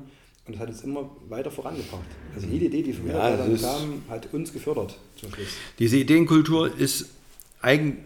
Und 0.48 0.56
das 0.56 0.60
hat 0.62 0.70
uns 0.70 0.82
immer 0.84 1.10
weiter 1.30 1.52
vorangebracht. 1.52 2.06
Also 2.36 2.48
jede 2.48 2.66
Idee, 2.66 2.84
die 2.84 2.94
von 2.94 3.08
Ja, 3.08 3.14
Mitarbeitern 3.14 3.52
das 3.52 3.62
ist- 3.62 3.68
kam, 3.68 4.02
hat 4.10 4.34
uns 4.34 4.52
gefördert 4.54 4.98
zum 5.20 5.34
Schluss. 5.34 5.48
Diese 5.80 5.98
Ideenkultur 5.98 6.76
ist, 6.78 7.06
eigen, 7.62 7.98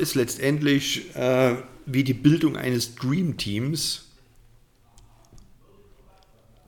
ist 0.00 0.14
letztendlich 0.14 1.14
äh, 1.16 1.56
wie 1.86 2.04
die 2.04 2.14
Bildung 2.14 2.56
eines 2.56 2.94
Dream 2.94 3.36
Teams 3.36 4.06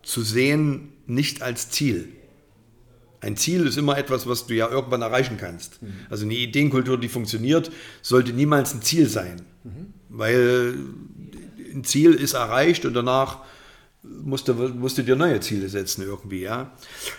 zu 0.03 0.23
sehen, 0.23 0.89
nicht 1.07 1.43
als 1.43 1.71
Ziel. 1.71 2.09
Ein 3.21 3.37
Ziel 3.37 3.67
ist 3.69 3.79
immer 3.79 3.97
etwas, 3.97 4.27
was 4.27 4.47
du 4.49 4.55
ja 4.55 4.69
irgendwann 4.69 5.03
erreichen 5.03 5.37
kannst. 5.37 5.79
Also 6.11 6.25
eine 6.25 6.35
Ideenkultur, 6.35 6.99
die 6.99 7.09
funktioniert, 7.09 7.71
sollte 8.03 8.33
niemals 8.33 8.75
ein 8.75 8.83
Ziel 8.83 9.09
sein. 9.09 9.43
Weil 10.09 10.75
ein 11.73 11.85
Ziel 11.85 12.15
ist 12.15 12.35
erreicht 12.35 12.85
und 12.85 12.95
danach 12.95 13.39
musst 14.03 14.49
du, 14.49 14.55
musst 14.55 14.99
du 14.99 15.03
dir 15.03 15.17
neue 15.17 15.41
Ziele 15.41 15.69
setzen 15.69 16.03
irgendwie. 16.03 16.43
Ja? 16.43 16.73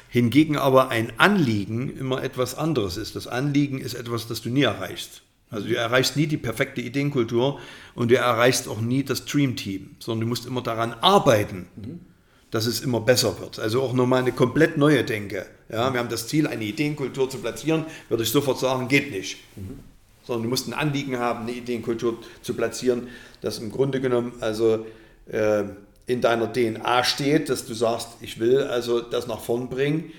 Hingegen 0.10 0.58
aber 0.58 0.90
ein 0.90 1.14
Anliegen 1.18 1.96
immer 1.98 2.24
etwas 2.24 2.56
anderes 2.56 2.98
ist. 2.98 3.16
Das 3.16 3.28
Anliegen 3.28 3.80
ist 3.80 3.94
etwas, 3.94 4.28
das 4.28 4.42
du 4.42 4.50
nie 4.50 4.64
erreichst. 4.64 5.22
Also 5.50 5.68
du 5.68 5.76
erreichst 5.76 6.18
nie 6.18 6.26
die 6.26 6.38
perfekte 6.38 6.82
Ideenkultur 6.82 7.60
und 7.94 8.10
du 8.10 8.18
erreichst 8.18 8.68
auch 8.68 8.82
nie 8.82 9.04
das 9.04 9.26
Dream 9.26 9.56
Team, 9.56 9.96
sondern 10.00 10.22
du 10.22 10.28
musst 10.28 10.48
immer 10.48 10.64
daran 10.64 10.94
arbeiten, 10.94 11.68
dass 12.50 12.66
es 12.66 12.82
immer 12.82 13.02
besser 13.02 13.40
wird. 13.40 13.60
Also 13.60 13.84
auch 13.84 13.94
nochmal 13.94 14.22
eine 14.22 14.32
komplett 14.32 14.78
neue 14.78 15.04
Denke. 15.04 15.46
Ja, 15.70 15.94
wir 15.94 16.00
haben 16.00 16.10
das 16.10 16.28
Ziel, 16.28 16.48
eine 16.48 16.64
Ideenkultur 16.64 17.30
zu 17.30 17.38
platzieren, 17.38 17.86
würde 18.10 18.24
ich 18.24 18.30
sofort 18.30 18.60
sagen, 18.60 18.88
geht 18.88 19.12
nicht. 19.12 19.38
Sondern 20.24 20.44
du 20.44 20.50
musst 20.50 20.68
ein 20.68 20.74
Anliegen 20.74 21.20
haben, 21.20 21.42
eine 21.42 21.52
Ideenkultur 21.52 22.20
zu 22.42 22.54
platzieren, 22.54 23.10
das 23.42 23.60
im 23.60 23.72
Grunde 23.72 24.00
genommen 24.00 24.34
also 24.40 24.86
äh, 25.28 25.64
in 26.06 26.22
deiner 26.22 26.52
DNA 26.52 27.04
steht, 27.04 27.50
dass 27.50 27.66
du 27.66 27.74
sagst, 27.74 28.10
ich 28.22 28.40
will 28.40 28.60
also 28.60 29.02
das 29.02 29.28
nach 29.28 29.40
vorn 29.40 29.70
bringen, 29.70 30.12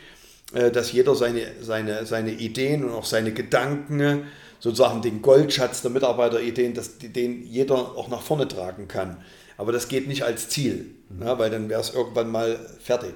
äh, 0.53 0.71
dass 0.71 0.93
jeder 0.93 1.15
seine, 1.15 1.43
seine, 1.61 2.07
seine 2.07 2.33
Ideen 2.33 2.85
und 2.85 2.93
auch 2.93 3.05
seine 3.05 3.33
Gedanken, 3.33 4.25
sozusagen 4.61 5.03
den 5.03 5.21
Goldschatz 5.21 5.83
der 5.83 5.91
Mitarbeiterideen, 5.91 6.73
dass 6.73 6.99
den 6.99 7.45
jeder 7.45 7.75
auch 7.75 8.09
nach 8.09 8.23
vorne 8.23 8.49
tragen 8.49 8.89
kann. 8.89 9.19
Aber 9.59 9.73
das 9.73 9.89
geht 9.89 10.09
nicht 10.09 10.23
als 10.23 10.49
Ziel. 10.49 10.95
ja, 11.21 11.39
weil 11.39 11.51
dann 11.51 11.69
wäre 11.69 11.81
es 11.81 11.95
irgendwann 11.95 12.31
mal 12.31 12.59
fertig. 12.83 13.15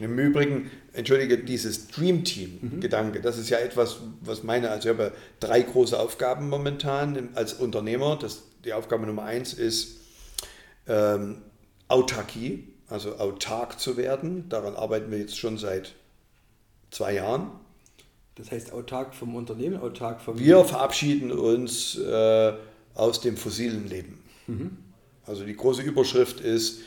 Im 0.00 0.18
Übrigen, 0.18 0.70
entschuldige, 0.94 1.38
dieses 1.38 1.88
Dream 1.88 2.24
Team-Gedanke, 2.24 3.20
das 3.20 3.36
ist 3.36 3.50
ja 3.50 3.58
etwas, 3.58 3.98
was 4.22 4.42
meine, 4.42 4.70
also 4.70 4.88
ich 4.88 4.98
habe 4.98 5.12
drei 5.40 5.60
große 5.60 5.98
Aufgaben 5.98 6.48
momentan 6.48 7.28
als 7.34 7.52
Unternehmer. 7.52 8.18
Das, 8.20 8.42
die 8.64 8.72
Aufgabe 8.72 9.06
Nummer 9.06 9.24
eins 9.24 9.52
ist 9.52 9.98
ähm, 10.88 11.42
Autarkie, 11.88 12.68
also 12.88 13.18
autark 13.18 13.78
zu 13.78 13.98
werden. 13.98 14.48
Daran 14.48 14.74
arbeiten 14.74 15.10
wir 15.10 15.18
jetzt 15.18 15.36
schon 15.36 15.58
seit 15.58 15.94
zwei 16.90 17.14
Jahren. 17.14 17.50
Das 18.36 18.50
heißt 18.50 18.72
autark 18.72 19.14
vom 19.14 19.34
Unternehmen, 19.34 19.76
autark 19.76 20.22
vom... 20.22 20.38
Wir 20.38 20.64
verabschieden 20.64 21.30
uns 21.30 21.98
äh, 21.98 22.52
aus 22.94 23.20
dem 23.20 23.36
fossilen 23.36 23.86
Leben. 23.86 24.18
Mhm. 24.46 24.78
Also 25.26 25.44
die 25.44 25.54
große 25.54 25.82
Überschrift 25.82 26.40
ist, 26.40 26.80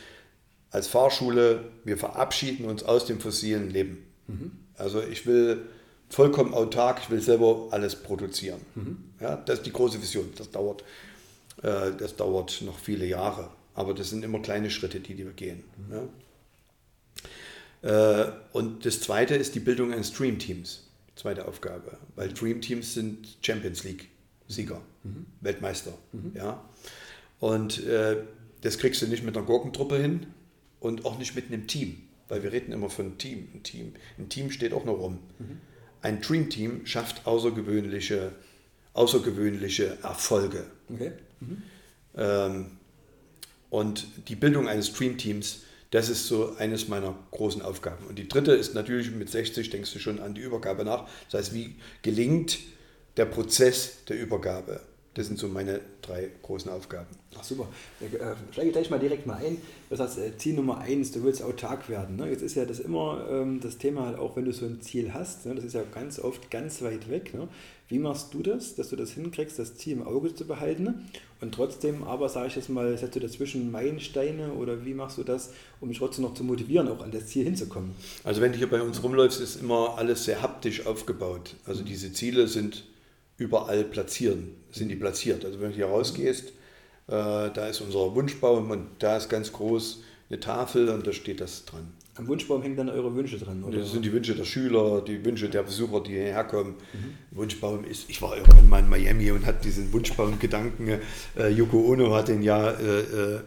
als 0.74 0.88
Fahrschule, 0.88 1.70
wir 1.84 1.96
verabschieden 1.96 2.64
uns 2.64 2.82
aus 2.82 3.06
dem 3.06 3.20
fossilen 3.20 3.70
Leben. 3.70 4.04
Mhm. 4.26 4.50
Also 4.76 5.00
ich 5.00 5.24
will 5.24 5.66
vollkommen 6.08 6.52
autark, 6.52 6.98
ich 7.00 7.10
will 7.10 7.22
selber 7.22 7.68
alles 7.70 7.94
produzieren. 7.94 8.60
Mhm. 8.74 8.96
Ja, 9.20 9.36
das 9.36 9.58
ist 9.58 9.66
die 9.66 9.72
große 9.72 10.02
Vision. 10.02 10.32
Das 10.36 10.50
dauert, 10.50 10.82
äh, 11.62 11.92
das 11.96 12.16
dauert 12.16 12.60
noch 12.62 12.76
viele 12.76 13.06
Jahre, 13.06 13.50
aber 13.74 13.94
das 13.94 14.10
sind 14.10 14.24
immer 14.24 14.40
kleine 14.40 14.68
Schritte, 14.68 14.98
die, 14.98 15.14
die 15.14 15.24
wir 15.24 15.32
gehen. 15.32 15.62
Mhm. 15.76 15.94
Ja. 17.82 18.24
Äh, 18.24 18.32
und 18.52 18.84
das 18.84 19.00
zweite 19.00 19.36
ist 19.36 19.54
die 19.54 19.60
Bildung 19.60 19.92
eines 19.92 20.12
Dream 20.12 20.40
Teams. 20.40 20.88
Zweite 21.14 21.46
Aufgabe, 21.46 21.98
weil 22.16 22.32
Dream 22.32 22.60
Teams 22.60 22.94
sind 22.94 23.38
Champions 23.42 23.84
League 23.84 24.08
Sieger, 24.48 24.80
mhm. 25.04 25.26
Weltmeister. 25.40 25.92
Mhm. 26.10 26.32
Ja. 26.34 26.64
Und 27.38 27.86
äh, 27.86 28.16
das 28.62 28.78
kriegst 28.78 29.00
du 29.02 29.06
nicht 29.06 29.22
mit 29.22 29.36
einer 29.36 29.46
Gurkentruppe 29.46 29.98
hin, 29.98 30.26
und 30.84 31.06
auch 31.06 31.18
nicht 31.18 31.34
mit 31.34 31.46
einem 31.46 31.66
Team, 31.66 32.02
weil 32.28 32.42
wir 32.42 32.52
reden 32.52 32.72
immer 32.72 32.90
von 32.90 33.16
Team. 33.16 33.48
Ein 33.54 33.62
Team, 33.62 33.94
ein 34.18 34.28
Team 34.28 34.50
steht 34.50 34.74
auch 34.74 34.84
noch 34.84 34.98
rum. 34.98 35.18
Mhm. 35.38 35.60
Ein 36.02 36.20
Dream 36.20 36.50
Team 36.50 36.84
schafft 36.84 37.26
außergewöhnliche, 37.26 38.32
außergewöhnliche 38.92 39.96
Erfolge. 40.02 40.66
Okay. 40.92 41.12
Mhm. 41.40 41.62
Ähm, 42.16 42.66
und 43.70 44.06
die 44.28 44.36
Bildung 44.36 44.68
eines 44.68 44.92
Dream 44.92 45.16
Teams, 45.16 45.62
das 45.90 46.10
ist 46.10 46.26
so 46.26 46.54
eines 46.56 46.88
meiner 46.88 47.16
großen 47.30 47.62
Aufgaben. 47.62 48.06
Und 48.06 48.18
die 48.18 48.28
dritte 48.28 48.52
ist 48.52 48.74
natürlich 48.74 49.10
mit 49.10 49.30
60 49.30 49.70
denkst 49.70 49.92
du 49.94 49.98
schon 49.98 50.20
an 50.20 50.34
die 50.34 50.42
Übergabe 50.42 50.84
nach. 50.84 51.08
Das 51.30 51.40
heißt, 51.40 51.54
wie 51.54 51.76
gelingt 52.02 52.58
der 53.16 53.24
Prozess 53.24 54.04
der 54.06 54.20
Übergabe? 54.20 54.82
Das 55.14 55.26
sind 55.26 55.38
so 55.38 55.46
meine 55.46 55.80
drei 56.02 56.28
großen 56.42 56.70
Aufgaben. 56.70 57.06
Ach 57.38 57.44
super. 57.44 57.68
Äh, 58.00 58.34
steige 58.52 58.72
gleich 58.72 58.90
mal 58.90 58.98
direkt 58.98 59.26
mal 59.26 59.36
ein. 59.36 59.58
Das 59.88 60.00
heißt, 60.00 60.18
äh, 60.18 60.36
Ziel 60.36 60.54
Nummer 60.54 60.78
eins, 60.78 61.12
du 61.12 61.22
willst 61.22 61.42
autark 61.42 61.88
werden. 61.88 62.16
Ne? 62.16 62.28
Jetzt 62.28 62.42
ist 62.42 62.56
ja 62.56 62.64
das 62.64 62.80
immer 62.80 63.24
ähm, 63.30 63.60
das 63.60 63.78
Thema, 63.78 64.06
halt 64.06 64.18
auch 64.18 64.36
wenn 64.36 64.44
du 64.44 64.52
so 64.52 64.66
ein 64.66 64.80
Ziel 64.82 65.14
hast, 65.14 65.46
ne? 65.46 65.54
das 65.54 65.64
ist 65.64 65.74
ja 65.74 65.82
ganz 65.94 66.18
oft 66.18 66.50
ganz 66.50 66.82
weit 66.82 67.08
weg. 67.08 67.32
Ne? 67.32 67.48
Wie 67.88 67.98
machst 67.98 68.34
du 68.34 68.42
das, 68.42 68.74
dass 68.74 68.88
du 68.88 68.96
das 68.96 69.12
hinkriegst, 69.12 69.58
das 69.58 69.76
Ziel 69.76 69.92
im 69.92 70.02
Auge 70.02 70.34
zu 70.34 70.46
behalten 70.46 71.06
und 71.40 71.54
trotzdem 71.54 72.02
aber, 72.02 72.28
sage 72.28 72.48
ich 72.48 72.56
jetzt 72.56 72.70
mal, 72.70 72.96
setzt 72.96 73.14
du 73.14 73.20
dazwischen 73.20 73.70
Meilensteine 73.70 74.54
oder 74.54 74.84
wie 74.84 74.94
machst 74.94 75.18
du 75.18 75.22
das, 75.22 75.52
um 75.80 75.88
mich 75.88 75.98
trotzdem 75.98 76.24
noch 76.24 76.34
zu 76.34 76.42
motivieren, 76.42 76.88
auch 76.88 77.02
an 77.02 77.12
das 77.12 77.26
Ziel 77.26 77.44
hinzukommen? 77.44 77.92
Also 78.24 78.40
wenn 78.40 78.52
du 78.52 78.58
hier 78.58 78.70
bei 78.70 78.80
uns 78.80 79.02
rumläufst, 79.02 79.40
ist 79.40 79.60
immer 79.60 79.96
alles 79.98 80.24
sehr 80.24 80.40
haptisch 80.42 80.86
aufgebaut. 80.86 81.54
Also 81.66 81.84
diese 81.84 82.12
Ziele 82.12 82.48
sind 82.48 82.84
überall 83.36 83.84
platzieren, 83.84 84.54
sind 84.70 84.88
die 84.88 84.96
platziert. 84.96 85.44
Also 85.44 85.60
wenn 85.60 85.70
du 85.70 85.76
hier 85.76 85.86
rausgehst, 85.86 86.48
äh, 86.48 86.50
da 87.08 87.66
ist 87.68 87.80
unser 87.80 88.14
Wunschbaum 88.14 88.70
und 88.70 88.86
da 88.98 89.16
ist 89.16 89.28
ganz 89.28 89.52
groß 89.52 90.02
eine 90.30 90.40
Tafel 90.40 90.88
und 90.88 91.06
da 91.06 91.12
steht 91.12 91.40
das 91.40 91.64
dran. 91.64 91.92
Am 92.16 92.28
Wunschbaum 92.28 92.62
hängen 92.62 92.76
dann 92.76 92.88
eure 92.88 93.12
Wünsche 93.16 93.38
dran, 93.38 93.64
oder? 93.64 93.78
Das 93.78 93.90
sind 93.90 94.04
die 94.04 94.12
Wünsche 94.12 94.36
der 94.36 94.44
Schüler, 94.44 95.02
die 95.02 95.24
Wünsche 95.24 95.48
der 95.48 95.64
Besucher, 95.64 96.00
die 96.00 96.12
hierher 96.12 96.44
kommen. 96.44 96.74
Mhm. 96.92 97.36
Wunschbaum 97.36 97.84
ist, 97.84 98.08
ich 98.08 98.22
war 98.22 98.36
irgendwann 98.36 98.68
mal 98.68 98.78
in 98.78 98.88
Miami 98.88 99.32
und 99.32 99.44
hatte 99.44 99.64
diesen 99.64 99.92
Wunschbaum-Gedanken. 99.92 101.00
Äh, 101.36 101.48
Yoko 101.48 101.80
Ono 101.90 102.14
hat 102.14 102.28
den 102.28 102.42
ja 102.42 102.70
äh, 102.70 103.00
äh, 103.00 103.40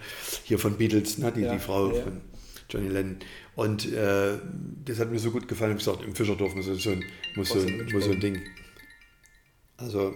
hier 0.44 0.60
von 0.60 0.76
Beatles, 0.76 1.18
ne, 1.18 1.32
die, 1.32 1.42
ja, 1.42 1.54
die 1.54 1.60
Frau 1.60 1.94
ja. 1.94 2.02
von 2.02 2.22
Johnny 2.70 2.90
Lennon. 2.90 3.16
Und 3.56 3.92
äh, 3.94 4.34
das 4.84 5.00
hat 5.00 5.12
mir 5.12 5.20
so 5.20 5.32
gut 5.32 5.48
gefallen. 5.48 5.78
Ich 5.78 5.88
habe 5.88 5.96
gesagt, 5.96 6.10
im 6.10 6.14
Fischerdorf 6.14 6.54
muss 6.54 6.66
so 6.66 6.90
ein, 6.90 7.04
muss 7.36 7.50
so 7.50 7.60
ein, 7.60 7.90
muss 7.94 8.04
so 8.04 8.12
ein 8.12 8.20
Ding 8.20 8.42
also 9.78 10.14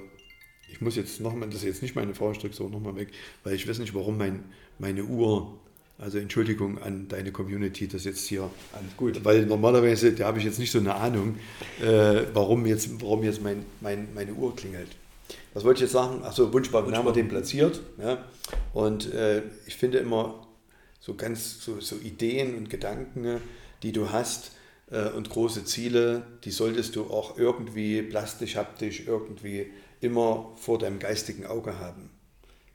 ich 0.72 0.82
muss 0.82 0.96
jetzt 0.96 1.20
nochmal, 1.20 1.50
das 1.50 1.60
ist 1.60 1.66
jetzt 1.66 1.82
nicht 1.82 1.96
meine 1.96 2.16
Frau, 2.16 2.34
so 2.34 2.70
nochmal 2.70 2.96
weg, 2.96 3.10
weil 3.44 3.56
ich 3.56 3.68
weiß 3.68 3.80
nicht, 3.80 3.94
warum 3.94 4.18
mein, 4.18 4.44
meine 4.80 5.04
Uhr, 5.04 5.60
also 5.98 6.18
Entschuldigung 6.18 6.82
an 6.82 7.08
deine 7.08 7.32
Community, 7.32 7.88
das 7.88 8.06
jetzt 8.06 8.26
hier. 8.28 8.50
Alles 8.74 8.98
gut. 8.98 9.24
Weil 9.24 9.46
normalerweise, 9.46 10.14
da 10.14 10.28
habe 10.28 10.40
ich 10.40 10.46
jetzt 10.46 10.60
nicht 10.60 10.72
so 10.72 10.80
eine 10.80 10.96
Ahnung, 10.96 11.38
äh, 11.82 12.24
warum 12.34 12.66
jetzt, 12.66 13.02
warum 13.02 13.24
jetzt 13.24 13.42
mein, 13.44 13.66
mein, 13.82 14.08
meine 14.16 14.34
Uhr 14.34 14.56
klingelt. 14.56 14.90
Was 15.54 15.64
wollte 15.64 15.80
ich 15.80 15.82
jetzt 15.82 15.94
sagen? 15.94 16.24
Achso, 16.24 16.52
Wunschbaum, 16.52 16.92
haben 16.96 17.06
wir 17.06 17.14
den 17.14 17.28
platziert. 17.28 17.82
Ja? 17.98 18.26
Und 18.74 19.14
äh, 19.14 19.44
ich 19.68 19.76
finde 19.76 20.00
immer 20.00 20.48
so 21.00 21.16
ganz 21.16 21.64
so, 21.64 21.80
so 21.80 21.98
Ideen 21.98 22.56
und 22.56 22.70
Gedanken, 22.70 23.42
die 23.84 23.92
du 23.92 24.10
hast, 24.12 24.54
und 25.16 25.30
große 25.30 25.64
Ziele, 25.64 26.24
die 26.44 26.52
solltest 26.52 26.96
du 26.96 27.06
auch 27.06 27.38
irgendwie 27.38 28.02
plastisch, 28.02 28.58
haptisch 28.58 29.08
irgendwie 29.08 29.72
immer 30.02 30.52
vor 30.58 30.80
deinem 30.80 31.00
geistigen 31.00 31.46
Auge 31.46 31.80
haben, 31.80 32.10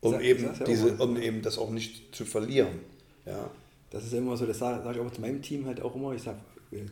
um, 0.01 0.12
sag, 0.12 0.23
eben, 0.23 0.49
diese, 0.67 0.97
um 0.97 1.21
eben 1.21 1.43
das 1.43 1.59
auch 1.59 1.71
nicht 1.71 2.14
zu 2.14 2.25
verlieren. 2.25 2.81
Ja. 3.27 3.51
Das 3.91 4.05
ist 4.05 4.14
immer 4.14 4.37
so, 4.37 4.47
das 4.47 4.59
sage 4.59 4.83
sag 4.83 4.95
ich 4.95 5.01
auch 5.01 5.12
zu 5.12 5.21
meinem 5.21 5.43
Team 5.43 5.67
halt 5.67 5.81
auch 5.83 5.95
immer, 5.95 6.14
ich 6.14 6.23
sage, 6.23 6.39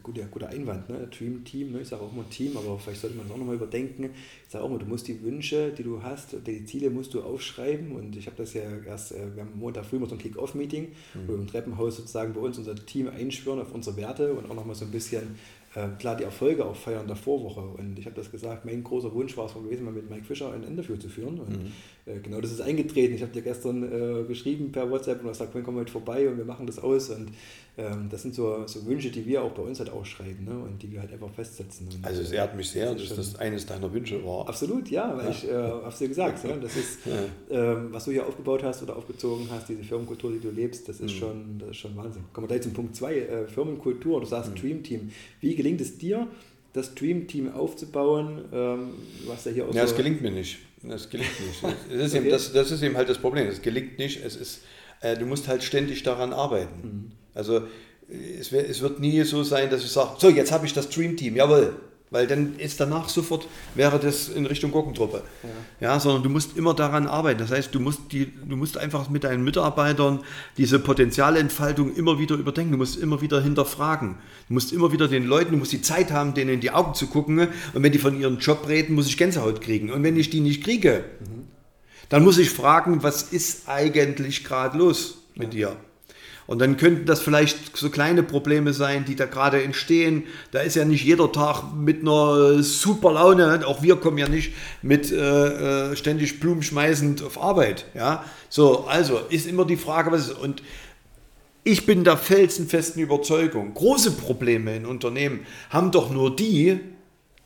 guter, 0.02 0.24
guter 0.24 0.48
Einwand, 0.48 0.88
ne? 0.88 1.08
Dream 1.16 1.44
Team, 1.44 1.72
ne? 1.72 1.80
ich 1.80 1.88
sage 1.88 2.02
auch 2.02 2.12
immer 2.12 2.28
Team, 2.30 2.56
aber 2.56 2.78
vielleicht 2.78 3.00
sollte 3.00 3.16
man 3.16 3.26
es 3.26 3.32
auch 3.32 3.36
nochmal 3.36 3.56
überdenken. 3.56 4.10
Ich 4.44 4.50
sage 4.50 4.64
auch 4.64 4.70
immer, 4.70 4.78
du 4.78 4.86
musst 4.86 5.08
die 5.08 5.22
Wünsche, 5.22 5.72
die 5.76 5.82
du 5.82 6.02
hast, 6.02 6.36
die 6.46 6.64
Ziele 6.64 6.90
musst 6.90 7.14
du 7.14 7.22
aufschreiben 7.22 7.92
und 7.92 8.16
ich 8.16 8.26
habe 8.26 8.36
das 8.36 8.54
ja 8.54 8.62
erst, 8.86 9.12
äh, 9.12 9.34
wir 9.34 9.42
haben 9.42 9.58
Montag 9.58 9.84
früh 9.84 9.98
mal 9.98 10.08
so 10.08 10.14
ein 10.14 10.20
Kick-Off-Meeting, 10.20 10.88
mhm. 11.14 11.20
wo 11.26 11.32
wir 11.32 11.40
im 11.40 11.46
Treppenhaus 11.46 11.96
sozusagen 11.96 12.32
bei 12.34 12.40
uns 12.40 12.58
unser 12.58 12.74
Team 12.74 13.08
einschwören 13.08 13.60
auf 13.60 13.72
unsere 13.72 13.96
Werte 13.96 14.32
und 14.32 14.50
auch 14.50 14.54
nochmal 14.54 14.74
so 14.74 14.84
ein 14.84 14.90
bisschen 14.90 15.36
äh, 15.74 15.88
klar 15.98 16.16
die 16.16 16.24
Erfolge 16.24 16.64
auch 16.64 16.76
feiern 16.76 17.06
der 17.06 17.16
Vorwoche. 17.16 17.60
Und 17.60 17.98
ich 17.98 18.06
habe 18.06 18.14
das 18.14 18.30
gesagt, 18.30 18.64
mein 18.64 18.84
großer 18.84 19.12
Wunsch 19.12 19.36
war 19.36 19.46
es 19.46 19.54
gewesen, 19.54 19.84
mal 19.84 19.92
mit 19.92 20.08
Mike 20.08 20.24
Fischer 20.24 20.52
ein 20.52 20.62
Interview 20.62 20.96
zu 20.96 21.08
führen. 21.08 21.40
Und 21.40 21.50
mhm. 21.50 21.72
äh, 22.06 22.20
genau 22.20 22.40
das 22.40 22.52
ist 22.52 22.60
eingetreten. 22.60 23.14
Ich 23.14 23.22
habe 23.22 23.32
dir 23.32 23.42
gestern 23.42 23.82
äh, 23.82 24.24
geschrieben 24.24 24.70
per 24.70 24.88
WhatsApp 24.90 25.22
und 25.22 25.28
gesagt, 25.28 25.56
komm 25.64 25.76
heute 25.76 25.90
vorbei 25.90 26.28
und 26.28 26.38
wir 26.38 26.44
machen 26.44 26.66
das 26.66 26.78
aus. 26.78 27.10
Und 27.10 27.30
das 28.08 28.22
sind 28.22 28.36
so, 28.36 28.64
so 28.66 28.86
Wünsche, 28.86 29.10
die 29.10 29.26
wir 29.26 29.42
auch 29.42 29.50
bei 29.50 29.62
uns 29.62 29.80
halt 29.80 29.90
ausschreiben 29.90 30.44
ne? 30.44 30.52
und 30.52 30.80
die 30.80 30.92
wir 30.92 31.00
halt 31.00 31.12
einfach 31.12 31.30
festsetzen. 31.30 31.88
Und 31.88 32.06
also 32.06 32.22
es 32.22 32.30
ehrt 32.30 32.54
mich 32.54 32.70
sehr, 32.70 32.94
das 32.94 33.08
dass 33.08 33.16
das 33.16 33.36
eines 33.36 33.66
deiner 33.66 33.92
Wünsche 33.92 34.24
war. 34.24 34.48
Absolut, 34.48 34.88
ja, 34.90 35.16
weil 35.16 35.24
ja. 35.24 35.30
ich 35.32 35.48
äh, 35.48 35.54
habe 35.54 35.88
es 35.88 35.98
dir 35.98 36.06
gesagt, 36.06 36.44
ja, 36.44 36.56
das 36.56 36.76
ist, 36.76 37.00
ja. 37.04 37.72
ähm, 37.72 37.88
was 37.90 38.04
du 38.04 38.12
hier 38.12 38.26
aufgebaut 38.26 38.62
hast 38.62 38.84
oder 38.84 38.94
aufgezogen 38.94 39.48
hast, 39.50 39.68
diese 39.68 39.82
Firmenkultur, 39.82 40.30
die 40.30 40.38
du 40.38 40.50
lebst, 40.50 40.88
das 40.88 41.00
ist, 41.00 41.14
mhm. 41.14 41.18
schon, 41.18 41.58
das 41.58 41.70
ist 41.70 41.76
schon 41.78 41.96
Wahnsinn. 41.96 42.22
Kommen 42.32 42.44
wir 42.44 42.48
gleich 42.48 42.62
zum 42.62 42.74
Punkt 42.74 42.94
2, 42.94 43.14
äh, 43.16 43.46
Firmenkultur, 43.48 44.20
du 44.20 44.26
sagst 44.26 44.52
mhm. 44.52 44.56
Dream 44.56 44.82
Team. 44.84 45.10
Wie 45.40 45.56
gelingt 45.56 45.80
es 45.80 45.98
dir, 45.98 46.28
das 46.74 46.94
Dream 46.94 47.26
Team 47.26 47.52
aufzubauen, 47.52 48.44
ähm, 48.52 48.90
was 49.26 49.46
ja 49.46 49.50
hier 49.50 49.68
auch 49.68 49.74
Ja, 49.74 49.84
so 49.84 49.92
es 49.92 49.96
gelingt 49.96 50.22
mir 50.22 50.30
nicht. 50.30 50.58
Das 50.82 51.10
gelingt 51.10 51.30
nicht. 51.40 51.64
das, 51.64 51.72
ist 51.90 52.14
okay. 52.14 52.22
eben, 52.22 52.30
das, 52.30 52.52
das 52.52 52.70
ist 52.70 52.82
eben 52.82 52.96
halt 52.96 53.08
das 53.08 53.18
Problem. 53.18 53.48
Es 53.48 53.62
gelingt 53.62 53.98
nicht. 53.98 54.24
Es 54.24 54.36
ist, 54.36 54.62
äh, 55.00 55.16
du 55.16 55.26
musst 55.26 55.48
halt 55.48 55.64
ständig 55.64 56.04
daran 56.04 56.32
arbeiten. 56.32 56.80
Mhm. 56.82 57.23
Also 57.34 57.62
es, 58.38 58.52
es, 58.52 58.80
wird 58.80 59.00
nie 59.00 59.22
so 59.24 59.42
sein, 59.42 59.70
dass 59.70 59.84
ich 59.84 59.90
sage, 59.90 60.10
so 60.18 60.28
jetzt 60.28 60.52
habe 60.52 60.66
ich 60.66 60.72
das 60.72 60.88
Dream 60.90 61.16
Team, 61.16 61.36
jawohl. 61.36 61.74
Weil 62.10 62.28
dann 62.28 62.56
ist 62.58 62.78
danach 62.78 63.08
sofort, 63.08 63.48
wäre 63.74 63.98
das 63.98 64.28
in 64.28 64.46
Richtung 64.46 64.70
Gurkentruppe. 64.70 65.22
Ja. 65.80 65.88
ja. 65.88 66.00
sondern 66.00 66.22
du 66.22 66.28
musst 66.28 66.56
immer 66.56 66.72
daran 66.72 67.08
arbeiten. 67.08 67.40
Das 67.40 67.50
heißt, 67.50 67.74
du 67.74 67.80
musst, 67.80 68.12
die, 68.12 68.26
du 68.26 68.54
musst 68.54 68.78
einfach 68.78 69.10
mit 69.10 69.24
deinen 69.24 69.42
Mitarbeitern 69.42 70.20
diese 70.56 70.78
Potenzialentfaltung 70.78 71.92
immer 71.96 72.20
wieder 72.20 72.36
überdenken. 72.36 72.72
Du 72.72 72.78
musst 72.78 72.98
immer 72.98 73.20
wieder 73.20 73.40
hinterfragen. 73.42 74.16
Du 74.46 74.54
musst 74.54 74.72
immer 74.72 74.92
wieder 74.92 75.08
den 75.08 75.26
Leuten, 75.26 75.52
du 75.52 75.56
musst 75.56 75.72
die 75.72 75.82
Zeit 75.82 76.12
haben, 76.12 76.34
denen 76.34 76.50
in 76.50 76.60
die 76.60 76.70
Augen 76.70 76.94
zu 76.94 77.08
gucken. 77.08 77.48
Und 77.72 77.82
wenn 77.82 77.90
die 77.90 77.98
von 77.98 78.20
ihrem 78.20 78.38
Job 78.38 78.68
reden, 78.68 78.94
muss 78.94 79.08
ich 79.08 79.16
Gänsehaut 79.16 79.60
kriegen. 79.60 79.90
Und 79.90 80.04
wenn 80.04 80.16
ich 80.16 80.30
die 80.30 80.40
nicht 80.40 80.62
kriege, 80.62 81.02
mhm. 81.18 81.48
dann 82.10 82.22
muss 82.22 82.38
ich 82.38 82.50
fragen, 82.50 83.02
was 83.02 83.24
ist 83.24 83.68
eigentlich 83.68 84.44
gerade 84.44 84.78
los 84.78 85.18
mit 85.34 85.52
ja. 85.54 85.70
dir? 85.70 85.76
Und 86.46 86.58
dann 86.60 86.76
könnten 86.76 87.06
das 87.06 87.20
vielleicht 87.20 87.76
so 87.76 87.88
kleine 87.88 88.22
Probleme 88.22 88.72
sein, 88.72 89.04
die 89.06 89.16
da 89.16 89.24
gerade 89.24 89.62
entstehen. 89.62 90.24
Da 90.50 90.60
ist 90.60 90.76
ja 90.76 90.84
nicht 90.84 91.04
jeder 91.04 91.32
Tag 91.32 91.74
mit 91.74 92.02
einer 92.02 92.62
super 92.62 93.12
Laune. 93.12 93.66
Auch 93.66 93.82
wir 93.82 93.96
kommen 93.96 94.18
ja 94.18 94.28
nicht 94.28 94.52
mit 94.82 95.10
äh, 95.10 95.92
äh, 95.92 95.96
ständig 95.96 96.40
Blumen 96.40 96.62
schmeißend 96.62 97.22
auf 97.22 97.40
Arbeit. 97.40 97.86
Ja, 97.94 98.24
so 98.50 98.86
also 98.86 99.20
ist 99.30 99.46
immer 99.46 99.64
die 99.64 99.76
Frage, 99.76 100.12
was 100.12 100.28
ist 100.28 100.38
und 100.38 100.62
ich 101.66 101.86
bin 101.86 102.04
der 102.04 102.18
felsenfesten 102.18 103.02
Überzeugung, 103.02 103.72
große 103.72 104.12
Probleme 104.12 104.76
in 104.76 104.84
Unternehmen 104.84 105.46
haben 105.70 105.90
doch 105.90 106.10
nur 106.10 106.36
die, 106.36 106.78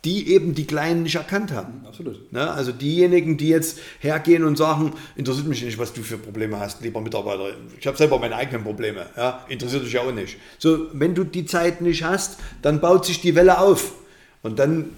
die 0.05 0.32
eben 0.32 0.55
die 0.55 0.66
Kleinen 0.66 1.03
nicht 1.03 1.16
erkannt 1.16 1.53
haben. 1.53 1.84
Absolut. 1.86 2.32
Ne? 2.32 2.49
Also 2.51 2.72
diejenigen, 2.72 3.36
die 3.36 3.49
jetzt 3.49 3.78
hergehen 3.99 4.44
und 4.44 4.57
sagen, 4.57 4.92
interessiert 5.16 5.49
mich 5.49 5.62
nicht, 5.62 5.78
was 5.78 5.92
du 5.92 6.03
für 6.03 6.18
Probleme 6.18 6.59
hast, 6.59 6.82
lieber 6.82 7.01
Mitarbeiter. 7.01 7.51
Ich 7.78 7.86
habe 7.86 7.96
selber 7.96 8.18
meine 8.18 8.36
eigenen 8.36 8.62
Probleme. 8.62 9.07
Ja? 9.16 9.44
Interessiert 9.49 9.84
dich 9.84 9.92
ja 9.92 10.03
auch 10.03 10.12
nicht. 10.12 10.36
So, 10.59 10.86
wenn 10.92 11.14
du 11.14 11.24
die 11.24 11.46
Zeit 11.46 11.80
nicht 11.80 12.05
hast, 12.05 12.38
dann 12.62 12.80
baut 12.80 13.07
sich 13.07 13.20
die 13.20 13.34
Welle 13.34 13.59
auf. 13.59 13.92
Und 14.42 14.61
dann, 14.61 14.90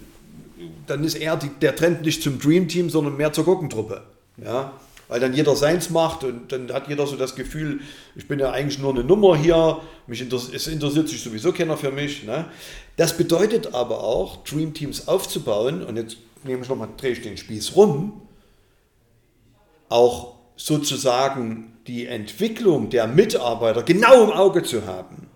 dann 0.85 1.03
ist 1.03 1.15
eher 1.15 1.35
die, 1.35 1.49
der 1.49 1.75
Trend 1.75 2.03
nicht 2.03 2.21
zum 2.21 2.39
Dream 2.39 2.67
Team, 2.67 2.91
sondern 2.91 3.17
mehr 3.17 3.33
zur 3.33 3.45
Gurkentruppe. 3.45 4.03
Ja? 4.37 4.73
Weil 5.11 5.19
dann 5.19 5.33
jeder 5.33 5.57
seins 5.57 5.89
macht 5.89 6.23
und 6.23 6.53
dann 6.53 6.71
hat 6.71 6.87
jeder 6.87 7.05
so 7.05 7.17
das 7.17 7.35
Gefühl, 7.35 7.81
ich 8.15 8.29
bin 8.29 8.39
ja 8.39 8.51
eigentlich 8.51 8.79
nur 8.79 8.91
eine 8.91 9.03
Nummer 9.03 9.35
hier, 9.35 9.81
mich 10.07 10.21
interessiert, 10.21 10.55
es 10.55 10.67
interessiert 10.67 11.09
sich 11.09 11.21
sowieso 11.21 11.51
keiner 11.51 11.75
für 11.75 11.91
mich. 11.91 12.23
Ne? 12.23 12.45
Das 12.95 13.17
bedeutet 13.17 13.73
aber 13.73 14.05
auch, 14.05 14.45
Dream 14.45 14.73
Teams 14.73 15.09
aufzubauen, 15.09 15.83
und 15.83 15.97
jetzt 15.97 16.15
nehme 16.45 16.63
ich 16.63 16.69
nochmal, 16.69 16.87
drehe 16.95 17.11
ich 17.11 17.21
den 17.21 17.35
Spieß 17.35 17.75
rum, 17.75 18.21
auch 19.89 20.35
sozusagen 20.55 21.73
die 21.87 22.05
Entwicklung 22.05 22.89
der 22.89 23.05
Mitarbeiter 23.07 23.83
genau 23.83 24.23
im 24.23 24.31
Auge 24.31 24.63
zu 24.63 24.87
haben. 24.87 25.27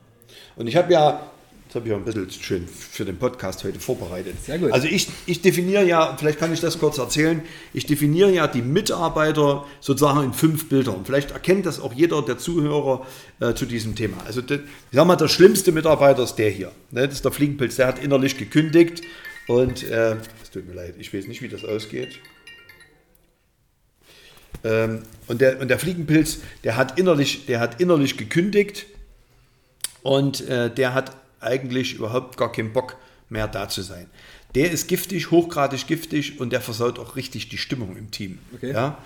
Und 0.55 0.67
ich 0.67 0.77
habe 0.77 0.93
ja 0.93 1.31
das 1.75 1.81
habe 1.81 1.89
ich 1.89 1.93
auch 1.93 1.97
ein 1.97 2.05
bisschen 2.05 2.41
schön 2.41 2.67
für 2.67 3.03
den 3.03 3.17
Podcast 3.17 3.65
heute 3.65 3.81
vorbereitet. 3.81 4.35
Sehr 4.45 4.59
gut. 4.59 4.71
Also 4.71 4.87
ich, 4.87 5.09
ich 5.25 5.41
definiere 5.41 5.85
ja, 5.85 6.15
vielleicht 6.17 6.39
kann 6.39 6.53
ich 6.53 6.61
das 6.61 6.79
kurz 6.79 6.97
erzählen, 6.99 7.41
ich 7.73 7.85
definiere 7.85 8.31
ja 8.31 8.47
die 8.47 8.61
Mitarbeiter 8.61 9.65
sozusagen 9.81 10.23
in 10.23 10.31
fünf 10.31 10.69
Bildern. 10.69 11.03
Vielleicht 11.03 11.31
erkennt 11.31 11.65
das 11.65 11.81
auch 11.81 11.91
jeder 11.91 12.21
der 12.21 12.37
Zuhörer 12.37 13.05
äh, 13.41 13.53
zu 13.55 13.65
diesem 13.65 13.93
Thema. 13.93 14.15
Also 14.25 14.41
der, 14.41 14.59
ich 14.59 14.63
sag 14.93 15.05
mal, 15.05 15.17
der 15.17 15.27
schlimmste 15.27 15.73
Mitarbeiter 15.73 16.23
ist 16.23 16.35
der 16.35 16.49
hier. 16.49 16.71
Ne? 16.91 17.07
Das 17.07 17.15
ist 17.15 17.25
der 17.25 17.33
Fliegenpilz, 17.33 17.75
der 17.75 17.87
hat 17.87 18.01
innerlich 18.01 18.37
gekündigt 18.37 19.01
und 19.47 19.83
äh, 19.83 20.15
es 20.41 20.51
tut 20.51 20.65
mir 20.65 20.75
leid, 20.75 20.95
ich 20.97 21.13
weiß 21.13 21.27
nicht, 21.27 21.41
wie 21.41 21.49
das 21.49 21.65
ausgeht. 21.65 22.19
Ähm, 24.63 25.01
und, 25.27 25.41
der, 25.41 25.59
und 25.59 25.67
der 25.67 25.77
Fliegenpilz, 25.77 26.39
der 26.63 26.77
hat 26.77 26.97
innerlich, 26.97 27.47
der 27.47 27.59
hat 27.59 27.81
innerlich 27.81 28.15
gekündigt 28.15 28.85
und 30.03 30.47
äh, 30.47 30.69
der 30.69 30.93
hat 30.93 31.24
eigentlich 31.45 31.95
überhaupt 31.95 32.37
gar 32.37 32.51
keinen 32.51 32.73
Bock 32.73 32.97
mehr 33.29 33.47
da 33.47 33.69
zu 33.69 33.81
sein. 33.81 34.07
Der 34.55 34.71
ist 34.71 34.87
giftig, 34.87 35.31
hochgradig 35.31 35.87
giftig 35.87 36.39
und 36.39 36.51
der 36.51 36.61
versaut 36.61 36.99
auch 36.99 37.15
richtig 37.15 37.49
die 37.49 37.57
Stimmung 37.57 37.97
im 37.97 38.11
Team. 38.11 38.39
Okay. 38.53 38.71
Ja? 38.71 38.97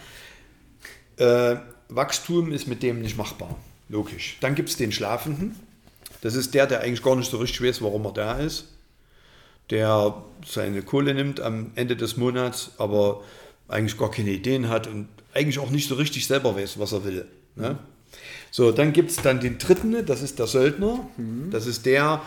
Äh, 1.18 1.58
Wachstum 1.90 2.52
ist 2.52 2.68
mit 2.68 2.84
dem 2.84 3.02
nicht 3.02 3.18
machbar, 3.18 3.58
logisch. 3.90 4.38
Dann 4.42 4.56
gibt 4.56 4.70
es 4.70 4.78
den 4.78 4.92
Schlafenden. 4.92 5.56
Das 6.22 6.36
ist 6.36 6.54
der, 6.54 6.68
der 6.68 6.82
eigentlich 6.82 7.04
gar 7.04 7.16
nicht 7.16 7.32
so 7.32 7.38
richtig 7.38 7.62
weiß, 7.62 7.82
warum 7.82 8.06
er 8.06 8.14
da 8.14 8.40
ist. 8.40 8.66
Der 9.70 10.22
seine 10.46 10.82
Kohle 10.82 11.14
nimmt 11.14 11.40
am 11.40 11.72
Ende 11.76 11.96
des 11.96 12.18
Monats, 12.18 12.72
aber 12.78 13.24
eigentlich 13.68 13.98
gar 13.98 14.12
keine 14.12 14.32
Ideen 14.32 14.70
hat 14.70 14.88
und 14.88 15.08
eigentlich 15.34 15.60
auch 15.60 15.70
nicht 15.70 15.88
so 15.88 15.96
richtig 15.96 16.26
selber 16.26 16.56
weiß, 16.56 16.80
was 16.80 16.92
er 16.92 17.04
will. 17.04 17.26
Ne? 17.56 17.78
So, 18.52 18.72
dann 18.72 18.94
gibt 18.94 19.12
es 19.12 19.18
dann 19.18 19.40
den 19.40 19.58
dritten, 19.58 20.06
das 20.06 20.22
ist 20.22 20.40
der 20.40 20.48
Söldner. 20.48 21.08
Das 21.52 21.68
ist 21.68 21.86
der, 21.86 22.22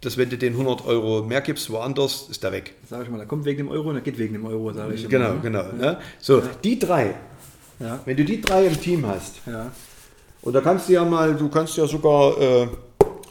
dass 0.00 0.18
wenn 0.18 0.28
du 0.30 0.36
den 0.36 0.52
100 0.54 0.84
Euro 0.86 1.22
mehr 1.22 1.40
gibst, 1.40 1.70
woanders, 1.70 2.26
ist 2.30 2.42
der 2.42 2.52
weg. 2.52 2.74
Sag 2.88 3.04
ich 3.04 3.08
mal, 3.08 3.18
der 3.18 3.26
kommt 3.26 3.44
wegen 3.44 3.58
dem 3.58 3.68
Euro 3.68 3.88
und 3.88 3.94
der 3.94 4.02
geht 4.02 4.18
wegen 4.18 4.34
dem 4.34 4.44
Euro, 4.46 4.72
sage 4.72 4.94
ich. 4.94 5.08
Genau, 5.08 5.26
immer, 5.30 5.34
ne? 5.36 5.40
genau. 5.42 5.72
Ne? 5.72 5.98
So, 6.20 6.42
die 6.62 6.78
drei. 6.78 7.14
Ja. 7.78 8.00
Wenn 8.04 8.16
du 8.16 8.24
die 8.24 8.40
drei 8.40 8.66
im 8.66 8.80
Team 8.80 9.06
hast, 9.06 9.36
Ja. 9.46 9.72
und 10.42 10.52
da 10.52 10.60
kannst 10.60 10.88
du 10.88 10.92
ja 10.92 11.04
mal, 11.04 11.34
du 11.34 11.48
kannst 11.48 11.76
ja 11.76 11.86
sogar 11.86 12.38
äh, 12.40 12.68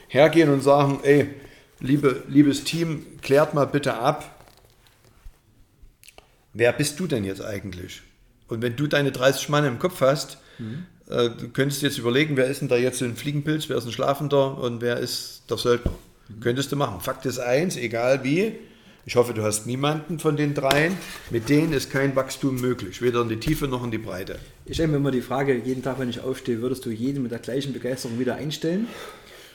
hergehen 0.08 0.50
und 0.50 0.62
sagen, 0.62 1.00
ey, 1.04 1.28
liebe, 1.80 2.24
liebes 2.28 2.64
Team, 2.64 3.06
klärt 3.22 3.54
mal 3.54 3.66
bitte 3.66 3.94
ab, 3.94 4.24
wer 6.54 6.74
bist 6.74 7.00
du 7.00 7.08
denn 7.08 7.24
jetzt 7.24 7.44
eigentlich? 7.44 8.02
Und 8.48 8.62
wenn 8.62 8.76
du 8.76 8.88
deine 8.88 9.12
30 9.12 9.50
Mann 9.50 9.64
im 9.66 9.80
Kopf 9.80 10.02
hast, 10.02 10.38
äh, 11.12 11.30
du 11.30 11.50
könntest 11.50 11.82
jetzt 11.82 11.98
überlegen, 11.98 12.38
wer 12.38 12.48
ist 12.48 12.62
denn 12.62 12.68
da 12.68 12.78
jetzt 12.78 13.02
ein 13.02 13.16
Fliegenpilz, 13.16 13.70
wer 13.70 13.78
ist 13.78 13.86
ein 13.86 13.92
Schlafender 13.92 14.58
und 14.58 14.82
wer 14.82 14.98
ist 14.98 15.44
der 15.50 15.58
Söldner. 15.58 15.94
Könntest 16.40 16.72
du 16.72 16.76
machen. 16.76 17.02
Fakt 17.02 17.26
ist 17.26 17.40
eins, 17.40 17.76
egal 17.76 18.24
wie, 18.24 18.54
ich 19.06 19.16
hoffe, 19.16 19.34
du 19.34 19.44
hast 19.44 19.66
niemanden 19.68 20.20
von 20.20 20.38
den 20.38 20.54
dreien, 20.54 20.98
mit 21.30 21.50
denen 21.50 21.74
ist 21.74 21.92
kein 21.92 22.16
Wachstum 22.16 22.62
möglich, 22.62 23.02
weder 23.02 23.22
in 23.22 23.30
die 23.30 23.38
Tiefe 23.40 23.68
noch 23.68 23.84
in 23.84 23.92
die 23.92 23.98
Breite. 23.98 24.40
Ich 24.66 24.76
stelle 24.76 24.90
mir 24.90 24.98
immer 24.98 25.12
die 25.12 25.22
Frage, 25.22 25.56
jeden 25.56 25.84
Tag, 25.84 26.00
wenn 26.00 26.10
ich 26.10 26.22
aufstehe, 26.22 26.62
würdest 26.62 26.86
du 26.86 26.90
jeden 26.90 27.24
mit 27.24 27.32
der 27.32 27.40
gleichen 27.40 27.74
Begeisterung 27.74 28.20
wieder 28.20 28.36
einstellen? 28.36 28.88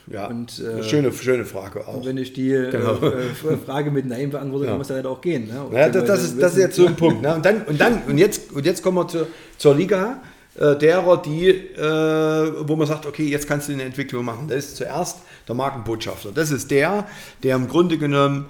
Ja, 0.09 0.27
Und, 0.29 0.61
äh, 0.61 0.85
schöne, 0.85 1.13
schöne 1.13 1.45
Frage 1.45 1.87
auch. 1.89 1.95
Und 1.95 2.07
wenn 2.07 2.17
ich 2.19 2.33
die 2.33 2.53
äh, 2.53 2.71
Genau. 2.71 2.95
äh, 3.03 3.57
Frage 3.65 3.91
mit 3.91 4.07
Nein 4.07 4.31
beantworte, 4.31 4.67
dann 4.67 4.79
muss 4.79 4.91
er 4.91 4.97
leider 4.97 5.11
auch 5.11 5.21
gehen. 5.21 5.49
Ne? 5.49 5.67
Ja, 5.73 5.89
das, 5.89 6.05
das, 6.05 6.23
ist, 6.23 6.41
das 6.41 6.53
ist 6.53 6.59
jetzt 6.59 6.77
so 6.77 6.87
ein 6.87 6.95
Punkt. 6.95 7.23
Ne? 7.23 7.35
Und, 7.35 7.45
dann, 7.45 7.63
und, 7.63 7.81
dann, 7.81 8.03
und, 8.07 8.19
jetzt, 8.19 8.53
und 8.53 8.65
jetzt 8.65 8.83
kommen 8.85 8.99
wir 8.99 9.09
zu, 9.09 9.27
zur 9.59 9.75
Liga 9.75 10.23
äh, 10.59 10.77
derer, 10.77 11.21
die, 11.21 11.49
äh, 11.49 12.69
wo 12.69 12.77
man 12.77 12.87
sagt, 12.87 13.07
okay, 13.07 13.27
jetzt 13.27 13.47
kannst 13.47 13.69
du 13.69 13.73
eine 13.73 13.83
Entwicklung 13.83 14.25
machen. 14.25 14.49
Das 14.49 14.59
ist 14.59 14.77
zuerst 14.77 15.19
der 15.47 15.55
Markenbotschafter. 15.55 16.33
Das 16.33 16.51
ist 16.51 16.71
der, 16.71 17.07
der 17.43 17.57
im 17.57 17.69
Grunde 17.69 17.99
genommen 17.99 18.47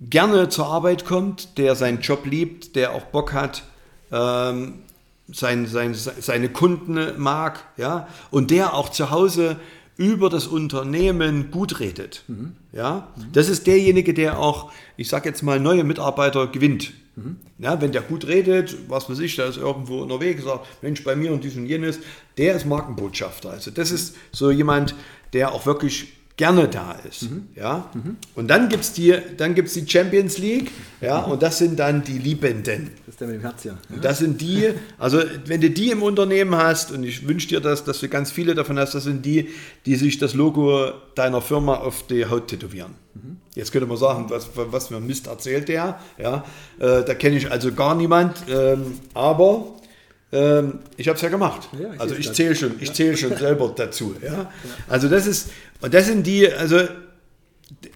gerne 0.00 0.48
zur 0.48 0.66
Arbeit 0.66 1.04
kommt, 1.04 1.58
der 1.58 1.74
seinen 1.74 2.00
Job 2.00 2.26
liebt, 2.26 2.76
der 2.76 2.92
auch 2.92 3.04
Bock 3.04 3.32
hat, 3.32 3.64
ähm, 4.10 4.80
sein, 5.28 5.66
sein, 5.66 5.94
seine 5.94 6.48
Kunden 6.50 6.98
mag, 7.16 7.64
ja, 7.76 8.08
und 8.30 8.50
der 8.50 8.74
auch 8.74 8.90
zu 8.90 9.10
Hause 9.10 9.56
über 9.96 10.28
das 10.28 10.46
Unternehmen 10.46 11.50
gut 11.50 11.80
redet. 11.80 12.24
Ja, 12.74 13.08
das 13.32 13.48
ist 13.48 13.68
derjenige, 13.68 14.14
der 14.14 14.38
auch, 14.38 14.72
ich 14.96 15.08
sage 15.08 15.28
jetzt 15.28 15.42
mal, 15.42 15.60
neue 15.60 15.84
Mitarbeiter 15.84 16.48
gewinnt. 16.48 16.92
Ja, 17.58 17.80
wenn 17.80 17.92
der 17.92 18.02
gut 18.02 18.26
redet, 18.26 18.76
was 18.88 19.08
weiß 19.08 19.20
ich, 19.20 19.36
der 19.36 19.46
ist 19.46 19.56
irgendwo 19.56 20.02
unterwegs, 20.02 20.42
sagt, 20.42 20.66
Mensch, 20.82 21.04
bei 21.04 21.14
mir 21.14 21.32
und 21.32 21.44
dies 21.44 21.56
und 21.56 21.66
jenes, 21.66 22.00
der 22.36 22.56
ist 22.56 22.66
Markenbotschafter. 22.66 23.50
Also 23.50 23.70
das 23.70 23.92
ist 23.92 24.16
so 24.32 24.50
jemand, 24.50 24.96
der 25.32 25.52
auch 25.52 25.64
wirklich 25.64 26.14
gerne 26.36 26.68
da 26.68 26.96
ist. 27.08 27.28
Ja? 27.54 27.90
Und 28.34 28.48
dann 28.48 28.68
gibt 28.68 28.84
es 28.84 28.92
die, 28.92 29.14
dann 29.36 29.54
gibt's 29.54 29.74
die 29.74 29.88
Champions 29.88 30.38
League, 30.38 30.70
ja, 31.00 31.20
und 31.20 31.42
das 31.42 31.58
sind 31.58 31.78
dann 31.78 32.02
die 32.02 32.18
Liebenden. 32.18 32.90
Das 33.06 33.14
ist 33.14 33.20
der 33.20 33.28
mit 33.28 33.36
dem 33.36 33.42
Herz 33.42 33.62
hier. 33.62 33.78
Und 33.88 34.04
das 34.04 34.18
sind 34.18 34.40
die, 34.40 34.70
also 34.98 35.22
wenn 35.46 35.60
du 35.60 35.70
die 35.70 35.90
im 35.90 36.02
Unternehmen 36.02 36.56
hast, 36.56 36.90
und 36.90 37.04
ich 37.04 37.28
wünsche 37.28 37.48
dir 37.48 37.60
das, 37.60 37.84
dass 37.84 38.00
du 38.00 38.08
ganz 38.08 38.32
viele 38.32 38.54
davon 38.54 38.78
hast, 38.78 38.94
das 38.94 39.04
sind 39.04 39.24
die, 39.24 39.48
die 39.86 39.94
sich 39.94 40.18
das 40.18 40.34
Logo 40.34 40.90
deiner 41.14 41.40
Firma 41.40 41.76
auf 41.76 42.06
die 42.06 42.26
Haut 42.26 42.48
tätowieren. 42.48 42.94
Jetzt 43.54 43.70
könnte 43.70 43.86
man 43.86 43.96
sagen, 43.96 44.26
was, 44.28 44.50
was 44.54 44.88
für 44.88 44.96
ein 44.96 45.06
Mist 45.06 45.28
erzählt 45.28 45.68
der. 45.68 46.00
Ja, 46.18 46.44
äh, 46.80 47.04
da 47.04 47.14
kenne 47.14 47.36
ich 47.36 47.50
also 47.50 47.72
gar 47.72 47.94
niemand, 47.94 48.36
ähm, 48.48 48.98
aber 49.14 49.66
ähm, 50.34 50.80
ich 50.96 51.08
habe 51.08 51.16
es 51.16 51.22
ja 51.22 51.28
gemacht. 51.30 51.68
Ja, 51.80 51.94
ich 51.94 52.00
also 52.00 52.14
ich 52.16 52.32
zähle 52.32 52.54
schon, 52.56 52.74
ich 52.80 52.92
zähle 52.92 53.16
schon 53.16 53.36
selber 53.36 53.72
dazu. 53.76 54.14
Ja? 54.22 54.50
Also 54.88 55.08
das 55.08 55.26
ist, 55.26 55.50
und 55.80 55.94
das 55.94 56.06
sind 56.06 56.26
die, 56.26 56.52
also 56.52 56.80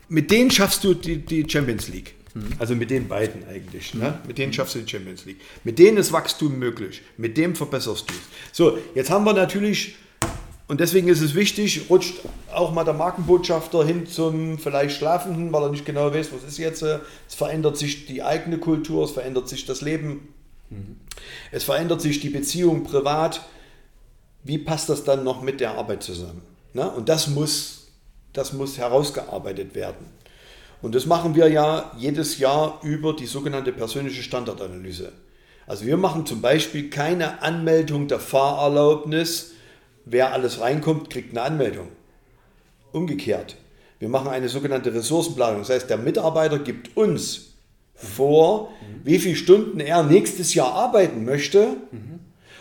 mit 0.08 0.30
denen 0.30 0.50
schaffst 0.50 0.82
du 0.84 0.94
die, 0.94 1.18
die 1.18 1.44
Champions 1.48 1.88
League. 1.88 2.14
Also 2.60 2.76
mit 2.76 2.90
den 2.90 3.08
beiden 3.08 3.42
eigentlich. 3.48 3.94
Ne? 3.94 4.20
Mit 4.26 4.38
denen 4.38 4.52
schaffst 4.52 4.76
du 4.76 4.78
die 4.78 4.88
Champions 4.88 5.24
League. 5.24 5.40
Mit 5.64 5.76
denen 5.80 5.96
ist 5.96 6.12
Wachstum 6.12 6.56
möglich. 6.56 7.02
Mit 7.16 7.36
dem 7.36 7.56
verbesserst 7.56 8.08
du 8.08 8.14
es. 8.14 8.56
So, 8.56 8.78
jetzt 8.94 9.10
haben 9.10 9.24
wir 9.24 9.32
natürlich, 9.32 9.96
und 10.68 10.78
deswegen 10.78 11.08
ist 11.08 11.20
es 11.20 11.34
wichtig, 11.34 11.86
rutscht 11.90 12.20
auch 12.54 12.72
mal 12.72 12.84
der 12.84 12.94
Markenbotschafter 12.94 13.84
hin 13.84 14.06
zum 14.06 14.56
vielleicht 14.58 14.96
Schlafenden, 14.98 15.52
weil 15.52 15.64
er 15.64 15.70
nicht 15.70 15.84
genau 15.84 16.14
weiß, 16.14 16.28
was 16.32 16.44
ist 16.48 16.58
jetzt. 16.58 16.82
äh, 16.82 17.00
Es 17.28 17.34
verändert 17.34 17.76
sich 17.76 18.06
die 18.06 18.22
eigene 18.22 18.58
Kultur, 18.58 19.04
es 19.04 19.10
verändert 19.10 19.48
sich 19.48 19.66
das 19.66 19.80
Leben, 19.80 20.28
es 21.50 21.64
verändert 21.64 22.00
sich 22.00 22.20
die 22.20 22.30
Beziehung 22.30 22.84
privat. 22.84 23.42
Wie 24.44 24.58
passt 24.58 24.88
das 24.88 25.04
dann 25.04 25.24
noch 25.24 25.42
mit 25.42 25.60
der 25.60 25.72
Arbeit 25.72 26.02
zusammen? 26.02 26.42
Ne? 26.74 26.90
Und 26.90 27.08
das 27.08 27.28
muss, 27.28 27.88
das 28.32 28.52
muss 28.52 28.78
herausgearbeitet 28.78 29.74
werden. 29.74 30.06
Und 30.80 30.94
das 30.94 31.06
machen 31.06 31.34
wir 31.34 31.48
ja 31.48 31.90
jedes 31.98 32.38
Jahr 32.38 32.80
über 32.82 33.14
die 33.14 33.26
sogenannte 33.26 33.72
persönliche 33.72 34.22
Standardanalyse. 34.22 35.12
Also 35.66 35.86
wir 35.86 35.96
machen 35.96 36.24
zum 36.24 36.40
Beispiel 36.40 36.88
keine 36.88 37.42
Anmeldung 37.42 38.08
der 38.08 38.20
Fahrerlaubnis. 38.20 39.52
Wer 40.04 40.32
alles 40.32 40.60
reinkommt, 40.60 41.10
kriegt 41.10 41.32
eine 41.32 41.42
Anmeldung. 41.42 41.88
Umgekehrt. 42.92 43.56
Wir 43.98 44.08
machen 44.08 44.28
eine 44.28 44.48
sogenannte 44.48 44.94
Ressourcenplanung. 44.94 45.60
Das 45.60 45.70
heißt, 45.70 45.90
der 45.90 45.98
Mitarbeiter 45.98 46.60
gibt 46.60 46.96
uns 46.96 47.54
vor, 47.98 48.70
wie 49.04 49.18
viele 49.18 49.36
Stunden 49.36 49.80
er 49.80 50.02
nächstes 50.02 50.54
Jahr 50.54 50.72
arbeiten 50.72 51.24
möchte. 51.24 51.76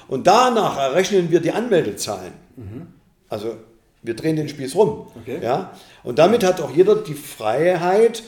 Und 0.08 0.28
danach 0.28 0.78
errechnen 0.78 1.32
wir 1.32 1.40
die 1.40 1.52
Anmeldezahlen. 1.52 2.34
Also 3.30 3.56
wir 4.02 4.16
drehen 4.16 4.36
den 4.36 4.50
Spieß 4.50 4.76
rum. 4.76 5.08
Okay. 5.22 5.40
Ja? 5.42 5.74
Und 6.04 6.20
damit 6.20 6.44
hat 6.44 6.62
auch 6.62 6.76
jeder 6.76 6.96
die 6.96 7.14
Freiheit, 7.14 8.24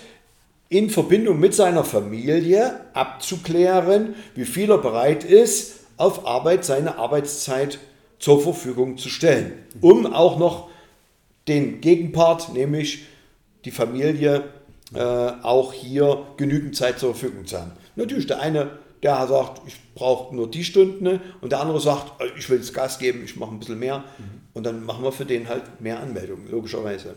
in 0.70 0.92
Verbindung 0.92 1.40
mit 1.40 1.56
seiner 1.56 1.84
Familie 1.84 2.80
abzuklären, 2.94 4.14
wie 4.36 4.46
viel 4.46 4.70
er 4.70 4.78
bereit 4.78 5.24
ist, 5.24 5.80
auf 5.98 6.28
Arbeit 6.28 6.64
seine 6.64 7.00
Arbeitszeit 7.00 7.80
zur 8.20 8.42
Verfügung 8.42 8.98
zu 8.98 9.10
stellen, 9.10 9.54
um 9.82 10.06
auch 10.06 10.38
noch 10.38 10.70
den 11.48 11.82
Gegenpart, 11.82 12.54
nämlich 12.54 13.06
die 13.66 13.72
Familie, 13.72 14.44
äh, 14.94 15.00
auch 15.00 15.74
hier 15.74 16.26
genügend 16.38 16.76
Zeit 16.76 17.00
zur 17.00 17.14
Verfügung 17.14 17.46
zu 17.46 17.60
haben. 17.60 17.72
Natürlich, 17.96 18.28
der 18.28 18.40
eine, 18.42 18.72
der 19.04 19.28
sagt, 19.28 19.62
ich 19.68 19.76
brauche 19.94 20.36
nur 20.36 20.50
die 20.50 20.64
Stunden 20.64 21.04
ne? 21.04 21.22
und 21.42 21.52
der 21.52 21.62
andere 21.62 21.80
sagt, 21.80 22.22
äh, 22.22 22.26
ich 22.38 22.50
will 22.50 22.58
jetzt 22.58 22.74
Gas 22.74 23.00
geben, 23.00 23.22
ich 23.24 23.36
mache 23.36 23.52
ein 23.52 23.60
bisschen 23.60 23.80
mehr. 23.80 24.00
Mhm. 24.00 24.40
Und 24.54 24.66
dann 24.66 24.84
machen 24.84 25.04
wir 25.04 25.12
für 25.12 25.26
den 25.26 25.48
halt 25.48 25.80
mehr 25.80 26.00
Anmeldungen, 26.00 26.50
logischerweise. 26.50 27.16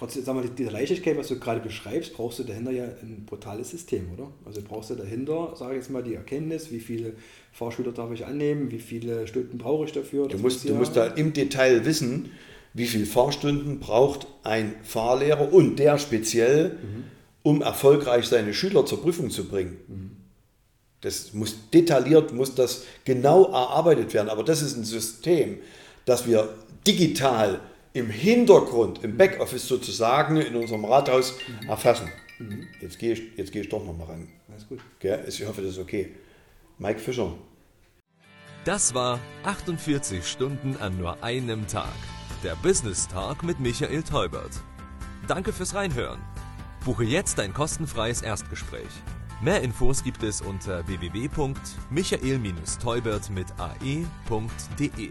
Trotzdem, 0.00 0.24
sag 0.24 0.34
mal, 0.34 0.44
diese 0.56 0.70
Leichtigkeit, 0.70 1.18
was 1.18 1.28
du 1.28 1.38
gerade 1.38 1.60
beschreibst, 1.60 2.14
brauchst 2.14 2.38
du 2.38 2.44
dahinter 2.44 2.70
ja 2.70 2.84
ein 2.84 3.24
brutales 3.26 3.68
System, 3.68 4.10
oder? 4.14 4.28
Also 4.46 4.62
brauchst 4.66 4.88
du 4.88 4.94
dahinter, 4.94 5.52
sage 5.54 5.72
ich 5.72 5.82
jetzt 5.82 5.90
mal, 5.90 6.02
die 6.02 6.14
Erkenntnis, 6.14 6.72
wie 6.72 6.80
viele 6.80 7.12
Fahrschüler 7.52 7.92
darf 7.92 8.10
ich 8.12 8.24
annehmen, 8.24 8.70
wie 8.70 8.78
viele 8.78 9.26
Stunden 9.26 9.58
brauche 9.58 9.84
ich 9.84 9.92
dafür. 9.92 10.26
Du 10.26 10.38
musst, 10.38 10.66
du 10.66 10.74
musst 10.74 10.96
da 10.96 11.06
im 11.06 11.34
Detail 11.34 11.84
wissen, 11.84 12.30
wie 12.74 12.86
viele 12.86 13.06
Fahrstunden 13.06 13.80
braucht 13.80 14.26
ein 14.42 14.74
Fahrlehrer 14.82 15.52
und 15.52 15.76
der 15.76 15.98
speziell, 15.98 16.70
mhm. 16.70 17.04
um 17.42 17.62
erfolgreich 17.62 18.26
seine 18.26 18.54
Schüler 18.54 18.86
zur 18.86 19.02
Prüfung 19.02 19.30
zu 19.30 19.48
bringen. 19.48 19.76
Mhm. 19.88 20.10
Das 21.00 21.32
muss 21.32 21.56
detailliert, 21.72 22.32
muss 22.32 22.54
das 22.54 22.84
genau 23.04 23.44
erarbeitet 23.46 24.12
werden. 24.12 24.28
Aber 24.28 24.44
das 24.44 24.62
ist 24.62 24.76
ein 24.76 24.84
System, 24.84 25.58
das 26.04 26.26
wir 26.26 26.54
digital 26.86 27.60
im 27.92 28.10
Hintergrund, 28.10 29.02
im 29.02 29.16
Backoffice 29.16 29.66
sozusagen, 29.66 30.36
in 30.36 30.54
unserem 30.54 30.84
Rathaus 30.84 31.34
mhm. 31.62 31.68
erfassen. 31.68 32.08
Mhm. 32.38 32.68
Jetzt 32.80 32.98
gehe 32.98 33.14
ich, 33.14 33.22
jetzt 33.36 33.52
geh 33.52 33.62
ich 33.62 33.68
doch 33.68 33.84
nochmal 33.84 34.08
ran. 34.08 34.28
Alles 34.50 34.68
gut. 34.68 34.80
Ich 35.00 35.46
hoffe, 35.46 35.62
das 35.62 35.72
ist 35.72 35.78
okay. 35.78 36.10
Mike 36.78 37.00
Fischer. 37.00 37.32
Das 38.64 38.94
war 38.94 39.18
48 39.44 40.26
Stunden 40.26 40.76
an 40.76 40.98
nur 40.98 41.22
einem 41.24 41.66
Tag. 41.66 41.88
Der 42.42 42.56
Business 42.56 43.06
Talk 43.06 43.42
mit 43.42 43.60
Michael 43.60 44.02
Teubert. 44.02 44.62
Danke 45.28 45.52
fürs 45.52 45.74
Reinhören. 45.74 46.20
Buche 46.86 47.04
jetzt 47.04 47.38
ein 47.38 47.52
kostenfreies 47.52 48.22
Erstgespräch. 48.22 48.88
Mehr 49.42 49.60
Infos 49.60 50.02
gibt 50.02 50.22
es 50.22 50.40
unter 50.40 50.88
www.michael-teubert 50.88 53.28
mit 53.28 53.48
ae.de. 53.58 55.10